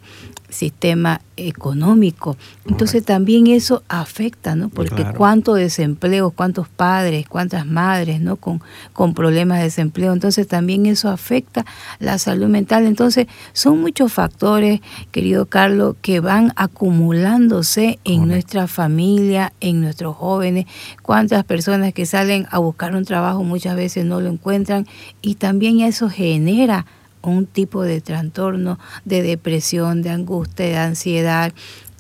sistema 0.49 1.21
económico. 1.37 2.37
Entonces 2.67 3.05
también 3.05 3.47
eso 3.47 3.83
afecta, 3.89 4.55
¿no? 4.55 4.69
Porque 4.69 5.05
cuánto 5.17 5.55
desempleo, 5.55 6.31
cuántos 6.31 6.69
padres, 6.69 7.29
cuántas 7.29 7.67
madres, 7.67 8.21
¿no? 8.21 8.37
Con, 8.37 8.61
con 8.93 9.15
problemas 9.15 9.59
de 9.59 9.65
desempleo. 9.65 10.13
Entonces 10.13 10.49
también 10.49 10.87
eso 10.87 11.09
afecta 11.11 11.65
la 11.99 12.19
salud 12.19 12.49
mental. 12.49 12.87
Entonces 12.87 13.27
son 13.53 13.81
muchos 13.81 14.13
factores, 14.13 14.81
querido 15.13 15.47
Carlos, 15.47 15.97
que 16.03 16.21
van 16.21 16.53
acumulándose 16.57 17.99
en 18.05 18.27
nuestra 18.27 18.67
familia, 18.67 19.53
en 19.61 19.81
nuestros 19.81 20.17
jóvenes. 20.17 20.67
Cuántas 21.03 21.45
personas 21.45 21.93
que 21.93 22.07
salen 22.07 22.47
a 22.51 22.59
buscar 22.59 22.95
un 22.95 23.05
trabajo 23.05 23.45
muchas 23.45 23.77
veces 23.77 24.05
no 24.05 24.21
lo 24.21 24.29
encuentran 24.29 24.87
y 25.23 25.37
también 25.37 25.81
eso 25.81 26.09
genera 26.09 26.87
un 27.29 27.47
tipo 27.47 27.83
de 27.83 28.01
trastorno 28.01 28.79
de 29.05 29.23
depresión, 29.23 30.03
de 30.03 30.11
angustia, 30.11 30.67
de 30.67 30.77
ansiedad, 30.77 31.53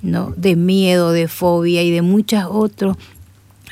¿no? 0.02 0.32
de 0.36 0.56
miedo, 0.56 1.12
de 1.12 1.28
fobia 1.28 1.82
y 1.82 1.90
de 1.90 2.02
muchas 2.02 2.46
otros, 2.48 2.96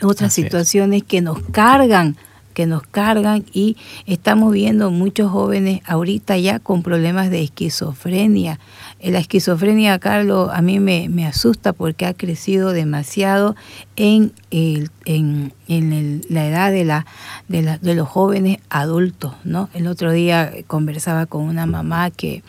otras 0.03 0.33
situaciones 0.33 1.03
que 1.03 1.21
nos 1.21 1.41
cargan 1.41 2.17
que 2.57 2.65
nos 2.65 2.85
cargan 2.85 3.45
y 3.53 3.77
estamos 4.07 4.51
viendo 4.51 4.91
muchos 4.91 5.31
jóvenes 5.31 5.83
ahorita 5.85 6.39
ya 6.39 6.59
con 6.59 6.83
problemas 6.83 7.29
de 7.29 7.43
esquizofrenia. 7.43 8.59
Eh, 9.07 9.13
la 9.13 9.21
esquizofrenia, 9.21 10.01
Carlos, 10.01 10.51
a 10.53 10.63
mí 10.63 10.81
me, 10.81 11.27
asusta 11.29 11.73
porque 11.73 12.07
ha 12.07 12.15
crecido 12.15 12.73
demasiado 12.73 13.55
en, 13.95 14.33
el, 14.51 14.91
en, 15.05 16.23
la 16.29 16.49
edad 16.49 16.73
de, 16.73 16.85
la, 16.85 17.07
de, 17.47 17.79
de 17.81 17.95
los 17.95 18.09
jóvenes 18.09 18.59
adultos. 18.69 19.35
¿no? 19.45 19.69
El 19.75 19.87
otro 19.87 20.11
día 20.11 20.53
conversaba 20.67 21.27
con 21.27 21.45
una 21.45 21.67
mamá 21.67 22.11
que 22.11 22.43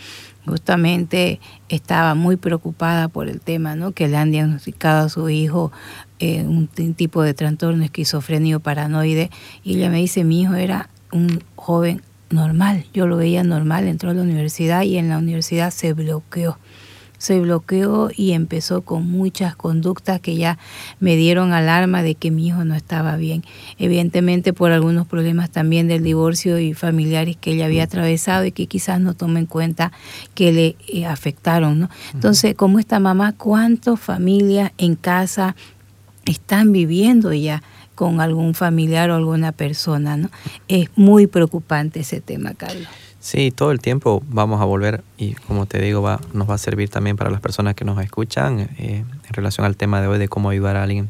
justamente 0.48 1.40
estaba 1.70 2.16
muy 2.16 2.38
preocupada 2.38 3.08
por 3.08 3.30
el 3.30 3.40
tema, 3.40 3.76
¿no? 3.76 3.92
Que 3.92 4.08
le 4.08 4.18
han 4.18 4.32
diagnosticado 4.32 5.06
a 5.06 5.10
su 5.10 5.30
hijo 5.30 5.72
eh, 6.20 6.42
un, 6.44 6.68
tipo 6.68 7.22
de 7.22 7.36
trastorno 7.36 7.84
esquizofrénico 7.84 8.62
paranoide 8.62 9.30
y 9.64 9.76
ella 9.76 9.92
me 9.92 9.98
dice, 9.98 10.24
mi 10.24 10.42
hijo 10.42 10.56
era 10.56 10.90
un 11.12 11.44
joven 11.56 12.02
normal, 12.30 12.86
yo 12.94 13.08
lo 13.08 13.18
veía 13.18 13.44
normal, 13.44 13.88
entró 13.88 14.10
a 14.10 14.14
la 14.14 14.22
universidad 14.22 14.84
y 14.84 14.98
en 14.98 15.10
la 15.10 15.18
universidad 15.18 15.72
se 15.72 15.94
bloqueó 15.94 16.58
se 17.18 17.40
bloqueó 17.40 18.10
y 18.16 18.32
empezó 18.34 18.82
con 18.82 19.10
muchas 19.10 19.56
conductas 19.56 20.22
que 20.22 20.36
ya 20.36 20.58
me 21.00 21.16
dieron 21.16 21.52
alarma 21.52 22.04
de 22.04 22.16
que 22.16 22.32
mi 22.32 22.48
hijo 22.48 22.64
no 22.64 22.76
estaba 22.76 23.18
bien. 23.18 23.44
Evidentemente 23.78 24.54
por 24.54 24.72
algunos 24.72 25.08
problemas 25.08 25.50
también 25.50 25.88
del 25.88 26.04
divorcio 26.04 26.60
y 26.60 26.74
familiares 26.74 27.38
que 27.38 27.52
ella 27.52 27.66
había 27.66 27.84
atravesado 27.84 28.46
y 28.46 28.52
que 28.52 28.68
quizás 28.68 29.00
no 29.00 29.14
tome 29.16 29.40
en 29.40 29.46
cuenta 29.48 29.92
que 30.36 30.52
le 30.52 30.76
eh, 30.88 31.06
afectaron. 31.06 31.80
¿no? 31.80 31.90
Entonces, 32.14 32.56
como 32.56 32.80
esta 32.80 33.00
mamá, 33.00 33.34
¿cuántas 33.34 34.00
familias 34.00 34.72
en 34.78 34.96
casa 34.96 35.56
están 36.26 36.72
viviendo 36.72 37.34
ya 37.34 37.64
con 37.98 38.22
algún 38.22 38.54
familiar 38.54 39.10
o 39.10 39.16
alguna 39.16 39.52
persona? 39.52 40.16
¿no? 40.16 40.30
Es 40.68 40.90
muy 40.96 41.26
preocupante 41.26 42.02
ese 42.02 42.22
tema, 42.22 42.54
Carlos. 42.54 42.88
Sí, 43.20 43.52
todo 43.52 43.72
el 43.72 43.80
tiempo 43.80 44.24
vamos 44.30 44.62
a 44.62 44.66
volver 44.66 45.04
y 45.18 45.34
como 45.34 45.66
te 45.66 45.82
digo, 45.82 46.04
va, 46.04 46.22
nos 46.34 46.48
va 46.48 46.54
a 46.54 46.58
servir 46.60 46.90
también 46.90 47.18
para 47.18 47.32
las 47.32 47.42
personas 47.42 47.74
que 47.74 47.84
nos 47.84 48.00
escuchan 48.02 48.70
eh, 48.78 49.04
en 49.28 49.34
relación 49.34 49.66
al 49.66 49.76
tema 49.76 50.00
de 50.00 50.08
hoy 50.08 50.20
de 50.20 50.30
cómo 50.30 50.52
ayudar 50.52 50.78
a 50.78 50.84
alguien 50.84 51.10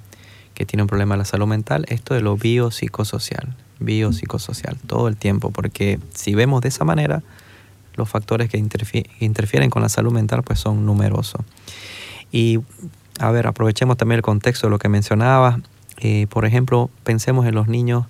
que 0.54 0.66
tiene 0.66 0.84
un 0.84 0.88
problema 0.88 1.16
de 1.16 1.20
la 1.20 1.26
salud 1.26 1.46
mental, 1.46 1.86
esto 1.90 2.14
de 2.14 2.22
lo 2.22 2.38
biopsicosocial, 2.38 3.54
biopsicosocial, 3.80 4.78
todo 4.88 5.10
el 5.10 5.18
tiempo, 5.18 5.52
porque 5.52 6.00
si 6.16 6.34
vemos 6.34 6.62
de 6.62 6.70
esa 6.70 6.86
manera, 6.86 7.22
los 7.96 8.10
factores 8.10 8.50
que 8.50 8.58
interfieren 8.58 9.70
con 9.70 9.82
la 9.82 9.90
salud 9.90 10.14
mental 10.14 10.44
pues 10.44 10.60
son 10.60 10.86
numerosos. 10.86 11.42
Y 12.32 12.60
a 13.20 13.32
ver, 13.32 13.48
aprovechemos 13.48 13.98
también 13.98 14.18
el 14.18 14.24
contexto 14.24 14.68
de 14.68 14.72
lo 14.72 14.80
que 14.80 14.90
mencionaba. 14.90 15.60
Eh, 16.00 16.28
por 16.30 16.46
ejemplo, 16.46 16.90
pensemos 17.04 17.46
en 17.48 17.56
los 17.56 17.68
niños, 17.68 18.06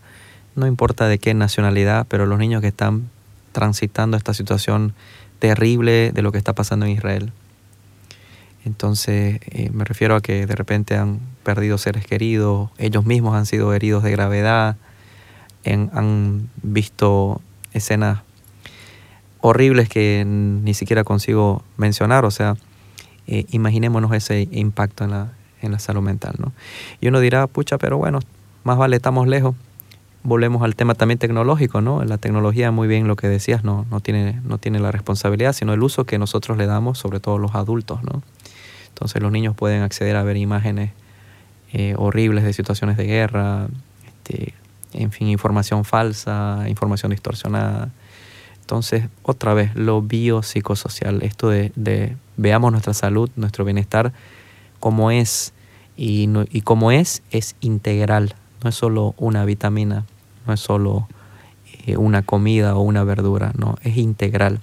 no 0.55 0.67
importa 0.67 1.07
de 1.07 1.19
qué 1.19 1.33
nacionalidad, 1.33 2.05
pero 2.09 2.25
los 2.25 2.39
niños 2.39 2.61
que 2.61 2.67
están 2.67 3.09
transitando 3.51 4.17
esta 4.17 4.33
situación 4.33 4.93
terrible 5.39 6.11
de 6.11 6.21
lo 6.21 6.31
que 6.31 6.37
está 6.37 6.53
pasando 6.53 6.85
en 6.85 6.91
Israel. 6.93 7.31
Entonces 8.65 9.39
eh, 9.45 9.69
me 9.71 9.85
refiero 9.85 10.15
a 10.15 10.21
que 10.21 10.45
de 10.45 10.55
repente 10.55 10.97
han 10.97 11.19
perdido 11.43 11.77
seres 11.77 12.05
queridos, 12.05 12.69
ellos 12.77 13.05
mismos 13.05 13.35
han 13.35 13.45
sido 13.45 13.73
heridos 13.73 14.03
de 14.03 14.11
gravedad, 14.11 14.75
han 15.65 16.49
visto 16.63 17.41
escenas 17.73 18.19
horribles 19.41 19.89
que 19.89 20.23
ni 20.25 20.73
siquiera 20.73 21.03
consigo 21.03 21.63
mencionar, 21.77 22.25
o 22.25 22.31
sea, 22.31 22.55
eh, 23.27 23.45
imaginémonos 23.51 24.13
ese 24.13 24.47
impacto 24.51 25.03
en 25.03 25.11
la, 25.11 25.31
en 25.61 25.71
la 25.71 25.79
salud 25.79 26.01
mental. 26.01 26.35
¿no? 26.39 26.53
Y 27.01 27.07
uno 27.07 27.19
dirá, 27.19 27.47
pucha, 27.47 27.77
pero 27.77 27.97
bueno, 27.97 28.19
más 28.63 28.77
vale 28.77 28.95
estamos 28.95 29.27
lejos 29.27 29.55
volvemos 30.27 30.61
al 30.61 30.75
tema 30.75 30.93
también 30.93 31.17
tecnológico, 31.17 31.79
¿no? 31.79 32.03
La 32.03 32.17
tecnología, 32.17 32.69
muy 32.71 32.89
bien 32.89 33.07
lo 33.07 33.15
que 33.15 33.29
decías, 33.29 33.63
no, 33.63 33.85
no, 33.89 34.01
tiene, 34.01 34.41
no 34.43 34.57
tiene 34.57 34.79
la 34.79 34.91
responsabilidad, 34.91 35.53
sino 35.53 35.73
el 35.73 35.81
uso 35.81 36.03
que 36.03 36.17
nosotros 36.17 36.57
le 36.57 36.65
damos, 36.65 36.97
sobre 36.97 37.21
todo 37.21 37.37
los 37.37 37.55
adultos, 37.55 38.03
¿no? 38.03 38.21
Entonces 38.89 39.21
los 39.21 39.31
niños 39.31 39.55
pueden 39.55 39.83
acceder 39.83 40.17
a 40.17 40.23
ver 40.23 40.35
imágenes 40.35 40.91
eh, 41.71 41.93
horribles 41.97 42.43
de 42.43 42.51
situaciones 42.51 42.97
de 42.97 43.05
guerra, 43.05 43.67
este, 44.05 44.53
en 44.91 45.11
fin, 45.11 45.29
información 45.29 45.85
falsa, 45.85 46.65
información 46.67 47.11
distorsionada. 47.11 47.89
Entonces, 48.59 49.05
otra 49.23 49.53
vez, 49.53 49.73
lo 49.75 50.01
biopsicosocial, 50.01 51.23
esto 51.23 51.47
de, 51.47 51.71
de 51.77 52.17
veamos 52.35 52.73
nuestra 52.73 52.93
salud, 52.93 53.29
nuestro 53.37 53.63
bienestar, 53.63 54.11
como 54.79 55.11
es, 55.11 55.53
y, 55.95 56.29
y 56.51 56.61
como 56.61 56.91
es, 56.91 57.23
es 57.31 57.55
integral, 57.61 58.35
no 58.63 58.69
es 58.69 58.75
solo 58.75 59.15
una 59.17 59.45
vitamina, 59.45 60.05
no 60.45 60.53
es 60.53 60.59
solo 60.59 61.07
eh, 61.85 61.97
una 61.97 62.21
comida 62.21 62.75
o 62.75 62.81
una 62.81 63.03
verdura, 63.03 63.53
no, 63.57 63.75
es 63.81 63.97
integral. 63.97 64.59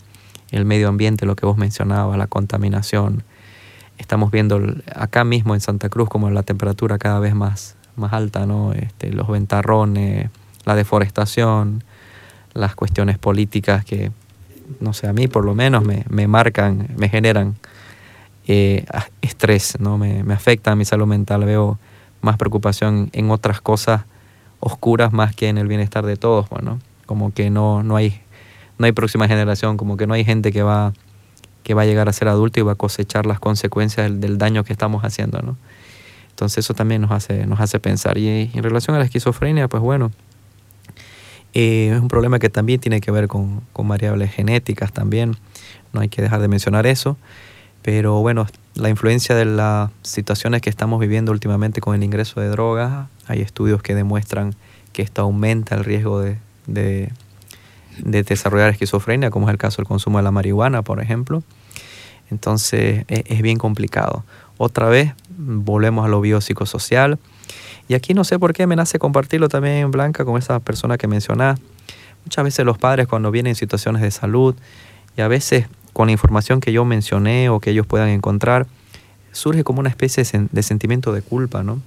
El 0.51 0.65
medio 0.65 0.89
ambiente, 0.89 1.27
lo 1.27 1.37
que 1.37 1.47
vos 1.47 1.57
mencionabas, 1.57 2.19
la 2.19 2.27
contaminación. 2.27 3.25
Estamos 3.99 4.31
viendo 4.31 4.61
acá 4.95 5.25
mismo 5.25 5.55
en 5.55 5.61
Santa 5.61 5.89
Cruz 5.89 6.09
como 6.09 6.31
la 6.31 6.43
temperatura 6.43 6.99
cada 6.99 7.19
vez 7.21 7.35
más, 7.35 7.77
más 7.97 8.13
alta, 8.13 8.45
¿no? 8.47 8.73
Este, 8.73 9.11
los 9.11 9.29
ventarrones, 9.29 10.31
la 10.65 10.75
deforestación, 10.75 11.83
las 12.53 12.75
cuestiones 12.75 13.19
políticas 13.19 13.85
que, 13.85 14.13
no 14.81 14.93
sé, 14.93 15.09
a 15.09 15.13
mí 15.13 15.27
por 15.27 15.45
lo 15.45 15.55
menos 15.55 15.85
me, 15.85 16.05
me 16.09 16.29
marcan, 16.29 16.89
me 16.97 17.09
generan 17.09 17.57
eh, 18.47 18.85
estrés, 19.23 19.79
¿no? 19.81 19.99
Me, 19.99 20.23
me 20.25 20.35
afecta 20.35 20.73
a 20.73 20.77
mi 20.77 20.85
salud 20.85 21.07
mental. 21.07 21.45
Veo 21.45 21.79
más 22.21 22.37
preocupación 22.37 23.11
en 23.13 23.31
otras 23.31 23.61
cosas 23.61 24.03
oscuras 24.65 25.13
más 25.13 25.37
que 25.37 25.49
en 25.49 25.59
el 25.59 25.69
bienestar 25.69 26.07
de 26.07 26.17
todos, 26.17 26.49
bueno, 26.49 26.81
como 27.07 27.33
que 27.33 27.51
no, 27.51 27.83
no 27.83 27.97
hay 27.97 28.21
no 28.79 28.87
hay 28.87 28.93
próxima 28.93 29.29
generación, 29.29 29.77
como 29.77 29.97
que 29.97 30.07
no 30.07 30.15
hay 30.15 30.25
gente 30.25 30.51
que 30.51 30.63
va 30.63 30.93
que 31.63 31.75
va 31.75 31.83
a 31.83 31.85
llegar 31.87 32.09
a 32.09 32.13
ser 32.13 32.29
adulto 32.29 32.61
y 32.61 32.63
va 32.63 32.73
a 32.73 32.77
cosechar 32.77 33.25
las 33.25 33.41
consecuencias 33.41 34.21
del, 34.21 34.37
daño 34.37 34.65
que 34.65 34.73
estamos 34.73 35.03
haciendo, 35.05 35.41
¿no? 35.41 35.57
Entonces 36.31 36.59
eso 36.59 36.75
también 36.75 37.01
nos 37.01 37.11
hace, 37.11 37.47
nos 37.47 37.59
hace 37.59 37.81
pensar. 37.81 38.19
Y 38.19 38.51
en 38.53 38.63
relación 38.63 38.95
a 38.97 38.99
la 38.99 39.07
esquizofrenia, 39.07 39.67
pues 39.69 39.83
bueno, 39.83 40.11
eh, 41.55 41.93
es 41.95 42.01
un 42.01 42.09
problema 42.09 42.39
que 42.39 42.51
también 42.51 42.81
tiene 42.81 43.01
que 43.01 43.11
ver 43.11 43.29
con, 43.29 43.63
con 43.73 43.89
variables 43.89 44.31
genéticas 44.33 44.93
también, 44.93 45.37
no 45.95 46.01
hay 46.01 46.09
que 46.09 46.21
dejar 46.21 46.41
de 46.41 46.49
mencionar 46.49 46.87
eso. 46.87 47.17
Pero 47.85 48.21
bueno, 48.21 48.47
la 48.75 48.89
influencia 48.89 49.35
de 49.35 49.45
las 49.45 49.91
situaciones 50.03 50.63
que 50.63 50.71
estamos 50.71 50.99
viviendo 50.99 51.33
últimamente 51.33 51.83
con 51.83 51.95
el 51.95 52.03
ingreso 52.03 52.41
de 52.41 52.49
drogas, 52.49 53.09
hay 53.27 53.43
estudios 53.43 53.83
que 53.83 53.95
demuestran 53.95 54.55
que 54.95 55.03
esto 55.03 55.21
aumenta 55.21 55.75
el 55.75 55.85
riesgo 55.85 56.21
de, 56.21 56.39
de, 56.67 57.13
desarrollar 57.99 58.71
esquizofrenia, 58.71 59.31
como 59.31 59.49
es 59.49 59.53
el 59.53 59.59
caso 59.59 59.77
del 59.77 59.87
consumo 59.87 60.17
de 60.17 60.25
la 60.25 60.31
marihuana, 60.31 60.81
por 60.81 61.01
ejemplo. 61.01 61.43
Entonces 62.31 63.05
es, 63.09 63.23
es 63.27 63.43
bien 63.43 63.59
complicado. 63.59 64.25
Otra 64.57 64.89
vez, 64.89 65.13
volvemos 65.37 66.07
a 66.07 66.09
lo 66.09 66.23
biopsicosocial. 66.23 67.19
Y 67.87 67.93
aquí 67.93 68.15
no 68.15 68.25
sé 68.25 68.39
por 68.39 68.55
qué 68.55 68.67
me 68.67 68.77
nace 68.77 68.99
compartirlo 68.99 69.51
también, 69.51 69.91
Blanca, 69.91 70.25
con 70.25 70.39
esa 70.39 70.59
persona 70.59 70.97
que 70.97 71.07
mencionás, 71.07 71.61
Muchas 72.25 72.45
veces 72.45 72.65
los 72.65 72.79
padres 72.79 73.07
cuando 73.07 73.31
vienen 73.31 73.51
en 73.51 73.57
situaciones 73.57 74.01
de 74.01 74.11
salud 74.11 74.55
y 75.17 75.21
a 75.21 75.29
veces 75.29 75.67
con 75.95 76.09
la 76.09 76.13
información 76.13 76.61
que 76.61 76.73
yo 76.73 76.85
mencioné 76.85 77.49
o 77.49 77.61
que 77.61 77.71
ellos 77.71 77.87
puedan 77.87 78.11
encontrar, 78.11 78.67
surge 79.33 79.65
como 79.65 79.81
una 79.81 79.89
especie 79.89 80.25
de 80.53 80.63
sentimiento 80.63 81.13
de 81.13 81.23
culpa, 81.23 81.63
¿no? 81.63 81.81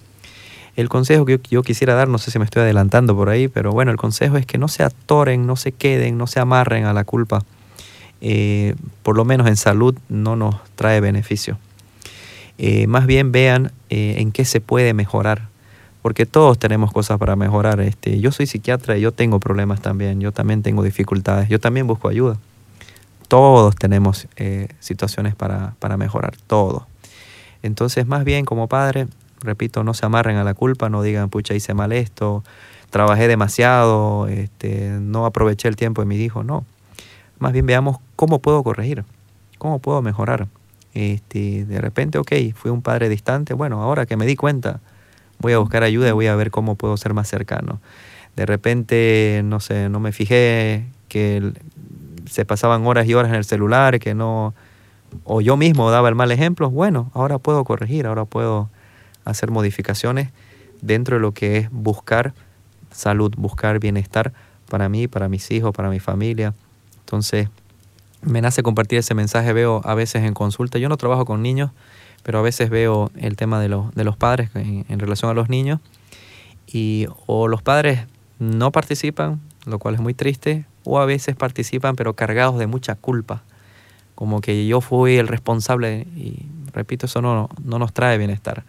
El 0.76 0.89
consejo 0.89 1.26
que 1.26 1.39
yo, 1.50 1.63
quisiera 1.63 1.96
dar, 1.96 2.08
no 2.08 2.17
sé 2.20 2.30
si 2.32 2.38
me 2.38 2.46
estoy 2.46 2.62
adelantando 2.62 3.15
por 3.15 3.30
ahí, 3.30 3.48
pero 3.48 3.72
bueno, 3.72 3.91
el 3.91 3.98
consejo 3.98 4.38
es 4.38 4.46
que 4.46 4.58
no 4.58 4.67
se 4.67 4.84
atoren, 4.84 5.48
no 5.48 5.56
se 5.56 5.72
queden, 5.72 6.17
no 6.17 6.28
se 6.28 6.39
amarren 6.39 6.86
a 6.86 6.93
la 6.93 7.04
culpa. 7.04 7.43
Eh, 8.22 8.76
por 9.04 9.15
lo 9.15 9.26
menos 9.26 9.48
en 9.48 9.58
salud 9.58 9.96
no 10.08 10.36
nos 10.36 10.56
trae 10.76 11.02
beneficio. 11.02 11.58
Eh, 12.60 12.88
más 12.88 13.08
bien 13.08 13.32
vean 13.32 13.72
eh, 13.89 14.15
en 14.20 14.32
qué 14.32 14.46
se 14.46 14.62
puede 14.62 14.93
mejorar, 14.93 15.48
porque 16.04 16.28
todos 16.28 16.60
tenemos 16.60 16.93
cosas 16.93 17.17
para 17.17 17.36
mejorar. 17.36 17.82
Este, 17.82 18.20
yo 18.20 18.32
soy 18.32 18.46
psiquiatra 18.46 18.98
y 18.98 19.02
yo 19.02 19.12
tengo 19.12 19.39
problemas 19.39 19.82
también, 19.82 20.22
yo 20.22 20.32
también 20.32 20.62
tengo 20.62 20.84
dificultades, 20.84 21.50
yo 21.50 21.60
también 21.60 21.88
busco 21.88 22.08
ayuda. 22.08 22.38
Todos 23.28 23.76
tenemos 23.76 24.28
situaciones 24.80 25.36
para, 25.36 25.76
para 25.80 25.98
mejorar, 25.98 26.36
todos. 26.48 26.84
Entonces, 27.63 28.08
más 28.08 28.24
bien 28.24 28.46
como 28.46 28.68
padre, 28.68 29.08
repito, 29.42 29.84
no 29.84 29.94
se 29.94 30.06
amarren 30.06 30.38
a 30.38 30.44
la 30.44 30.54
culpa, 30.54 30.90
no 30.90 31.02
digan, 31.02 31.30
pucha, 31.30 31.54
hice 31.54 31.74
mal 31.74 31.92
esto, 31.92 32.44
trabajé 32.90 33.28
demasiado, 33.28 34.28
este, 34.28 34.98
no 35.02 35.26
aproveché 35.26 35.68
el 35.68 35.76
tiempo 35.76 36.02
de 36.02 36.08
mi 36.08 36.16
hijo, 36.18 36.44
no. 36.44 36.66
Más 37.40 37.54
bien 37.54 37.66
veamos 37.66 37.98
cómo 38.16 38.40
puedo 38.40 38.63
corregir, 38.63 39.04
cómo 39.58 39.80
puedo 39.80 40.02
mejorar. 40.02 40.48
Este, 40.94 41.66
de 41.66 41.82
repente, 41.82 42.18
ok, 42.18 42.32
fui 42.56 42.72
un 42.72 42.82
padre 42.82 43.10
distante, 43.10 43.54
bueno, 43.54 43.84
ahora 43.84 44.06
que 44.06 44.18
me 44.18 44.26
di 44.26 44.36
cuenta, 44.36 44.80
voy 45.40 45.54
a 45.54 45.60
buscar 45.60 45.84
ayuda 45.84 46.10
y 46.10 46.12
voy 46.13 46.28
a 46.28 46.36
ver 46.36 46.50
cómo 46.50 46.76
puedo 46.76 46.98
ser 46.98 47.13
más 47.13 47.28
cercano. 47.28 47.80
De 48.36 48.46
repente, 48.46 49.42
no 49.44 49.60
sé, 49.60 49.90
no 49.90 50.00
me 50.00 50.12
fijé 50.12 50.86
que 51.10 51.54
se 52.30 52.46
pasaban 52.46 52.86
horas 52.86 53.08
y 53.08 53.13
horas 53.13 53.30
en 53.30 53.36
el 53.36 53.46
celular, 53.46 54.00
que 54.00 54.13
no, 54.13 54.54
o 55.24 55.42
yo 55.42 55.58
mismo 55.58 55.90
daba 55.92 56.10
el 56.10 56.16
mal 56.16 56.32
ejemplo, 56.32 56.70
bueno, 56.70 57.12
ahora 57.13 57.38
puedo 57.38 57.63
corregir, 57.63 58.08
ahora 58.08 58.26
puedo 58.26 58.70
hacer 59.26 59.52
modificaciones 59.52 60.30
dentro 60.82 61.16
de 61.18 61.22
lo 61.22 61.34
que 61.34 61.58
es 61.58 61.70
buscar 61.72 62.34
salud, 62.92 63.34
buscar 63.38 63.80
bienestar 63.80 64.34
para 64.70 64.90
mí, 64.90 65.08
para 65.08 65.30
mis 65.30 65.50
hijos, 65.52 65.74
para 65.74 65.90
mi 65.90 66.00
familia. 66.00 66.54
Entonces, 67.00 67.50
me 68.22 68.42
nace 68.42 68.63
compartir 68.63 69.00
ese 69.00 69.13
mensaje, 69.13 69.54
veo 69.54 69.82
a 69.86 69.96
veces 69.96 70.24
en 70.24 70.34
consulta, 70.34 70.80
yo 70.80 70.90
no 70.90 70.98
trabajo 70.98 71.26
con 71.26 71.42
niños, 71.42 71.72
pero 72.24 72.40
a 72.40 72.42
veces 72.42 72.70
veo 72.70 73.12
el 73.16 73.36
tema 73.36 73.60
de, 73.60 73.70
los, 73.70 73.94
de 73.96 74.04
los 74.04 74.18
padres 74.18 74.50
en, 74.56 74.86
en, 74.90 75.00
relación 75.00 75.32
a 75.32 75.34
los 75.34 75.50
niños 75.50 75.80
y 76.66 77.08
o 77.26 77.48
los 77.48 77.62
padres 77.62 78.02
no 78.40 78.72
participan, 78.72 79.40
lo 79.66 79.80
cual 79.80 79.96
es 79.96 80.02
muy 80.02 80.13
triste, 80.13 80.66
o 80.88 81.00
a 81.00 81.06
veces 81.06 81.36
participan 81.36 81.95
pero 81.95 82.13
cargados 82.13 82.58
de 82.58 82.67
mucha 82.67 82.95
culpa, 82.95 83.43
como 84.15 84.41
que 84.41 84.67
yo 84.67 84.82
fui 84.82 85.17
el 85.17 85.28
responsable 85.28 86.08
y 86.15 86.45
repito, 86.73 87.06
eso 87.06 87.21
no, 87.21 87.50
no 87.63 87.80
nos 87.80 87.93
trae 87.93 88.17
bienestar 88.17 88.63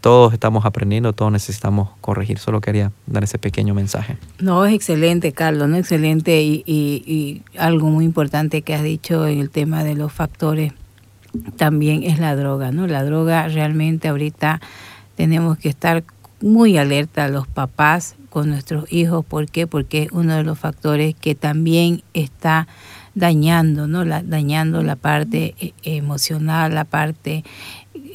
todos 0.00 0.32
estamos 0.32 0.64
aprendiendo, 0.64 1.12
todos 1.12 1.30
necesitamos 1.30 1.90
corregir. 2.00 2.38
Solo 2.38 2.60
quería 2.60 2.90
dar 3.06 3.24
ese 3.24 3.38
pequeño 3.38 3.74
mensaje. 3.74 4.16
No, 4.38 4.64
es 4.64 4.74
excelente, 4.74 5.32
Carlos, 5.32 5.68
no 5.68 5.76
excelente 5.76 6.42
y, 6.42 6.62
y, 6.66 7.42
algo 7.58 7.88
muy 7.88 8.04
importante 8.04 8.62
que 8.62 8.74
has 8.74 8.82
dicho 8.82 9.26
en 9.26 9.38
el 9.40 9.50
tema 9.50 9.84
de 9.84 9.94
los 9.94 10.12
factores 10.12 10.72
también 11.56 12.02
es 12.02 12.18
la 12.18 12.34
droga, 12.34 12.72
¿no? 12.72 12.86
La 12.86 13.04
droga 13.04 13.46
realmente 13.46 14.08
ahorita 14.08 14.60
tenemos 15.16 15.58
que 15.58 15.68
estar 15.68 16.02
muy 16.40 16.76
alerta 16.76 17.24
a 17.24 17.28
los 17.28 17.46
papás 17.46 18.16
con 18.30 18.48
nuestros 18.48 18.90
hijos. 18.90 19.24
¿Por 19.24 19.50
qué? 19.50 19.66
Porque 19.66 20.04
es 20.04 20.12
uno 20.12 20.34
de 20.34 20.44
los 20.44 20.58
factores 20.58 21.14
que 21.14 21.34
también 21.34 22.02
está 22.14 22.66
dañando, 23.14 23.86
¿no? 23.86 24.04
La, 24.04 24.22
dañando 24.22 24.82
la 24.82 24.96
parte 24.96 25.54
eh, 25.60 25.72
emocional, 25.84 26.74
la 26.74 26.84
parte 26.84 27.44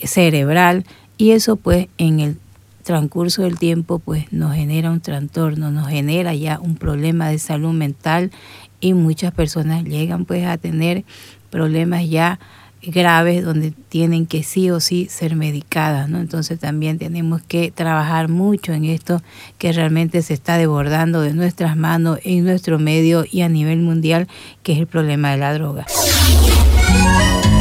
cerebral 0.04 0.86
y 1.18 1.32
eso 1.32 1.56
pues 1.56 1.88
en 1.98 2.20
el 2.20 2.38
transcurso 2.84 3.44
del 3.44 3.58
tiempo 3.58 4.00
pues 4.00 4.32
nos 4.32 4.54
genera 4.56 4.92
un 4.92 5.02
trastorno, 5.02 5.72
nos 5.72 5.88
genera 5.88 6.34
ya 6.34 6.60
un 6.60 6.76
problema 6.76 7.30
de 7.30 7.40
salud 7.40 7.74
mental 7.74 8.32
y 8.80 8.94
muchas 8.94 9.34
personas 9.34 9.84
llegan 9.84 10.26
pues 10.26 10.46
a 10.46 10.58
tener 10.58 11.04
problemas 11.50 12.08
ya 12.10 12.40
graves 12.88 13.44
donde 13.44 13.72
tienen 13.72 14.26
que 14.26 14.44
sí 14.44 14.70
o 14.70 14.80
sí 14.80 15.08
ser 15.10 15.36
medicadas, 15.36 16.10
¿no? 16.10 16.20
Entonces 16.20 16.60
también 16.60 16.98
tenemos 16.98 17.42
que 17.42 17.72
trabajar 17.72 18.28
mucho 18.28 18.74
en 18.74 18.86
esto 18.86 19.22
que 19.58 19.72
realmente 19.72 20.22
se 20.22 20.34
está 20.34 20.58
desbordando 20.58 21.22
de 21.22 21.34
nuestras 21.34 21.78
manos 21.78 22.20
en 22.24 22.46
nuestro 22.46 22.80
medio 22.80 23.26
y 23.30 23.42
a 23.42 23.50
nivel 23.50 23.80
mundial, 23.80 24.28
que 24.64 24.74
es 24.74 24.80
el 24.80 24.88
problema 24.88 25.32
de 25.32 25.38
la 25.38 25.54
droga. 25.54 25.86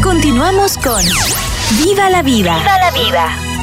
Continuamos 0.02 0.76
con 0.78 1.02
Viva 1.82 2.10
la 2.10 2.22
vida. 2.22 2.58
Viva 2.58 2.78
la 2.78 2.90
vida. 2.90 3.54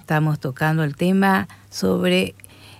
Estamos 0.00 0.38
tocando 0.38 0.84
el 0.84 0.96
tema 0.96 1.48
sobre 1.68 2.34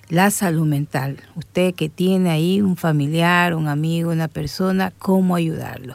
la 0.08 0.30
salud 0.30 0.66
mental. 0.66 1.18
Usted 1.34 1.74
que 1.74 1.88
tiene 1.88 2.30
ahí 2.30 2.60
un 2.60 2.76
familiar, 2.76 3.54
un 3.54 3.68
amigo, 3.68 4.10
una 4.10 4.28
persona, 4.28 4.92
cómo 4.98 5.34
ayudarlo. 5.34 5.94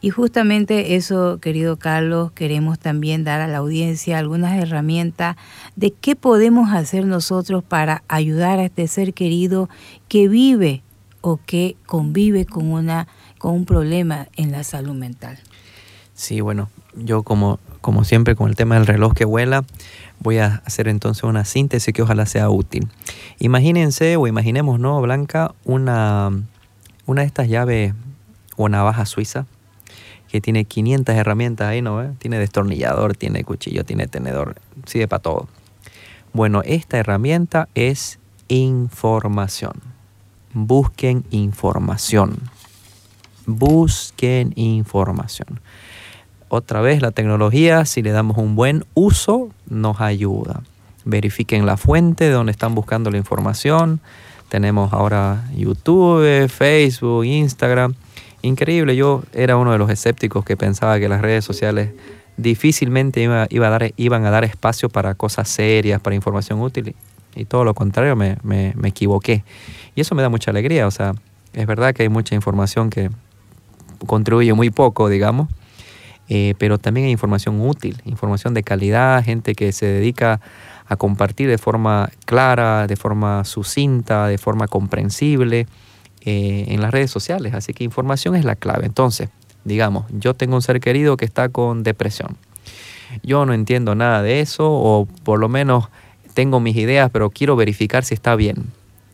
Y 0.00 0.10
justamente 0.10 0.96
eso, 0.96 1.38
querido 1.40 1.78
Carlos, 1.78 2.30
queremos 2.32 2.78
también 2.78 3.24
dar 3.24 3.40
a 3.40 3.48
la 3.48 3.58
audiencia 3.58 4.18
algunas 4.18 4.54
herramientas 4.54 5.36
de 5.76 5.92
qué 5.92 6.14
podemos 6.14 6.74
hacer 6.74 7.06
nosotros 7.06 7.64
para 7.64 8.02
ayudar 8.06 8.58
a 8.58 8.66
este 8.66 8.86
ser 8.86 9.14
querido 9.14 9.70
que 10.08 10.28
vive 10.28 10.82
o 11.22 11.40
que 11.46 11.76
convive 11.86 12.44
con, 12.44 12.70
una, 12.70 13.08
con 13.38 13.54
un 13.54 13.64
problema 13.64 14.28
en 14.36 14.52
la 14.52 14.62
salud 14.62 14.94
mental. 14.94 15.38
Sí, 16.12 16.42
bueno, 16.42 16.68
yo 16.94 17.22
como, 17.22 17.58
como 17.80 18.04
siempre 18.04 18.36
con 18.36 18.50
el 18.50 18.56
tema 18.56 18.74
del 18.74 18.86
reloj 18.86 19.14
que 19.14 19.24
vuela, 19.24 19.64
voy 20.24 20.38
a 20.38 20.60
hacer 20.64 20.88
entonces 20.88 21.22
una 21.22 21.44
síntesis 21.44 21.94
que 21.94 22.02
ojalá 22.02 22.26
sea 22.26 22.50
útil. 22.50 22.88
Imagínense 23.38 24.16
o 24.16 24.26
imaginemos, 24.26 24.80
¿no, 24.80 25.00
Blanca? 25.00 25.54
Una, 25.64 26.32
una 27.06 27.20
de 27.20 27.26
estas 27.28 27.48
llaves 27.48 27.94
o 28.56 28.68
navaja 28.68 29.06
suiza 29.06 29.46
que 30.28 30.40
tiene 30.40 30.64
500 30.64 31.14
herramientas 31.14 31.68
ahí, 31.68 31.80
¿no? 31.80 32.12
Tiene 32.18 32.40
destornillador, 32.40 33.14
tiene 33.14 33.44
cuchillo, 33.44 33.84
tiene 33.84 34.08
tenedor, 34.08 34.56
sirve 34.84 35.06
para 35.06 35.22
todo. 35.22 35.48
Bueno, 36.32 36.62
esta 36.64 36.98
herramienta 36.98 37.68
es 37.76 38.18
información 38.48 39.94
busquen 40.54 41.24
información. 41.30 42.38
Busquen 43.44 44.52
información. 44.56 45.60
Otra 46.56 46.80
vez 46.80 47.02
la 47.02 47.10
tecnología, 47.10 47.84
si 47.84 48.00
le 48.00 48.12
damos 48.12 48.38
un 48.38 48.54
buen 48.54 48.84
uso, 48.94 49.48
nos 49.68 50.00
ayuda. 50.00 50.62
Verifiquen 51.04 51.66
la 51.66 51.76
fuente 51.76 52.26
de 52.26 52.30
donde 52.30 52.52
están 52.52 52.76
buscando 52.76 53.10
la 53.10 53.16
información. 53.16 53.98
Tenemos 54.50 54.92
ahora 54.92 55.48
YouTube, 55.56 56.48
Facebook, 56.48 57.24
Instagram. 57.24 57.94
Increíble, 58.42 58.94
yo 58.94 59.24
era 59.32 59.56
uno 59.56 59.72
de 59.72 59.78
los 59.78 59.90
escépticos 59.90 60.44
que 60.44 60.56
pensaba 60.56 61.00
que 61.00 61.08
las 61.08 61.22
redes 61.22 61.44
sociales 61.44 61.90
difícilmente 62.36 63.20
iba, 63.20 63.66
a 63.66 63.70
dar, 63.70 63.92
iban 63.96 64.24
a 64.24 64.30
dar 64.30 64.44
espacio 64.44 64.88
para 64.88 65.16
cosas 65.16 65.48
serias, 65.48 66.00
para 66.00 66.14
información 66.14 66.60
útil. 66.60 66.94
Y 67.34 67.46
todo 67.46 67.64
lo 67.64 67.74
contrario, 67.74 68.14
me, 68.14 68.36
me, 68.44 68.74
me 68.76 68.90
equivoqué. 68.90 69.42
Y 69.96 70.02
eso 70.02 70.14
me 70.14 70.22
da 70.22 70.28
mucha 70.28 70.52
alegría, 70.52 70.86
o 70.86 70.92
sea, 70.92 71.16
es 71.52 71.66
verdad 71.66 71.92
que 71.94 72.04
hay 72.04 72.08
mucha 72.08 72.36
información 72.36 72.90
que 72.90 73.10
contribuye 74.06 74.54
muy 74.54 74.70
poco, 74.70 75.08
digamos, 75.08 75.48
eh, 76.28 76.54
pero 76.58 76.78
también 76.78 77.06
hay 77.06 77.12
información 77.12 77.60
útil, 77.60 78.00
información 78.04 78.54
de 78.54 78.62
calidad, 78.62 79.22
gente 79.24 79.54
que 79.54 79.72
se 79.72 79.86
dedica 79.86 80.40
a 80.86 80.96
compartir 80.96 81.48
de 81.48 81.58
forma 81.58 82.10
clara, 82.26 82.86
de 82.86 82.96
forma 82.96 83.44
sucinta, 83.44 84.26
de 84.26 84.38
forma 84.38 84.68
comprensible 84.68 85.66
eh, 86.24 86.66
en 86.68 86.80
las 86.80 86.90
redes 86.90 87.10
sociales. 87.10 87.54
Así 87.54 87.72
que 87.72 87.84
información 87.84 88.36
es 88.36 88.44
la 88.44 88.56
clave. 88.56 88.86
Entonces, 88.86 89.28
digamos, 89.64 90.06
yo 90.10 90.34
tengo 90.34 90.56
un 90.56 90.62
ser 90.62 90.80
querido 90.80 91.16
que 91.16 91.24
está 91.24 91.48
con 91.48 91.82
depresión. 91.82 92.36
Yo 93.22 93.46
no 93.46 93.52
entiendo 93.52 93.94
nada 93.94 94.22
de 94.22 94.40
eso, 94.40 94.70
o 94.70 95.06
por 95.22 95.38
lo 95.38 95.48
menos 95.48 95.88
tengo 96.34 96.60
mis 96.60 96.76
ideas, 96.76 97.10
pero 97.12 97.30
quiero 97.30 97.56
verificar 97.56 98.04
si 98.04 98.14
está 98.14 98.34
bien. 98.36 98.72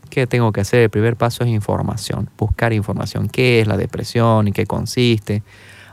¿Qué 0.09 0.27
tengo 0.27 0.51
que 0.51 0.61
hacer? 0.61 0.81
El 0.81 0.89
primer 0.89 1.15
paso 1.15 1.43
es 1.43 1.49
información, 1.49 2.29
buscar 2.37 2.73
información, 2.73 3.29
qué 3.29 3.61
es 3.61 3.67
la 3.67 3.77
depresión 3.77 4.47
y 4.47 4.51
qué 4.51 4.65
consiste. 4.65 5.43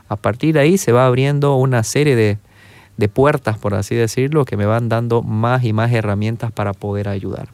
A 0.09 0.15
partir 0.15 0.55
de 0.55 0.59
ahí 0.59 0.77
se 0.77 0.91
va 0.91 1.05
abriendo 1.05 1.55
una 1.55 1.83
serie 1.83 2.15
de, 2.15 2.37
de 2.97 3.07
puertas, 3.07 3.57
por 3.57 3.75
así 3.75 3.95
decirlo, 3.95 4.43
que 4.43 4.57
me 4.57 4.65
van 4.65 4.89
dando 4.89 5.21
más 5.21 5.63
y 5.63 5.71
más 5.71 5.91
herramientas 5.93 6.51
para 6.51 6.73
poder 6.73 7.07
ayudar. 7.07 7.47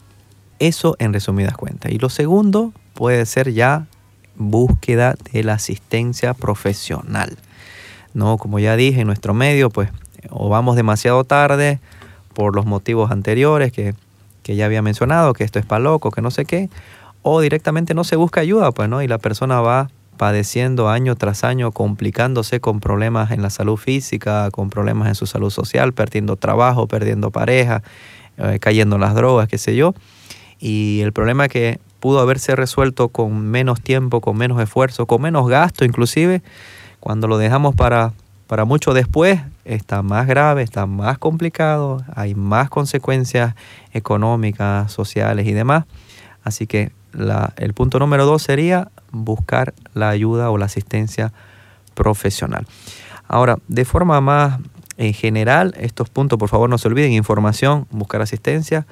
Eso 0.57 0.95
en 0.99 1.13
resumidas 1.13 1.55
cuentas. 1.55 1.91
Y 1.91 1.99
lo 1.99 2.09
segundo 2.09 2.73
puede 2.93 3.25
ser 3.25 3.53
ya 3.53 3.85
búsqueda 4.37 5.15
de 5.31 5.43
la 5.43 5.53
asistencia 5.53 6.33
profesional. 6.33 7.37
No, 8.13 8.37
como 8.37 8.59
ya 8.59 8.75
dije, 8.75 9.01
en 9.01 9.07
nuestro 9.07 9.33
medio, 9.33 9.69
pues 9.69 9.89
o 10.29 10.49
vamos 10.49 10.75
demasiado 10.75 11.23
tarde 11.23 11.79
por 12.33 12.55
los 12.55 12.65
motivos 12.65 13.11
anteriores 13.11 13.71
que, 13.71 13.93
que 14.43 14.55
ya 14.55 14.65
había 14.65 14.81
mencionado, 14.81 15.33
que 15.33 15.43
esto 15.43 15.59
es 15.59 15.65
para 15.65 15.79
loco, 15.79 16.11
que 16.11 16.21
no 16.21 16.31
sé 16.31 16.45
qué, 16.45 16.69
o 17.21 17.41
directamente 17.41 17.93
no 17.93 18.03
se 18.03 18.15
busca 18.15 18.41
ayuda, 18.41 18.71
pues, 18.71 18.89
¿no? 18.89 19.01
Y 19.01 19.07
la 19.07 19.17
persona 19.17 19.61
va 19.61 19.89
padeciendo 20.17 20.89
año 20.89 21.15
tras 21.15 21.43
año, 21.43 21.71
complicándose 21.71 22.59
con 22.59 22.79
problemas 22.79 23.31
en 23.31 23.41
la 23.41 23.49
salud 23.49 23.77
física, 23.77 24.49
con 24.51 24.69
problemas 24.69 25.07
en 25.07 25.15
su 25.15 25.25
salud 25.25 25.49
social, 25.49 25.93
perdiendo 25.93 26.35
trabajo, 26.35 26.87
perdiendo 26.87 27.31
pareja, 27.31 27.83
eh, 28.37 28.59
cayendo 28.59 28.95
en 28.95 29.01
las 29.01 29.15
drogas, 29.15 29.47
qué 29.47 29.57
sé 29.57 29.75
yo. 29.75 29.93
Y 30.59 31.01
el 31.01 31.13
problema 31.13 31.47
que 31.47 31.79
pudo 31.99 32.19
haberse 32.19 32.55
resuelto 32.55 33.09
con 33.09 33.47
menos 33.49 33.81
tiempo, 33.81 34.21
con 34.21 34.37
menos 34.37 34.61
esfuerzo, 34.61 35.05
con 35.05 35.21
menos 35.21 35.47
gasto 35.47 35.85
inclusive, 35.85 36.41
cuando 36.99 37.27
lo 37.27 37.37
dejamos 37.37 37.75
para, 37.75 38.13
para 38.47 38.65
mucho 38.65 38.93
después, 38.93 39.39
está 39.63 40.01
más 40.01 40.27
grave, 40.27 40.63
está 40.63 40.85
más 40.85 41.17
complicado, 41.17 42.03
hay 42.15 42.35
más 42.35 42.69
consecuencias 42.69 43.55
económicas, 43.91 44.91
sociales 44.91 45.47
y 45.47 45.53
demás. 45.53 45.85
Así 46.43 46.67
que 46.67 46.91
el 47.57 47.73
punto 47.73 47.99
número 47.99 48.25
dos 48.25 48.43
sería 48.43 48.89
buscar 49.23 49.73
la 49.93 50.09
ayuda 50.09 50.49
o 50.49 50.57
la 50.57 50.65
asistencia 50.65 51.31
profesional. 51.93 52.67
Ahora, 53.27 53.57
de 53.67 53.85
forma 53.85 54.21
más 54.21 54.59
en 54.97 55.13
general, 55.13 55.73
estos 55.77 56.09
puntos, 56.09 56.39
por 56.39 56.49
favor, 56.49 56.69
no 56.69 56.77
se 56.77 56.87
olviden, 56.87 57.11
información, 57.13 57.87
buscar 57.91 58.21
asistencia. 58.21 58.85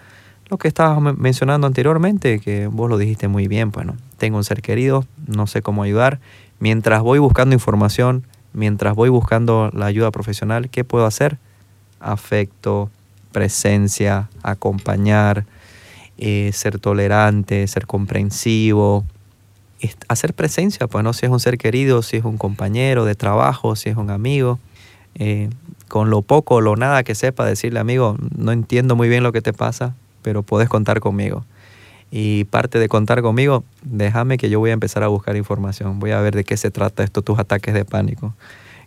Lo 0.49 0.57
que 0.57 0.67
estabas 0.67 1.01
mencionando 1.17 1.67
anteriormente, 1.67 2.39
que 2.39 2.67
vos 2.67 2.89
lo 2.89 2.97
dijiste 2.97 3.27
muy 3.27 3.47
bien, 3.47 3.71
bueno, 3.71 3.95
tengo 4.17 4.38
un 4.38 4.43
ser 4.43 4.62
querido, 4.62 5.05
no 5.27 5.47
sé 5.47 5.62
cómo 5.62 5.83
ayudar. 5.83 6.19
Mientras 6.59 7.01
voy 7.01 7.19
buscando 7.19 7.55
información, 7.55 8.25
mientras 8.53 8.95
voy 8.95 9.09
buscando 9.09 9.69
la 9.73 9.86
ayuda 9.86 10.12
profesional, 10.12 10.69
¿qué 10.69 10.83
puedo 10.83 11.05
hacer? 11.05 11.38
Afecto, 11.99 12.89
presencia, 13.31 14.29
acompañar, 14.43 15.45
eh, 16.17 16.51
ser 16.53 16.79
tolerante, 16.79 17.67
ser 17.67 17.88
comprensivo, 17.88 19.05
hacer 20.08 20.34
presencia, 20.34 20.88
pues 20.88 21.04
no 21.04 21.13
si 21.13 21.26
es 21.26 21.32
un 21.32 21.39
ser 21.39 21.58
querido, 21.58 22.02
si 22.02 22.17
es 22.17 22.24
un 22.24 22.38
compañero 22.38 23.06
de 23.06 23.15
trabajo, 23.15 23.76
si 23.76 23.89
es 23.89 23.98
un 23.98 24.10
amigo, 24.10 24.60
eh, 25.15 25.50
con 25.88 26.10
lo 26.10 26.22
poco 26.22 26.56
o 26.56 26.62
lo 26.62 26.76
nada 26.76 27.04
que 27.04 27.15
sepa, 27.15 27.46
decirle 27.46 27.80
amigo, 27.80 28.17
no 28.38 28.52
entiendo 28.52 28.96
muy 28.96 29.10
bien 29.10 29.24
lo 29.24 29.32
que 29.32 29.41
te 29.41 29.54
pasa, 29.54 29.96
pero 30.22 30.43
puedes 30.43 30.69
contar 30.69 31.00
conmigo. 31.00 31.46
Y 32.12 32.46
parte 32.46 32.80
de 32.80 32.88
contar 32.89 33.22
conmigo, 33.22 33.63
déjame 33.84 34.38
que 34.38 34.50
yo 34.50 34.60
voy 34.60 34.69
a 34.69 34.74
empezar 34.74 35.04
a 35.04 35.08
buscar 35.08 35.36
información, 35.36 36.00
voy 36.00 36.12
a 36.12 36.22
ver 36.22 36.36
de 36.36 36.43
qué 36.43 36.58
se 36.58 36.72
trata 36.72 37.04
esto, 37.04 37.22
tus 37.22 37.39
ataques 37.39 37.74
de 37.74 37.86
pánico, 37.86 38.34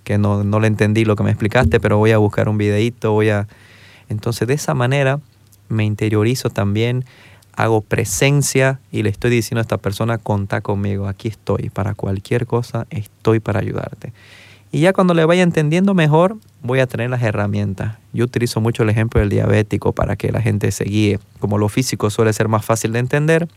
que 0.05 0.19
no, 0.19 0.45
no 0.45 0.61
le 0.61 0.69
entendí 0.69 1.05
lo 1.05 1.17
que 1.17 1.25
me 1.25 1.31
explicaste, 1.31 1.81
pero 1.81 1.99
voy 1.99 2.13
a 2.13 2.19
buscar 2.19 2.49
un 2.49 2.59
videito, 2.59 3.13
voy 3.13 3.31
a... 3.31 3.49
Entonces 4.09 4.47
de 4.47 4.55
esa 4.55 4.75
manera 4.75 5.19
me 5.69 5.85
interiorizo 5.85 6.51
también, 6.51 7.05
hago 7.57 7.81
presencia 7.81 8.81
y 8.93 9.03
le 9.03 9.09
estoy 9.09 9.31
diciendo 9.31 9.61
a 9.61 9.63
esta 9.63 9.79
persona, 9.79 10.19
contá 10.19 10.61
conmigo, 10.61 11.09
aquí 11.09 11.29
estoy, 11.29 11.71
para 11.71 11.95
cualquier 11.95 12.47
cosa 12.47 12.87
estoy 12.91 13.41
para 13.41 13.61
ayudarte. 13.61 14.13
Y 14.71 14.81
ya 14.81 14.93
cuando 14.93 15.15
le 15.15 15.25
vaya 15.25 15.43
entendiendo 15.43 15.95
mejor, 15.95 16.37
voy 16.63 16.81
a 16.81 16.87
tener 16.87 17.09
las 17.09 17.23
herramientas. 17.23 17.97
Yo 18.13 18.25
utilizo 18.25 18.61
mucho 18.61 18.83
el 18.83 18.91
ejemplo 18.91 19.21
del 19.21 19.31
diabético 19.31 19.93
para 19.93 20.17
que 20.17 20.31
la 20.31 20.43
gente 20.43 20.71
se 20.71 20.85
guíe. 20.85 21.19
Como 21.39 21.57
lo 21.57 21.69
físico 21.69 22.11
suele 22.11 22.33
ser 22.33 22.49
más 22.49 22.65
fácil 22.65 22.93
de 22.93 22.99
entender, 22.99 23.49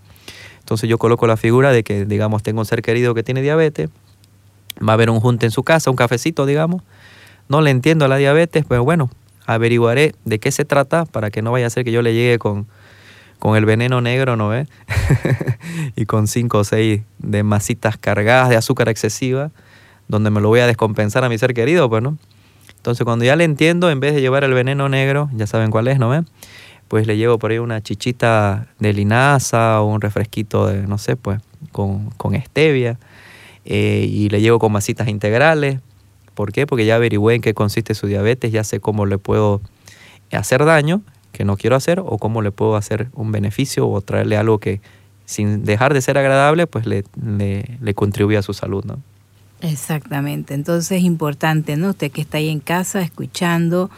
entonces 0.59 0.89
yo 0.89 0.97
coloco 0.97 1.27
la 1.27 1.35
figura 1.35 1.71
de 1.71 1.83
que, 1.83 2.05
digamos, 2.05 2.41
tengo 2.43 2.61
un 2.61 2.65
ser 2.65 2.81
querido 2.81 3.13
que 3.13 3.23
tiene 3.23 3.41
diabetes, 3.41 3.89
va 4.87 4.91
a 4.91 4.93
haber 4.93 5.09
un 5.09 5.19
junte 5.19 5.45
en 5.45 5.51
su 5.51 5.63
casa, 5.63 5.89
un 5.89 5.97
cafecito, 5.97 6.45
digamos. 6.45 6.83
No 7.49 7.61
le 7.61 7.71
entiendo 7.71 8.05
a 8.05 8.07
la 8.07 8.17
diabetes, 8.17 8.63
pero 8.69 8.83
bueno, 8.83 9.09
averiguaré 9.45 10.13
de 10.23 10.39
qué 10.39 10.51
se 10.51 10.63
trata 10.63 11.05
para 11.05 11.31
que 11.31 11.41
no 11.41 11.51
vaya 11.51 11.65
a 11.67 11.69
ser 11.69 11.83
que 11.83 11.91
yo 11.91 12.01
le 12.03 12.13
llegue 12.13 12.37
con, 12.37 12.67
con 13.39 13.57
el 13.57 13.65
veneno 13.65 14.01
negro, 14.01 14.35
¿no 14.35 14.49
ve? 14.49 14.67
y 15.95 16.05
con 16.05 16.27
cinco 16.27 16.59
o 16.59 16.63
seis 16.63 17.01
de 17.19 17.43
masitas 17.43 17.97
cargadas 17.97 18.49
de 18.49 18.57
azúcar 18.57 18.89
excesiva, 18.89 19.51
donde 20.07 20.29
me 20.29 20.41
lo 20.41 20.49
voy 20.49 20.59
a 20.59 20.67
descompensar 20.67 21.23
a 21.23 21.29
mi 21.29 21.37
ser 21.37 21.53
querido, 21.53 21.89
pues, 21.89 22.03
¿no? 22.03 22.17
Entonces, 22.75 23.03
cuando 23.03 23.25
ya 23.25 23.35
le 23.35 23.43
entiendo, 23.43 23.89
en 23.89 23.99
vez 23.99 24.13
de 24.13 24.21
llevar 24.21 24.43
el 24.43 24.53
veneno 24.53 24.89
negro, 24.89 25.29
ya 25.33 25.47
saben 25.47 25.71
cuál 25.71 25.87
es, 25.87 25.99
¿no 25.99 26.09
ve? 26.09 26.23
Pues 26.87 27.07
le 27.07 27.17
llevo 27.17 27.37
por 27.39 27.51
ahí 27.51 27.59
una 27.59 27.81
chichita 27.81 28.67
de 28.79 28.93
linaza 28.93 29.81
o 29.81 29.85
un 29.85 30.01
refresquito 30.01 30.67
de, 30.67 30.87
no 30.87 30.97
sé, 30.97 31.15
pues, 31.15 31.41
con, 31.71 32.09
con 32.11 32.39
stevia. 32.41 32.97
Eh, 33.65 34.07
y 34.09 34.29
le 34.29 34.41
llevo 34.41 34.57
con 34.57 34.71
masitas 34.71 35.07
integrales 35.07 35.79
¿Por 36.39 36.53
qué? 36.53 36.65
Porque 36.65 36.85
ya 36.85 36.95
averigüé 36.95 37.35
en 37.35 37.41
qué 37.41 37.53
consiste 37.53 37.93
su 37.93 38.07
diabetes, 38.07 38.49
ya 38.53 38.63
sé 38.63 38.79
cómo 38.79 39.05
le 39.05 39.17
puedo 39.17 39.59
hacer 40.31 40.63
daño, 40.63 41.01
que 41.31 41.45
no 41.45 41.57
quiero 41.57 41.75
hacer, 41.75 41.99
o 41.99 42.17
cómo 42.17 42.41
le 42.41 42.51
puedo 42.51 42.75
hacer 42.75 43.09
un 43.13 43.31
beneficio 43.31 43.87
o 43.87 44.01
traerle 44.01 44.37
algo 44.37 44.59
que 44.59 44.81
sin 45.25 45.63
dejar 45.63 45.93
de 45.93 46.01
ser 46.01 46.17
agradable, 46.17 46.65
pues 46.65 46.87
le, 46.87 47.03
le, 47.15 47.93
contribuye 47.93 48.37
a 48.37 48.41
su 48.41 48.53
salud, 48.53 48.83
¿no? 48.83 48.99
Exactamente, 49.61 50.55
entonces 50.55 50.91
es 50.99 51.03
importante, 51.03 51.77
¿no? 51.77 51.89
Usted 51.89 52.11
que 52.11 52.21
está 52.21 52.39
ahí 52.39 52.49
en 52.49 52.59
casa 52.59 53.01
escuchando 53.01 53.91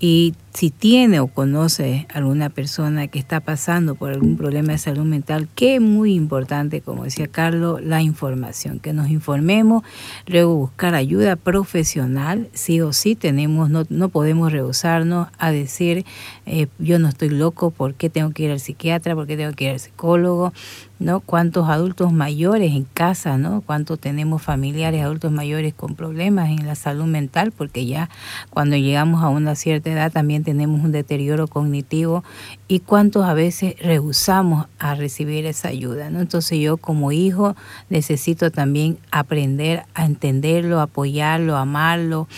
y 0.00 0.34
si 0.56 0.70
tiene 0.70 1.20
o 1.20 1.26
conoce 1.26 2.06
alguna 2.14 2.48
persona 2.48 3.08
que 3.08 3.18
está 3.18 3.40
pasando 3.40 3.94
por 3.94 4.12
algún 4.12 4.38
problema 4.38 4.72
de 4.72 4.78
salud 4.78 5.04
mental, 5.04 5.48
que 5.54 5.74
es 5.74 5.82
muy 5.82 6.14
importante, 6.14 6.80
como 6.80 7.04
decía 7.04 7.28
Carlos, 7.28 7.82
la 7.84 8.00
información, 8.00 8.80
que 8.80 8.94
nos 8.94 9.10
informemos, 9.10 9.82
luego 10.26 10.56
buscar 10.56 10.94
ayuda 10.94 11.36
profesional, 11.36 12.48
sí 12.54 12.80
o 12.80 12.94
sí 12.94 13.14
tenemos, 13.14 13.68
no, 13.68 13.82
no 13.90 14.08
podemos 14.08 14.50
rehusarnos 14.50 15.28
a 15.36 15.50
decir, 15.50 16.06
eh, 16.46 16.68
yo 16.78 16.98
no 16.98 17.08
estoy 17.08 17.28
loco, 17.28 17.70
¿por 17.70 17.92
qué 17.92 18.08
tengo 18.08 18.30
que 18.30 18.44
ir 18.44 18.50
al 18.50 18.60
psiquiatra? 18.60 19.14
¿Por 19.14 19.26
qué 19.26 19.36
tengo 19.36 19.52
que 19.52 19.64
ir 19.64 19.70
al 19.72 19.80
psicólogo? 19.80 20.54
¿no? 20.98 21.20
Cuántos 21.20 21.68
adultos 21.68 22.12
mayores 22.12 22.72
en 22.72 22.84
casa, 22.84 23.36
¿no? 23.36 23.60
Cuántos 23.60 23.98
tenemos 23.98 24.42
familiares 24.42 25.02
adultos 25.02 25.30
mayores 25.30 25.74
con 25.74 25.94
problemas 25.94 26.48
en 26.50 26.66
la 26.66 26.74
salud 26.74 27.04
mental, 27.04 27.52
porque 27.52 27.86
ya 27.86 28.08
cuando 28.50 28.76
llegamos 28.76 29.22
a 29.22 29.28
una 29.28 29.54
cierta 29.54 29.90
edad 29.90 30.10
también 30.10 30.42
tenemos 30.46 30.80
un 30.84 30.92
deterioro 30.92 31.48
cognitivo 31.48 32.22
y 32.68 32.78
cuántos 32.78 33.24
a 33.24 33.34
veces 33.34 33.74
rehusamos 33.80 34.68
a 34.78 34.94
recibir 34.94 35.44
esa 35.44 35.68
ayuda, 35.68 36.08
¿no? 36.08 36.20
Entonces 36.20 36.60
yo 36.60 36.76
como 36.76 37.10
hijo 37.10 37.56
necesito 37.90 38.52
también 38.52 38.98
aprender 39.10 39.82
a 39.94 40.06
entenderlo, 40.06 40.80
apoyarlo, 40.80 41.56
amarlo, 41.56 42.28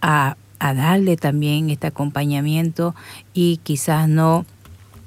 a, 0.00 0.36
a 0.58 0.74
darle 0.74 1.16
también 1.16 1.70
este 1.70 1.86
acompañamiento 1.86 2.96
y 3.32 3.58
quizás 3.58 4.08
no 4.08 4.44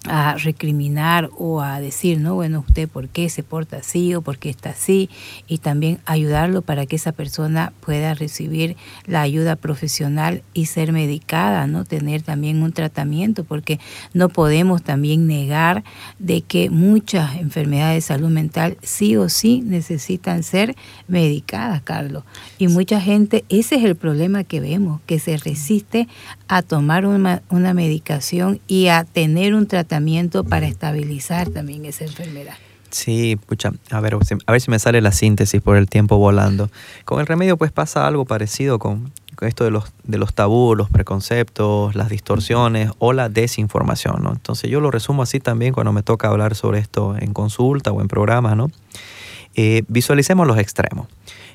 a 0.08 0.36
recriminar 0.36 1.30
o 1.38 1.62
a 1.62 1.80
decir, 1.80 2.20
no, 2.20 2.36
bueno, 2.36 2.64
usted 2.68 2.88
por 2.88 3.10
qué 3.10 3.30
se 3.30 3.44
porta 3.44 3.78
así 3.78 4.14
o 4.14 4.22
por 4.22 4.38
qué 4.38 4.50
está 4.50 4.72
así, 4.72 5.10
y 5.48 5.60
también 5.60 6.00
ayudarlo 6.06 6.62
para 6.62 6.86
que 6.86 6.96
esa 6.96 7.12
persona 7.12 7.74
pueda 7.80 8.14
recibir 8.14 8.76
la 9.06 9.22
ayuda 9.22 9.56
profesional 9.56 10.44
y 10.54 10.68
ser 10.68 10.92
medicada, 10.92 11.68
¿no? 11.68 11.86
Tener 11.86 12.22
también 12.22 12.62
un 12.62 12.72
tratamiento, 12.72 13.44
porque 13.44 13.80
no 14.14 14.30
podemos 14.30 14.84
también 14.84 15.28
negar 15.28 15.84
de 16.20 16.42
que 16.42 16.70
muchas 16.70 17.36
enfermedades 17.38 17.96
de 17.96 18.08
salud 18.14 18.30
mental 18.30 18.78
sí 18.82 19.16
o 19.18 19.30
sí 19.30 19.62
necesitan 19.66 20.44
ser 20.44 20.76
medicadas, 21.08 21.82
Carlos. 21.82 22.24
Y 22.58 22.68
mucha 22.68 23.02
gente, 23.02 23.46
ese 23.50 23.76
es 23.76 23.84
el 23.84 23.96
problema 23.96 24.44
que 24.44 24.60
vemos, 24.60 25.02
que 25.06 25.20
se 25.20 25.38
resiste 25.38 26.08
a 26.48 26.62
tomar 26.62 27.06
una, 27.06 27.42
una 27.50 27.74
medicación 27.74 28.60
y 28.68 28.88
a 28.88 29.04
tener 29.04 29.56
un 29.56 29.66
tratamiento 29.66 29.95
para 30.44 30.68
estabilizar 30.68 31.50
también 31.50 31.86
esa 31.86 32.04
enfermedad. 32.04 32.56
Sí, 32.90 33.38
pucha, 33.46 33.72
a 33.92 34.00
ver, 34.00 34.16
a 34.46 34.52
ver 34.52 34.62
si 34.62 34.72
me 34.72 34.80
sale 34.80 35.02
la 35.02 35.12
síntesis 35.12 35.62
por 35.62 35.76
el 35.76 35.90
tiempo 35.90 36.18
volando. 36.18 36.70
Con 37.04 37.20
el 37.20 37.28
remedio 37.28 37.58
pues 37.58 37.72
pasa 37.72 38.08
algo 38.08 38.26
parecido 38.26 38.80
con, 38.80 39.12
esto 39.42 39.66
de 39.66 39.72
los, 39.72 39.92
de 40.04 40.18
los 40.18 40.34
tabús, 40.34 40.78
los 40.78 40.90
preconceptos, 40.90 41.96
las 41.96 42.10
distorsiones 42.10 42.92
o 43.00 43.12
la 43.12 43.28
desinformación, 43.28 44.24
¿no? 44.24 44.32
Entonces 44.32 44.70
yo 44.70 44.80
lo 44.80 44.92
resumo 44.92 45.24
así 45.24 45.40
también 45.40 45.74
cuando 45.74 45.92
me 45.92 46.04
toca 46.04 46.30
hablar 46.30 46.56
sobre 46.56 46.80
esto 46.80 47.16
en 47.20 47.34
consulta 47.34 47.92
o 47.92 48.02
en 48.02 48.08
programas, 48.08 48.56
¿no? 48.56 48.72
Eh, 49.56 49.84
visualicemos 49.88 50.48
los 50.48 50.58
extremos. 50.58 51.08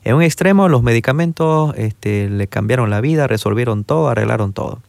En 0.05 0.15
un 0.15 0.23
extremo 0.23 0.69
los 0.69 0.83
medicamentos 0.83 1.75
este, 1.77 2.29
le 2.29 2.49
cambiaron 2.49 2.91
la 2.91 3.01
vida, 3.01 3.27
resolvieron 3.27 3.85
todo, 3.85 4.09
arreglaron 4.09 4.53
todo. 4.53 4.81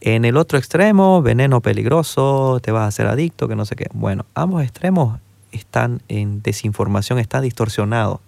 En 0.00 0.24
el 0.24 0.36
otro 0.38 0.58
extremo, 0.58 1.20
veneno 1.20 1.60
peligroso, 1.60 2.58
te 2.62 2.72
vas 2.72 2.84
a 2.84 2.86
hacer 2.86 3.06
adicto, 3.06 3.48
que 3.48 3.56
no 3.56 3.66
sé 3.66 3.76
qué. 3.76 3.86
Bueno, 3.92 4.24
ambos 4.34 4.62
extremos 4.62 5.20
están 5.52 6.00
en 6.08 6.42
desinformación, 6.42 7.18
está 7.18 7.40
distorsionado. 7.40 8.20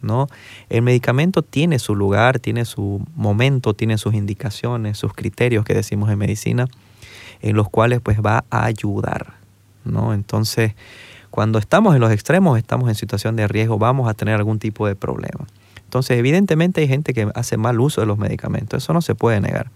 ¿no? 0.00 0.26
El 0.68 0.82
medicamento 0.82 1.42
tiene 1.42 1.78
su 1.78 1.94
lugar, 1.94 2.40
tiene 2.40 2.64
su 2.64 3.06
momento, 3.14 3.72
tiene 3.74 3.98
sus 3.98 4.14
indicaciones, 4.14 4.98
sus 4.98 5.14
criterios 5.14 5.64
que 5.64 5.74
decimos 5.74 6.10
en 6.10 6.18
medicina, 6.18 6.66
en 7.40 7.56
los 7.56 7.68
cuales 7.68 8.00
pues 8.00 8.20
va 8.20 8.44
a 8.50 8.64
ayudar. 8.64 9.34
¿no? 9.84 10.12
Entonces, 10.12 10.74
cuando 11.30 11.60
estamos 11.60 11.94
en 11.94 12.00
los 12.00 12.10
extremos, 12.10 12.58
estamos 12.58 12.88
en 12.88 12.96
situación 12.96 13.36
de 13.36 13.46
riesgo, 13.46 13.78
vamos 13.78 14.08
a 14.08 14.14
tener 14.14 14.34
algún 14.34 14.58
tipo 14.58 14.88
de 14.88 14.96
problema. 14.96 15.46
Entonces, 15.84 16.18
evidentemente 16.18 16.80
hay 16.80 16.88
gente 16.88 17.14
que 17.14 17.30
hace 17.34 17.56
mal 17.56 17.78
uso 17.78 18.00
de 18.00 18.06
los 18.06 18.18
medicamentos, 18.18 18.82
eso 18.82 18.92
no 18.92 19.02
se 19.02 19.14
puede 19.14 19.40
negar. 19.40 19.70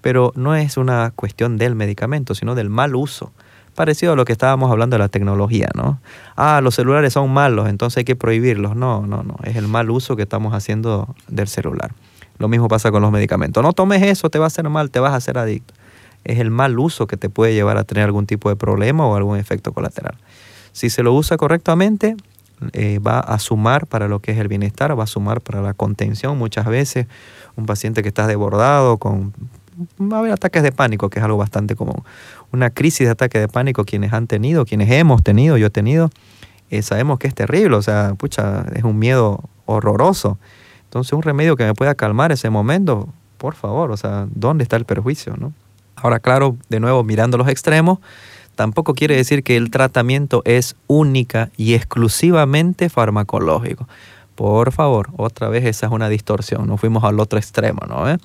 Pero 0.00 0.32
no 0.34 0.54
es 0.54 0.76
una 0.76 1.12
cuestión 1.14 1.56
del 1.58 1.74
medicamento, 1.74 2.34
sino 2.34 2.54
del 2.54 2.70
mal 2.70 2.94
uso. 2.94 3.32
Parecido 3.74 4.12
a 4.12 4.16
lo 4.16 4.24
que 4.24 4.32
estábamos 4.32 4.70
hablando 4.70 4.94
de 4.94 4.98
la 4.98 5.08
tecnología, 5.08 5.68
¿no? 5.74 6.00
Ah, 6.36 6.60
los 6.62 6.74
celulares 6.74 7.12
son 7.12 7.30
malos, 7.30 7.68
entonces 7.68 7.98
hay 7.98 8.04
que 8.04 8.16
prohibirlos. 8.16 8.76
No, 8.76 9.06
no, 9.06 9.22
no, 9.22 9.36
es 9.44 9.56
el 9.56 9.68
mal 9.68 9.90
uso 9.90 10.16
que 10.16 10.22
estamos 10.22 10.54
haciendo 10.54 11.14
del 11.28 11.48
celular. 11.48 11.92
Lo 12.38 12.48
mismo 12.48 12.68
pasa 12.68 12.90
con 12.90 13.02
los 13.02 13.12
medicamentos. 13.12 13.62
No 13.62 13.72
tomes 13.72 14.02
eso, 14.02 14.30
te 14.30 14.38
va 14.38 14.46
a 14.46 14.48
hacer 14.48 14.68
mal, 14.68 14.90
te 14.90 14.98
vas 14.98 15.12
a 15.12 15.16
hacer 15.16 15.38
adicto. 15.38 15.74
Es 16.24 16.38
el 16.38 16.50
mal 16.50 16.78
uso 16.78 17.06
que 17.06 17.16
te 17.16 17.28
puede 17.28 17.54
llevar 17.54 17.76
a 17.76 17.84
tener 17.84 18.04
algún 18.04 18.26
tipo 18.26 18.48
de 18.48 18.56
problema 18.56 19.06
o 19.06 19.14
algún 19.14 19.38
efecto 19.38 19.72
colateral. 19.72 20.16
Si 20.72 20.90
se 20.90 21.02
lo 21.02 21.12
usa 21.12 21.36
correctamente, 21.36 22.16
eh, 22.72 22.98
va 22.98 23.20
a 23.20 23.38
sumar 23.38 23.86
para 23.86 24.06
lo 24.06 24.20
que 24.20 24.32
es 24.32 24.38
el 24.38 24.48
bienestar, 24.48 24.98
va 24.98 25.04
a 25.04 25.06
sumar 25.06 25.40
para 25.40 25.62
la 25.62 25.74
contención. 25.74 26.36
Muchas 26.36 26.66
veces 26.66 27.06
un 27.56 27.66
paciente 27.66 28.02
que 28.02 28.08
está 28.08 28.26
desbordado 28.26 28.98
con 28.98 29.32
va 30.00 30.16
a 30.16 30.20
haber 30.20 30.32
ataques 30.32 30.62
de 30.62 30.72
pánico, 30.72 31.10
que 31.10 31.18
es 31.18 31.24
algo 31.24 31.38
bastante 31.38 31.74
común. 31.76 32.02
Una 32.52 32.70
crisis 32.70 33.06
de 33.06 33.12
ataque 33.12 33.38
de 33.38 33.48
pánico, 33.48 33.84
quienes 33.84 34.12
han 34.12 34.26
tenido, 34.26 34.64
quienes 34.64 34.90
hemos 34.90 35.22
tenido, 35.22 35.56
yo 35.56 35.66
he 35.66 35.70
tenido, 35.70 36.10
eh, 36.70 36.82
sabemos 36.82 37.18
que 37.18 37.28
es 37.28 37.34
terrible, 37.34 37.76
o 37.76 37.82
sea, 37.82 38.14
pucha, 38.16 38.66
es 38.74 38.84
un 38.84 38.98
miedo 38.98 39.44
horroroso. 39.66 40.38
Entonces, 40.84 41.12
un 41.12 41.22
remedio 41.22 41.56
que 41.56 41.64
me 41.64 41.74
pueda 41.74 41.94
calmar 41.94 42.32
ese 42.32 42.50
momento, 42.50 43.08
por 43.38 43.54
favor, 43.54 43.90
o 43.90 43.96
sea, 43.96 44.26
¿dónde 44.34 44.64
está 44.64 44.76
el 44.76 44.84
perjuicio? 44.84 45.36
¿no? 45.36 45.52
Ahora, 45.96 46.18
claro, 46.18 46.56
de 46.68 46.80
nuevo, 46.80 47.04
mirando 47.04 47.38
los 47.38 47.48
extremos, 47.48 47.98
tampoco 48.54 48.94
quiere 48.94 49.16
decir 49.16 49.42
que 49.42 49.56
el 49.56 49.70
tratamiento 49.70 50.42
es 50.44 50.76
única 50.86 51.50
y 51.56 51.74
exclusivamente 51.74 52.88
farmacológico. 52.88 53.86
Por 54.40 54.72
favor, 54.72 55.10
otra 55.18 55.50
vez 55.50 55.66
esa 55.66 55.84
es 55.84 55.92
una 55.92 56.08
distorsión, 56.08 56.66
nos 56.66 56.80
fuimos 56.80 57.04
al 57.04 57.20
otro 57.20 57.38
extremo, 57.38 57.82
¿no? 57.86 58.08
¿Eh? 58.08 58.16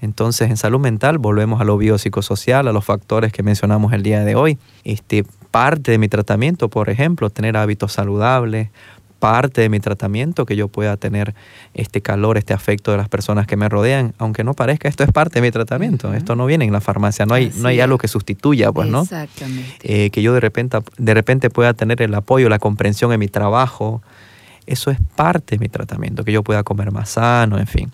Entonces, 0.00 0.48
en 0.48 0.56
salud 0.56 0.80
mental 0.80 1.18
volvemos 1.18 1.60
a 1.60 1.64
lo 1.64 1.76
biopsicosocial, 1.76 2.68
a 2.68 2.72
los 2.72 2.86
factores 2.86 3.34
que 3.34 3.42
mencionamos 3.42 3.92
el 3.92 4.02
día 4.02 4.24
de 4.24 4.34
hoy. 4.34 4.56
Este, 4.84 5.26
parte 5.50 5.90
de 5.90 5.98
mi 5.98 6.08
tratamiento, 6.08 6.70
por 6.70 6.88
ejemplo, 6.88 7.28
tener 7.28 7.58
hábitos 7.58 7.92
saludables, 7.92 8.70
parte 9.18 9.60
de 9.60 9.68
mi 9.68 9.78
tratamiento, 9.78 10.46
que 10.46 10.56
yo 10.56 10.68
pueda 10.68 10.96
tener 10.96 11.34
este 11.74 12.00
calor, 12.00 12.38
este 12.38 12.54
afecto 12.54 12.92
de 12.92 12.96
las 12.96 13.10
personas 13.10 13.46
que 13.46 13.58
me 13.58 13.68
rodean, 13.68 14.14
aunque 14.16 14.44
no 14.44 14.54
parezca, 14.54 14.88
esto 14.88 15.04
es 15.04 15.12
parte 15.12 15.34
de 15.34 15.42
mi 15.48 15.50
tratamiento, 15.50 16.14
esto 16.14 16.34
no 16.34 16.46
viene 16.46 16.64
en 16.64 16.72
la 16.72 16.80
farmacia, 16.80 17.26
no 17.26 17.34
hay, 17.34 17.52
no 17.56 17.68
hay 17.68 17.80
algo 17.80 17.98
que 17.98 18.08
sustituya, 18.08 18.72
pues, 18.72 18.88
¿no? 18.88 19.02
Exactamente. 19.02 19.76
Eh, 19.82 20.08
que 20.08 20.22
yo 20.22 20.32
de 20.32 20.40
repente, 20.40 20.78
de 20.96 21.12
repente 21.12 21.50
pueda 21.50 21.74
tener 21.74 22.00
el 22.00 22.14
apoyo, 22.14 22.48
la 22.48 22.58
comprensión 22.58 23.12
en 23.12 23.20
mi 23.20 23.28
trabajo, 23.28 24.00
eso 24.68 24.90
es 24.90 24.98
parte 25.16 25.56
de 25.56 25.58
mi 25.58 25.68
tratamiento, 25.68 26.24
que 26.24 26.32
yo 26.32 26.42
pueda 26.42 26.62
comer 26.62 26.92
más 26.92 27.10
sano, 27.10 27.58
en 27.58 27.66
fin. 27.66 27.90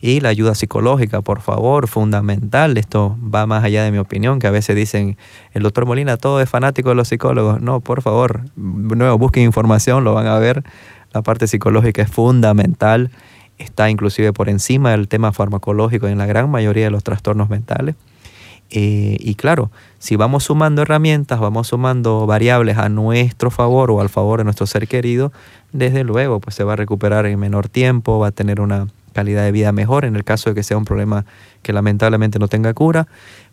Y 0.00 0.20
la 0.20 0.30
ayuda 0.30 0.54
psicológica, 0.54 1.20
por 1.20 1.40
favor, 1.40 1.86
fundamental. 1.86 2.76
Esto 2.78 3.16
va 3.22 3.46
más 3.46 3.62
allá 3.64 3.84
de 3.84 3.92
mi 3.92 3.98
opinión, 3.98 4.38
que 4.38 4.46
a 4.46 4.50
veces 4.50 4.74
dicen, 4.74 5.16
el 5.52 5.62
doctor 5.62 5.86
Molina, 5.86 6.16
todo 6.16 6.40
es 6.40 6.48
fanático 6.48 6.88
de 6.88 6.94
los 6.94 7.08
psicólogos. 7.08 7.60
No, 7.60 7.80
por 7.80 8.02
favor, 8.02 8.42
nuevo, 8.56 9.18
busquen 9.18 9.44
información, 9.44 10.04
lo 10.04 10.14
van 10.14 10.26
a 10.26 10.38
ver. 10.38 10.64
La 11.12 11.22
parte 11.22 11.46
psicológica 11.46 12.02
es 12.02 12.10
fundamental, 12.10 13.10
está 13.58 13.90
inclusive 13.90 14.32
por 14.32 14.48
encima 14.48 14.92
del 14.92 15.08
tema 15.08 15.32
farmacológico 15.32 16.08
en 16.08 16.18
la 16.18 16.26
gran 16.26 16.50
mayoría 16.50 16.84
de 16.84 16.90
los 16.90 17.04
trastornos 17.04 17.48
mentales. 17.50 17.96
Eh, 18.74 19.18
y 19.20 19.34
claro, 19.34 19.70
si 19.98 20.16
vamos 20.16 20.44
sumando 20.44 20.80
herramientas, 20.80 21.38
vamos 21.38 21.68
sumando 21.68 22.26
variables 22.26 22.78
a 22.78 22.88
nuestro 22.88 23.50
favor 23.50 23.90
o 23.90 24.00
al 24.00 24.08
favor 24.08 24.38
de 24.38 24.44
nuestro 24.44 24.66
ser 24.66 24.88
querido, 24.88 25.30
desde 25.72 26.04
luego 26.04 26.40
pues 26.40 26.56
se 26.56 26.64
va 26.64 26.72
a 26.72 26.76
recuperar 26.76 27.26
en 27.26 27.38
menor 27.38 27.68
tiempo, 27.68 28.18
va 28.18 28.28
a 28.28 28.32
tener 28.32 28.62
una 28.62 28.88
calidad 29.12 29.44
de 29.44 29.52
vida 29.52 29.72
mejor. 29.72 30.06
En 30.06 30.16
el 30.16 30.24
caso 30.24 30.48
de 30.48 30.54
que 30.54 30.62
sea 30.62 30.78
un 30.78 30.86
problema 30.86 31.26
que 31.62 31.74
lamentablemente 31.74 32.38
no 32.38 32.48
tenga 32.48 32.72
cura, 32.72 33.08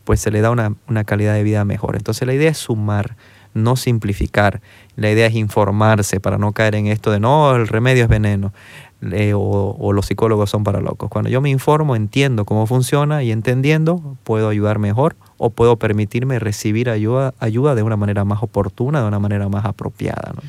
pues 0.06 0.22
se 0.22 0.32
le 0.32 0.40
da 0.40 0.52
una, 0.52 1.04
calidad 1.04 1.34
de 1.34 1.44
vida 1.44 1.66
mejor. 1.66 1.98
Entonces 1.98 2.26
la 2.26 2.34
idea 2.34 2.52
es 2.52 2.58
sumar, 2.58 3.18
no 3.54 3.76
simplificar. 3.76 4.62
La 4.96 5.12
idea 5.12 5.28
es 5.28 5.36
informarse 5.36 6.22
para 6.22 6.38
no 6.38 6.54
caer 6.54 6.76
en 6.76 6.88
esto 6.88 7.12
de 7.12 7.20
no, 7.20 7.54
el 7.58 7.68
remedio 7.68 8.04
es 8.04 8.10
veneno. 8.10 8.54
Eh, 9.02 9.34
o, 9.34 9.94
los 9.94 10.08
psicólogos 10.08 10.50
son 10.50 10.64
para 10.64 10.82
locos. 10.82 11.10
Cuando 11.10 11.30
yo 11.30 11.40
me 11.40 11.50
informo, 11.50 11.96
entiendo 11.96 12.46
cómo 12.46 12.68
funciona 12.68 13.24
y 13.24 13.32
entendiendo 13.32 14.18
puedo 14.24 14.50
ayudar 14.50 14.78
mejor 14.78 15.16
o 15.38 15.52
puedo 15.52 15.78
permitirme 15.78 16.38
recibir 16.38 16.90
ayuda, 16.90 17.34
ayuda 17.40 17.76
de 17.76 17.84
una 17.84 17.96
manera 17.96 18.26
más 18.26 18.44
oportuna, 18.44 19.02
de 19.02 19.08
una 19.08 19.20
manera 19.20 19.48
más 19.48 19.66
apropiada. 19.66 20.34
¿no? 20.36 20.42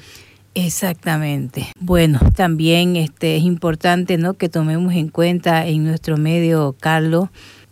Exactamente. 0.55 1.69
Bueno, 1.79 2.19
también 2.35 2.97
este, 2.97 3.37
es 3.37 3.45
importante 3.45 4.19
¿no? 4.19 4.35
que 4.35 4.49
tomemos 4.49 4.95
en 4.95 5.09
cuenta 5.09 5.67
en 5.67 5.85
nuestro 5.85 6.17
medio, 6.17 6.75
Carlos, 6.81 7.29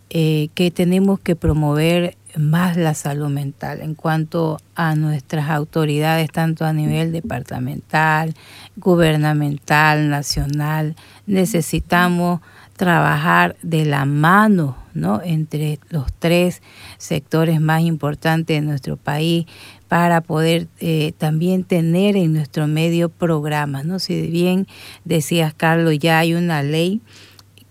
eh, 0.09 0.47
que 0.55 0.71
tenemos 0.71 1.19
que 1.19 1.35
promover 1.35 2.15
más 2.37 2.77
la 2.77 2.93
salud 2.93 3.29
mental 3.29 3.81
en 3.81 3.95
cuanto 3.95 4.59
a 4.75 4.95
nuestras 4.95 5.49
autoridades, 5.49 6.29
tanto 6.31 6.65
a 6.65 6.73
nivel 6.73 7.11
departamental, 7.11 8.35
gubernamental, 8.77 10.09
nacional. 10.09 10.95
Necesitamos 11.25 12.41
trabajar 12.79 13.57
de 13.61 13.83
la 13.83 14.05
mano 14.05 14.77
¿no? 14.93 15.21
entre 15.21 15.79
los 15.89 16.13
tres 16.13 16.61
sectores 16.97 17.59
más 17.59 17.81
importantes 17.81 18.61
de 18.61 18.65
nuestro 18.65 18.95
país 18.95 19.45
para 19.89 20.21
poder 20.21 20.67
eh, 20.79 21.13
también 21.17 21.63
tener 21.63 22.15
en 22.15 22.31
nuestro 22.31 22.67
medio 22.67 23.09
programas. 23.09 23.85
¿no? 23.85 23.99
Si 23.99 24.29
bien 24.29 24.67
decías, 25.03 25.53
Carlos, 25.53 25.97
ya 25.99 26.19
hay 26.19 26.35
una 26.35 26.63
ley, 26.63 27.01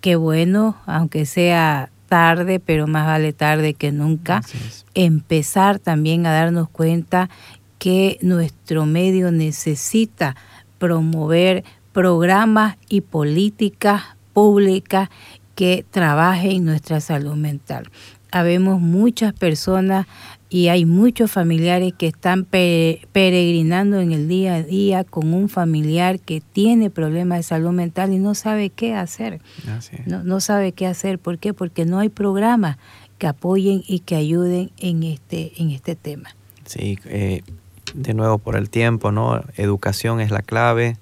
que 0.00 0.16
bueno, 0.16 0.76
aunque 0.84 1.24
sea 1.26 1.90
tarde, 2.08 2.60
pero 2.60 2.86
más 2.86 3.06
vale 3.06 3.32
tarde 3.32 3.74
que 3.74 3.92
nunca, 3.92 4.42
empezar 4.94 5.78
también 5.78 6.26
a 6.26 6.32
darnos 6.32 6.68
cuenta 6.68 7.28
que 7.78 8.18
nuestro 8.22 8.86
medio 8.86 9.30
necesita 9.30 10.34
promover 10.78 11.64
programas 11.92 12.76
y 12.88 13.02
políticas 13.02 14.02
públicas 14.32 15.08
que 15.54 15.84
trabajen 15.90 16.64
nuestra 16.64 17.00
salud 17.00 17.34
mental. 17.34 17.90
Habemos 18.30 18.80
muchas 18.80 19.32
personas 19.32 20.06
y 20.50 20.68
hay 20.68 20.86
muchos 20.86 21.30
familiares 21.30 21.92
que 21.96 22.06
están 22.06 22.44
peregrinando 22.44 24.00
en 24.00 24.12
el 24.12 24.28
día 24.28 24.54
a 24.54 24.62
día 24.62 25.04
con 25.04 25.34
un 25.34 25.48
familiar 25.48 26.20
que 26.20 26.40
tiene 26.40 26.88
problemas 26.88 27.40
de 27.40 27.42
salud 27.42 27.72
mental 27.72 28.12
y 28.12 28.18
no 28.18 28.34
sabe 28.34 28.70
qué 28.70 28.94
hacer. 28.94 29.40
No, 30.06 30.24
no 30.24 30.40
sabe 30.40 30.72
qué 30.72 30.86
hacer. 30.86 31.18
¿Por 31.18 31.38
qué? 31.38 31.52
Porque 31.52 31.84
no 31.84 31.98
hay 31.98 32.08
programas 32.08 32.78
que 33.18 33.26
apoyen 33.26 33.82
y 33.86 34.00
que 34.00 34.16
ayuden 34.16 34.70
en 34.78 35.02
este, 35.02 35.52
en 35.60 35.70
este 35.70 35.96
tema. 35.96 36.34
Sí, 36.64 36.98
eh, 37.04 37.42
de 37.94 38.14
nuevo 38.14 38.38
por 38.38 38.56
el 38.56 38.70
tiempo, 38.70 39.12
¿no? 39.12 39.42
Educación 39.56 40.20
es 40.20 40.30
la 40.30 40.40
clave. 40.40 40.96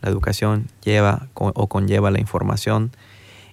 La 0.00 0.08
educación 0.08 0.66
lleva 0.82 1.28
o 1.34 1.66
conlleva 1.68 2.10
la 2.10 2.20
información 2.20 2.90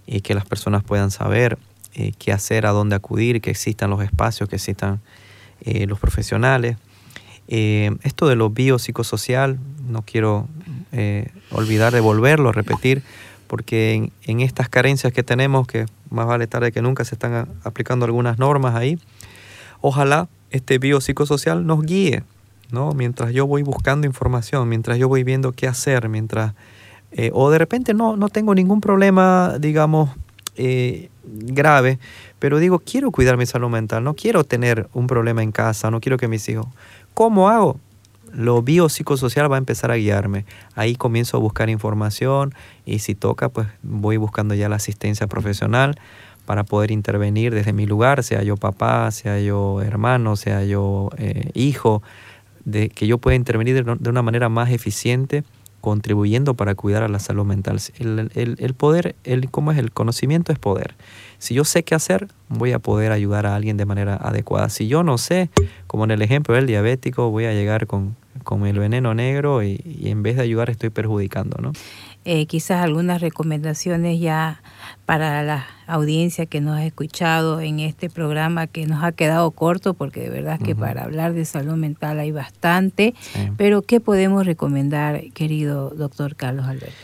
y 0.08 0.22
que 0.22 0.34
las 0.34 0.46
personas 0.46 0.84
puedan 0.84 1.12
saber 1.12 1.60
eh, 1.94 2.14
qué 2.18 2.32
hacer, 2.32 2.66
a 2.66 2.72
dónde 2.72 2.96
acudir, 2.96 3.42
que 3.42 3.50
existan 3.50 3.90
los 3.90 4.02
espacios, 4.02 4.48
que 4.48 4.56
existan 4.56 5.02
eh, 5.62 5.88
los 5.88 6.00
profesionales. 6.00 6.78
Eh, 7.48 7.96
esto 8.04 8.28
de 8.28 8.36
lo 8.36 8.50
biopsicosocial, 8.50 9.58
no 9.88 10.02
quiero 10.02 10.48
eh, 10.92 11.30
olvidar 11.52 11.94
de 11.94 12.00
volverlo 12.00 12.50
a 12.50 12.52
repetir, 12.52 13.04
porque 13.48 14.12
en, 14.24 14.42
estas 14.42 14.70
carencias 14.70 15.14
que 15.14 15.24
tenemos, 15.24 15.68
que 15.68 15.86
más 16.10 16.28
vale 16.28 16.48
tarde 16.48 16.72
que 16.72 16.82
nunca 16.82 17.06
se 17.06 17.16
están 17.16 17.48
aplicando 17.64 18.06
algunas 18.06 18.38
normas 18.38 18.76
ahí, 18.76 19.00
ojalá 19.82 20.28
este 20.52 20.78
biopsicosocial 20.78 21.66
nos 21.66 21.84
guíe, 21.84 22.24
¿no? 22.72 22.92
Mientras 22.92 23.34
yo 23.34 23.48
voy 23.48 23.64
buscando 23.64 24.06
información, 24.06 24.68
mientras 24.68 24.98
yo 24.98 25.08
voy 25.08 25.24
viendo 25.24 25.54
qué 25.54 25.68
hacer, 25.68 26.10
mientras... 26.10 26.54
o 27.32 27.50
de 27.50 27.58
repente 27.58 27.94
no, 27.94 28.18
no 28.18 28.30
tengo 28.30 28.54
ningún 28.54 28.82
problema, 28.82 29.56
digamos, 29.60 30.10
grave, 31.24 32.00
pero 32.40 32.60
digo, 32.60 32.80
quiero 32.80 33.12
cuidar 33.12 33.38
mi 33.38 33.46
salud 33.46 33.70
mental, 33.70 34.04
no 34.04 34.14
quiero 34.14 34.44
tener 34.44 34.88
un 34.94 35.08
problema 35.08 35.44
en 35.44 35.52
casa, 35.52 35.90
no 35.92 36.00
quiero 36.00 36.18
que 36.18 36.28
mis 36.28 36.48
hijos... 36.50 36.68
¿Cómo 37.14 37.50
hago? 37.50 37.80
Lo 38.32 38.62
biopsicosocial 38.62 39.52
va 39.52 39.56
a 39.56 39.58
empezar 39.58 39.90
a 39.90 39.96
guiarme. 39.96 40.46
Ahí 40.76 40.96
comienzo 40.96 41.38
a 41.38 41.40
buscar 41.40 41.70
información 41.70 42.54
y 42.86 43.00
si 43.00 43.16
toca, 43.16 43.50
pues 43.50 43.68
voy 43.82 44.18
buscando 44.18 44.54
ya 44.54 44.70
la 44.70 44.76
asistencia 44.76 45.26
profesional 45.26 45.96
para 46.46 46.64
poder 46.64 46.92
intervenir 46.92 47.54
desde 47.54 47.74
mi 47.74 47.86
lugar, 47.86 48.24
sea 48.24 48.44
yo 48.44 48.56
papá, 48.56 49.10
sea 49.12 49.40
yo 49.40 49.82
hermano, 49.82 50.36
sea 50.36 50.64
yo 50.64 51.10
eh, 51.18 51.50
hijo, 51.56 52.04
de 52.66 52.90
que 52.90 53.08
yo 53.08 53.18
pueda 53.18 53.36
intervenir 53.36 53.84
de 53.84 54.10
una 54.10 54.22
manera 54.22 54.48
más 54.48 54.70
eficiente 54.72 55.44
contribuyendo 55.82 56.54
para 56.54 56.76
cuidar 56.76 57.04
a 57.04 57.08
la 57.08 57.20
salud 57.20 57.46
mental. 57.46 57.80
El, 57.98 58.32
el, 58.36 58.56
el, 58.60 58.74
poder, 58.74 59.16
el, 59.24 59.50
¿cómo 59.50 59.72
es? 59.72 59.78
El 59.78 59.92
conocimiento 59.92 60.52
es 60.52 60.60
poder. 60.60 60.96
Si 61.40 61.54
yo 61.54 61.64
sé 61.64 61.84
qué 61.84 61.96
hacer, 61.96 62.28
voy 62.50 62.72
a 62.72 62.80
poder 62.80 63.12
ayudar 63.12 63.46
a 63.46 63.56
alguien 63.56 63.78
de 63.78 63.86
manera 63.86 64.16
adecuada. 64.16 64.70
Si 64.70 64.88
yo 64.88 65.04
no 65.04 65.18
sé, 65.18 65.50
como 65.88 66.04
en 66.04 66.12
el 66.12 66.22
ejemplo 66.22 66.56
del 66.56 66.68
diabético, 66.68 67.30
voy 67.30 67.46
a 67.46 67.54
llegar 67.54 67.88
con, 67.88 68.16
con 68.44 68.66
el 68.66 68.80
veneno 68.80 69.14
negro 69.14 69.64
y, 69.64 69.82
y, 69.84 70.10
en 70.10 70.24
vez 70.24 70.38
de 70.38 70.44
ayudar 70.44 70.70
estoy 70.70 70.90
perjudicando, 70.90 71.58
¿no? 71.62 71.74
eh, 72.30 72.46
quizás 72.46 72.84
algunas 72.84 73.22
recomendaciones 73.22 74.20
ya 74.20 74.62
para 75.06 75.44
la 75.44 75.66
audiencia 75.88 76.46
que 76.46 76.60
nos 76.60 76.78
ha 76.78 76.86
escuchado 76.86 77.62
en 77.62 77.80
este 77.80 78.10
programa 78.10 78.68
que 78.68 78.86
nos 78.86 79.02
ha 79.02 79.14
quedado 79.14 79.50
corto 79.52 79.94
porque 79.94 80.20
de 80.20 80.30
verdad 80.30 80.60
que 80.60 80.76
para 80.76 81.06
hablar 81.06 81.32
de 81.32 81.46
salud 81.46 81.76
mental 81.76 82.20
hay 82.20 82.34
bastante, 82.34 83.16
pero 83.56 83.82
¿qué 83.82 84.02
podemos 84.02 84.46
recomendar, 84.46 85.22
querido 85.32 85.92
doctor 85.92 86.36
Carlos 86.36 86.66
Alberto? 86.66 86.98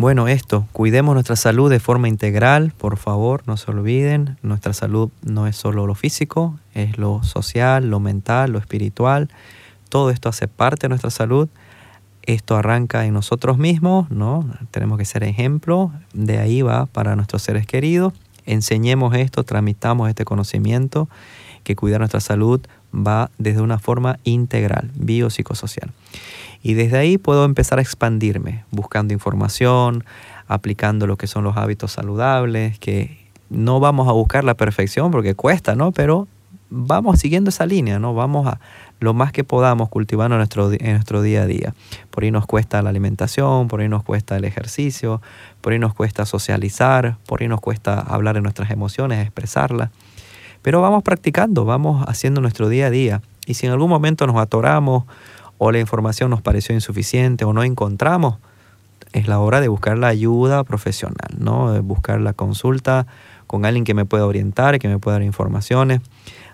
Bueno, 0.00 0.28
esto, 0.28 0.64
cuidemos 0.70 1.14
nuestra 1.14 1.34
salud 1.34 1.68
de 1.68 1.80
forma 1.80 2.06
integral, 2.06 2.72
por 2.78 2.98
favor, 2.98 3.42
no 3.48 3.56
se 3.56 3.68
olviden, 3.72 4.36
nuestra 4.42 4.72
salud 4.72 5.10
no 5.22 5.48
es 5.48 5.56
solo 5.56 5.88
lo 5.88 5.96
físico, 5.96 6.56
es 6.72 6.98
lo 6.98 7.24
social, 7.24 7.90
lo 7.90 7.98
mental, 7.98 8.52
lo 8.52 8.60
espiritual, 8.60 9.28
todo 9.88 10.10
esto 10.10 10.28
hace 10.28 10.46
parte 10.46 10.82
de 10.82 10.90
nuestra 10.90 11.10
salud, 11.10 11.48
esto 12.22 12.56
arranca 12.56 13.06
en 13.06 13.14
nosotros 13.14 13.58
mismos, 13.58 14.08
¿no? 14.08 14.48
Tenemos 14.70 14.98
que 14.98 15.04
ser 15.04 15.24
ejemplo, 15.24 15.90
de 16.12 16.38
ahí 16.38 16.62
va 16.62 16.86
para 16.86 17.16
nuestros 17.16 17.42
seres 17.42 17.66
queridos, 17.66 18.12
enseñemos 18.46 19.16
esto, 19.16 19.42
tramitamos 19.42 20.08
este 20.08 20.24
conocimiento, 20.24 21.08
que 21.64 21.74
cuidar 21.74 21.98
nuestra 21.98 22.20
salud 22.20 22.60
va 22.94 23.32
desde 23.38 23.62
una 23.62 23.80
forma 23.80 24.20
integral, 24.22 24.92
biopsicosocial. 24.94 25.90
Y 26.62 26.74
desde 26.74 26.98
ahí 26.98 27.18
puedo 27.18 27.44
empezar 27.44 27.78
a 27.78 27.82
expandirme, 27.82 28.64
buscando 28.70 29.14
información, 29.14 30.04
aplicando 30.46 31.06
lo 31.06 31.16
que 31.16 31.26
son 31.26 31.44
los 31.44 31.56
hábitos 31.56 31.92
saludables, 31.92 32.78
que 32.78 33.18
no 33.50 33.80
vamos 33.80 34.08
a 34.08 34.12
buscar 34.12 34.44
la 34.44 34.54
perfección 34.54 35.10
porque 35.10 35.34
cuesta, 35.34 35.74
¿no? 35.74 35.92
Pero 35.92 36.28
vamos 36.70 37.20
siguiendo 37.20 37.50
esa 37.50 37.66
línea, 37.66 37.98
¿no? 37.98 38.14
Vamos 38.14 38.46
a 38.46 38.60
lo 39.00 39.14
más 39.14 39.32
que 39.32 39.44
podamos 39.44 39.88
cultivando 39.88 40.34
en 40.34 40.38
nuestro, 40.38 40.72
en 40.72 40.92
nuestro 40.92 41.22
día 41.22 41.42
a 41.42 41.46
día. 41.46 41.74
Por 42.10 42.24
ahí 42.24 42.30
nos 42.30 42.46
cuesta 42.46 42.82
la 42.82 42.90
alimentación, 42.90 43.68
por 43.68 43.80
ahí 43.80 43.88
nos 43.88 44.02
cuesta 44.02 44.36
el 44.36 44.44
ejercicio, 44.44 45.22
por 45.60 45.72
ahí 45.72 45.78
nos 45.78 45.94
cuesta 45.94 46.26
socializar, 46.26 47.16
por 47.26 47.42
ahí 47.42 47.48
nos 47.48 47.60
cuesta 47.60 48.00
hablar 48.00 48.34
de 48.34 48.40
nuestras 48.40 48.70
emociones, 48.70 49.22
expresarlas. 49.22 49.90
Pero 50.62 50.82
vamos 50.82 51.02
practicando, 51.02 51.64
vamos 51.64 52.04
haciendo 52.08 52.40
nuestro 52.40 52.68
día 52.68 52.86
a 52.86 52.90
día. 52.90 53.22
Y 53.46 53.54
si 53.54 53.66
en 53.66 53.72
algún 53.72 53.88
momento 53.88 54.26
nos 54.26 54.36
atoramos 54.36 55.04
o 55.58 55.72
la 55.72 55.78
información 55.78 56.30
nos 56.30 56.42
pareció 56.42 56.74
insuficiente 56.74 57.44
o 57.44 57.52
no 57.52 57.62
encontramos, 57.62 58.38
es 59.12 59.28
la 59.28 59.38
hora 59.40 59.60
de 59.60 59.68
buscar 59.68 59.98
la 59.98 60.08
ayuda 60.08 60.64
profesional, 60.64 61.30
¿no? 61.38 61.72
De 61.72 61.80
buscar 61.80 62.20
la 62.20 62.32
consulta 62.32 63.06
con 63.46 63.64
alguien 63.64 63.84
que 63.84 63.94
me 63.94 64.04
pueda 64.04 64.26
orientar, 64.26 64.78
que 64.78 64.88
me 64.88 64.98
pueda 64.98 65.16
dar 65.16 65.22
informaciones. 65.22 66.00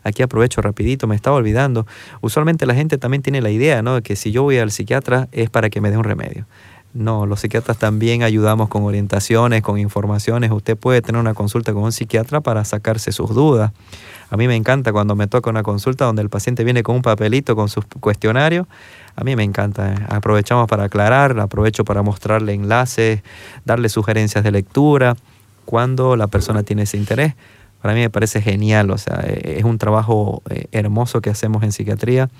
Aquí 0.04 0.22
aprovecho 0.22 0.62
rapidito, 0.62 1.06
me 1.06 1.16
estaba 1.16 1.36
olvidando. 1.36 1.86
Usualmente 2.20 2.66
la 2.66 2.74
gente 2.74 2.98
también 2.98 3.22
tiene 3.22 3.40
la 3.40 3.50
idea, 3.50 3.82
¿no? 3.82 3.96
De 3.96 4.02
que 4.02 4.16
si 4.16 4.32
yo 4.32 4.42
voy 4.42 4.58
al 4.58 4.70
psiquiatra 4.70 5.28
es 5.32 5.50
para 5.50 5.70
que 5.70 5.80
me 5.80 5.90
dé 5.90 5.96
un 5.96 6.04
remedio. 6.04 6.46
No, 6.94 7.26
los 7.26 7.40
psiquiatras 7.40 7.76
también 7.76 8.22
ayudamos 8.22 8.68
con 8.68 8.84
orientaciones, 8.84 9.62
con 9.62 9.78
informaciones. 9.78 10.52
Usted 10.52 10.76
puede 10.76 11.02
tener 11.02 11.20
una 11.20 11.34
consulta 11.34 11.72
con 11.72 11.82
un 11.82 11.90
psiquiatra 11.90 12.40
para 12.40 12.64
sacarse 12.64 13.10
sus 13.10 13.34
dudas. 13.34 13.72
A 14.30 14.36
mí 14.36 14.46
me 14.46 14.54
encanta 14.54 14.92
cuando 14.92 15.16
me 15.16 15.26
toca 15.26 15.50
una 15.50 15.64
consulta 15.64 16.04
donde 16.04 16.22
el 16.22 16.30
paciente 16.30 16.62
viene 16.62 16.84
con 16.84 16.94
un 16.94 17.02
papelito 17.02 17.56
con 17.56 17.68
su 17.68 17.82
cuestionario. 17.98 18.68
A 19.16 19.24
mí 19.24 19.34
me 19.34 19.42
encanta. 19.42 20.06
Aprovechamos 20.08 20.68
para 20.68 20.84
aclarar, 20.84 21.38
aprovecho 21.40 21.84
para 21.84 22.02
mostrarle 22.02 22.54
enlaces, 22.54 23.22
darle 23.64 23.88
sugerencias 23.88 24.44
de 24.44 24.52
lectura 24.52 25.16
cuando 25.64 26.14
la 26.14 26.28
persona 26.28 26.62
tiene 26.62 26.82
ese 26.82 26.96
interés. 26.96 27.34
Para 27.84 27.92
mí 27.92 28.00
me 28.00 28.08
parece 28.08 28.40
genial, 28.40 28.90
o 28.90 28.96
sea, 28.96 29.22
e, 29.26 29.58
es 29.58 29.64
un 29.64 29.76
trabajo 29.76 30.40
eh, 30.48 30.68
hermoso 30.72 31.20
que 31.20 31.28
hacemos 31.28 31.62
en 31.64 31.70
psiquiatría 31.70 32.30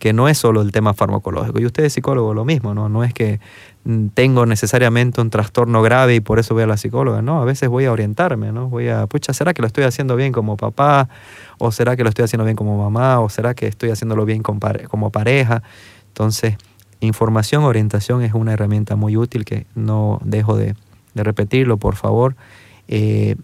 que 0.00 0.12
no 0.12 0.28
es 0.28 0.38
solo 0.38 0.60
el 0.60 0.72
tema 0.72 0.92
farmacológico. 0.92 1.60
Y 1.60 1.66
usted 1.66 1.84
es 1.84 1.92
psicólogo, 1.92 2.34
lo 2.34 2.44
mismo, 2.44 2.74
¿no? 2.74 2.88
No 2.88 3.04
es 3.04 3.14
que 3.14 3.38
mm, 3.84 4.08
tengo 4.08 4.44
necesariamente 4.44 5.20
un 5.20 5.30
trastorno 5.30 5.82
grave 5.82 6.16
y 6.16 6.20
por 6.20 6.40
eso 6.40 6.52
voy 6.52 6.64
a 6.64 6.66
la 6.66 6.76
psicóloga, 6.76 7.22
¿no? 7.22 7.40
A 7.40 7.44
veces 7.44 7.68
voy 7.68 7.84
a 7.84 7.92
orientarme, 7.92 8.50
¿no? 8.50 8.68
Voy 8.68 8.88
a, 8.88 9.06
pucha, 9.06 9.32
¿será 9.32 9.54
que 9.54 9.62
lo 9.62 9.68
estoy 9.68 9.84
haciendo 9.84 10.16
bien 10.16 10.32
como 10.32 10.56
papá? 10.56 11.08
¿O 11.58 11.70
será 11.70 11.94
que 11.94 12.02
lo 12.02 12.08
estoy 12.08 12.24
haciendo 12.24 12.44
bien 12.44 12.56
como 12.56 12.76
mamá? 12.76 13.20
¿O 13.20 13.28
será 13.28 13.54
que 13.54 13.68
estoy 13.68 13.90
haciéndolo 13.90 14.24
bien 14.24 14.42
como 14.42 15.10
pareja? 15.12 15.62
Entonces, 16.08 16.56
información, 16.98 17.62
orientación 17.62 18.22
es 18.22 18.34
una 18.34 18.52
herramienta 18.52 18.96
muy 18.96 19.16
útil 19.16 19.44
que 19.44 19.64
no 19.76 20.18
dejo 20.24 20.56
de, 20.56 20.74
repetirlo, 21.14 21.76
por 21.76 21.94
favor. 21.94 22.34
Eh, 22.88 23.36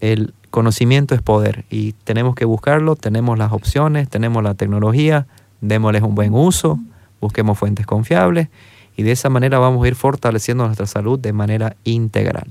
el 0.00 0.34
conocimiento 0.50 1.14
es 1.14 1.22
poder 1.22 1.64
y 1.70 1.92
tenemos 2.04 2.34
que 2.34 2.44
buscarlo, 2.44 2.96
tenemos 2.96 3.38
las 3.38 3.52
opciones, 3.52 4.08
tenemos 4.08 4.42
la 4.42 4.54
tecnología, 4.54 5.26
démosles 5.60 6.02
un 6.02 6.14
buen 6.14 6.34
uso, 6.34 6.78
busquemos 7.20 7.58
fuentes 7.58 7.86
confiables 7.86 8.48
y 8.96 9.02
de 9.02 9.12
esa 9.12 9.30
manera 9.30 9.58
vamos 9.58 9.84
a 9.84 9.88
ir 9.88 9.94
fortaleciendo 9.94 10.64
nuestra 10.64 10.86
salud 10.86 11.18
de 11.18 11.32
manera 11.32 11.76
integral. 11.84 12.48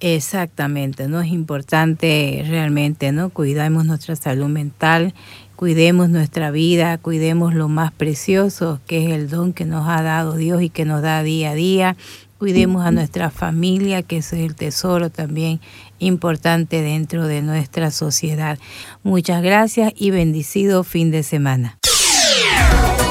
Exactamente, 0.00 1.08
¿no? 1.08 1.20
Es 1.20 1.32
importante 1.32 2.44
realmente, 2.48 3.10
¿no? 3.10 3.30
Cuidamos 3.30 3.84
nuestra 3.84 4.14
salud 4.14 4.46
mental, 4.46 5.12
cuidemos 5.56 6.08
nuestra 6.08 6.52
vida, 6.52 6.98
cuidemos 6.98 7.52
lo 7.52 7.68
más 7.68 7.90
precioso 7.90 8.78
que 8.86 9.06
es 9.06 9.10
el 9.10 9.28
don 9.28 9.52
que 9.52 9.64
nos 9.64 9.88
ha 9.88 10.02
dado 10.02 10.36
Dios 10.36 10.62
y 10.62 10.70
que 10.70 10.84
nos 10.84 11.02
da 11.02 11.24
día 11.24 11.50
a 11.50 11.54
día. 11.54 11.96
Cuidemos 12.38 12.86
a 12.86 12.92
nuestra 12.92 13.30
familia, 13.30 14.02
que 14.02 14.18
es 14.18 14.32
el 14.32 14.54
tesoro 14.54 15.10
también 15.10 15.60
importante 15.98 16.82
dentro 16.82 17.26
de 17.26 17.42
nuestra 17.42 17.90
sociedad. 17.90 18.58
Muchas 19.02 19.42
gracias 19.42 19.92
y 19.96 20.10
bendecido 20.10 20.84
fin 20.84 21.10
de 21.10 21.24
semana. 21.24 21.78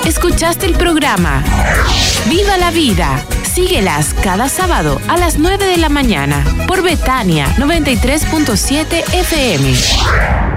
Escuchaste 0.05 0.65
el 0.65 0.73
programa 0.73 1.43
Viva 2.29 2.57
la 2.57 2.71
Vida. 2.71 3.21
Síguelas 3.43 4.13
cada 4.23 4.47
sábado 4.47 5.01
a 5.07 5.17
las 5.17 5.37
9 5.37 5.65
de 5.65 5.77
la 5.77 5.89
mañana 5.89 6.45
por 6.67 6.81
Betania 6.81 7.47
93.7 7.57 9.13
FM. 9.13 10.56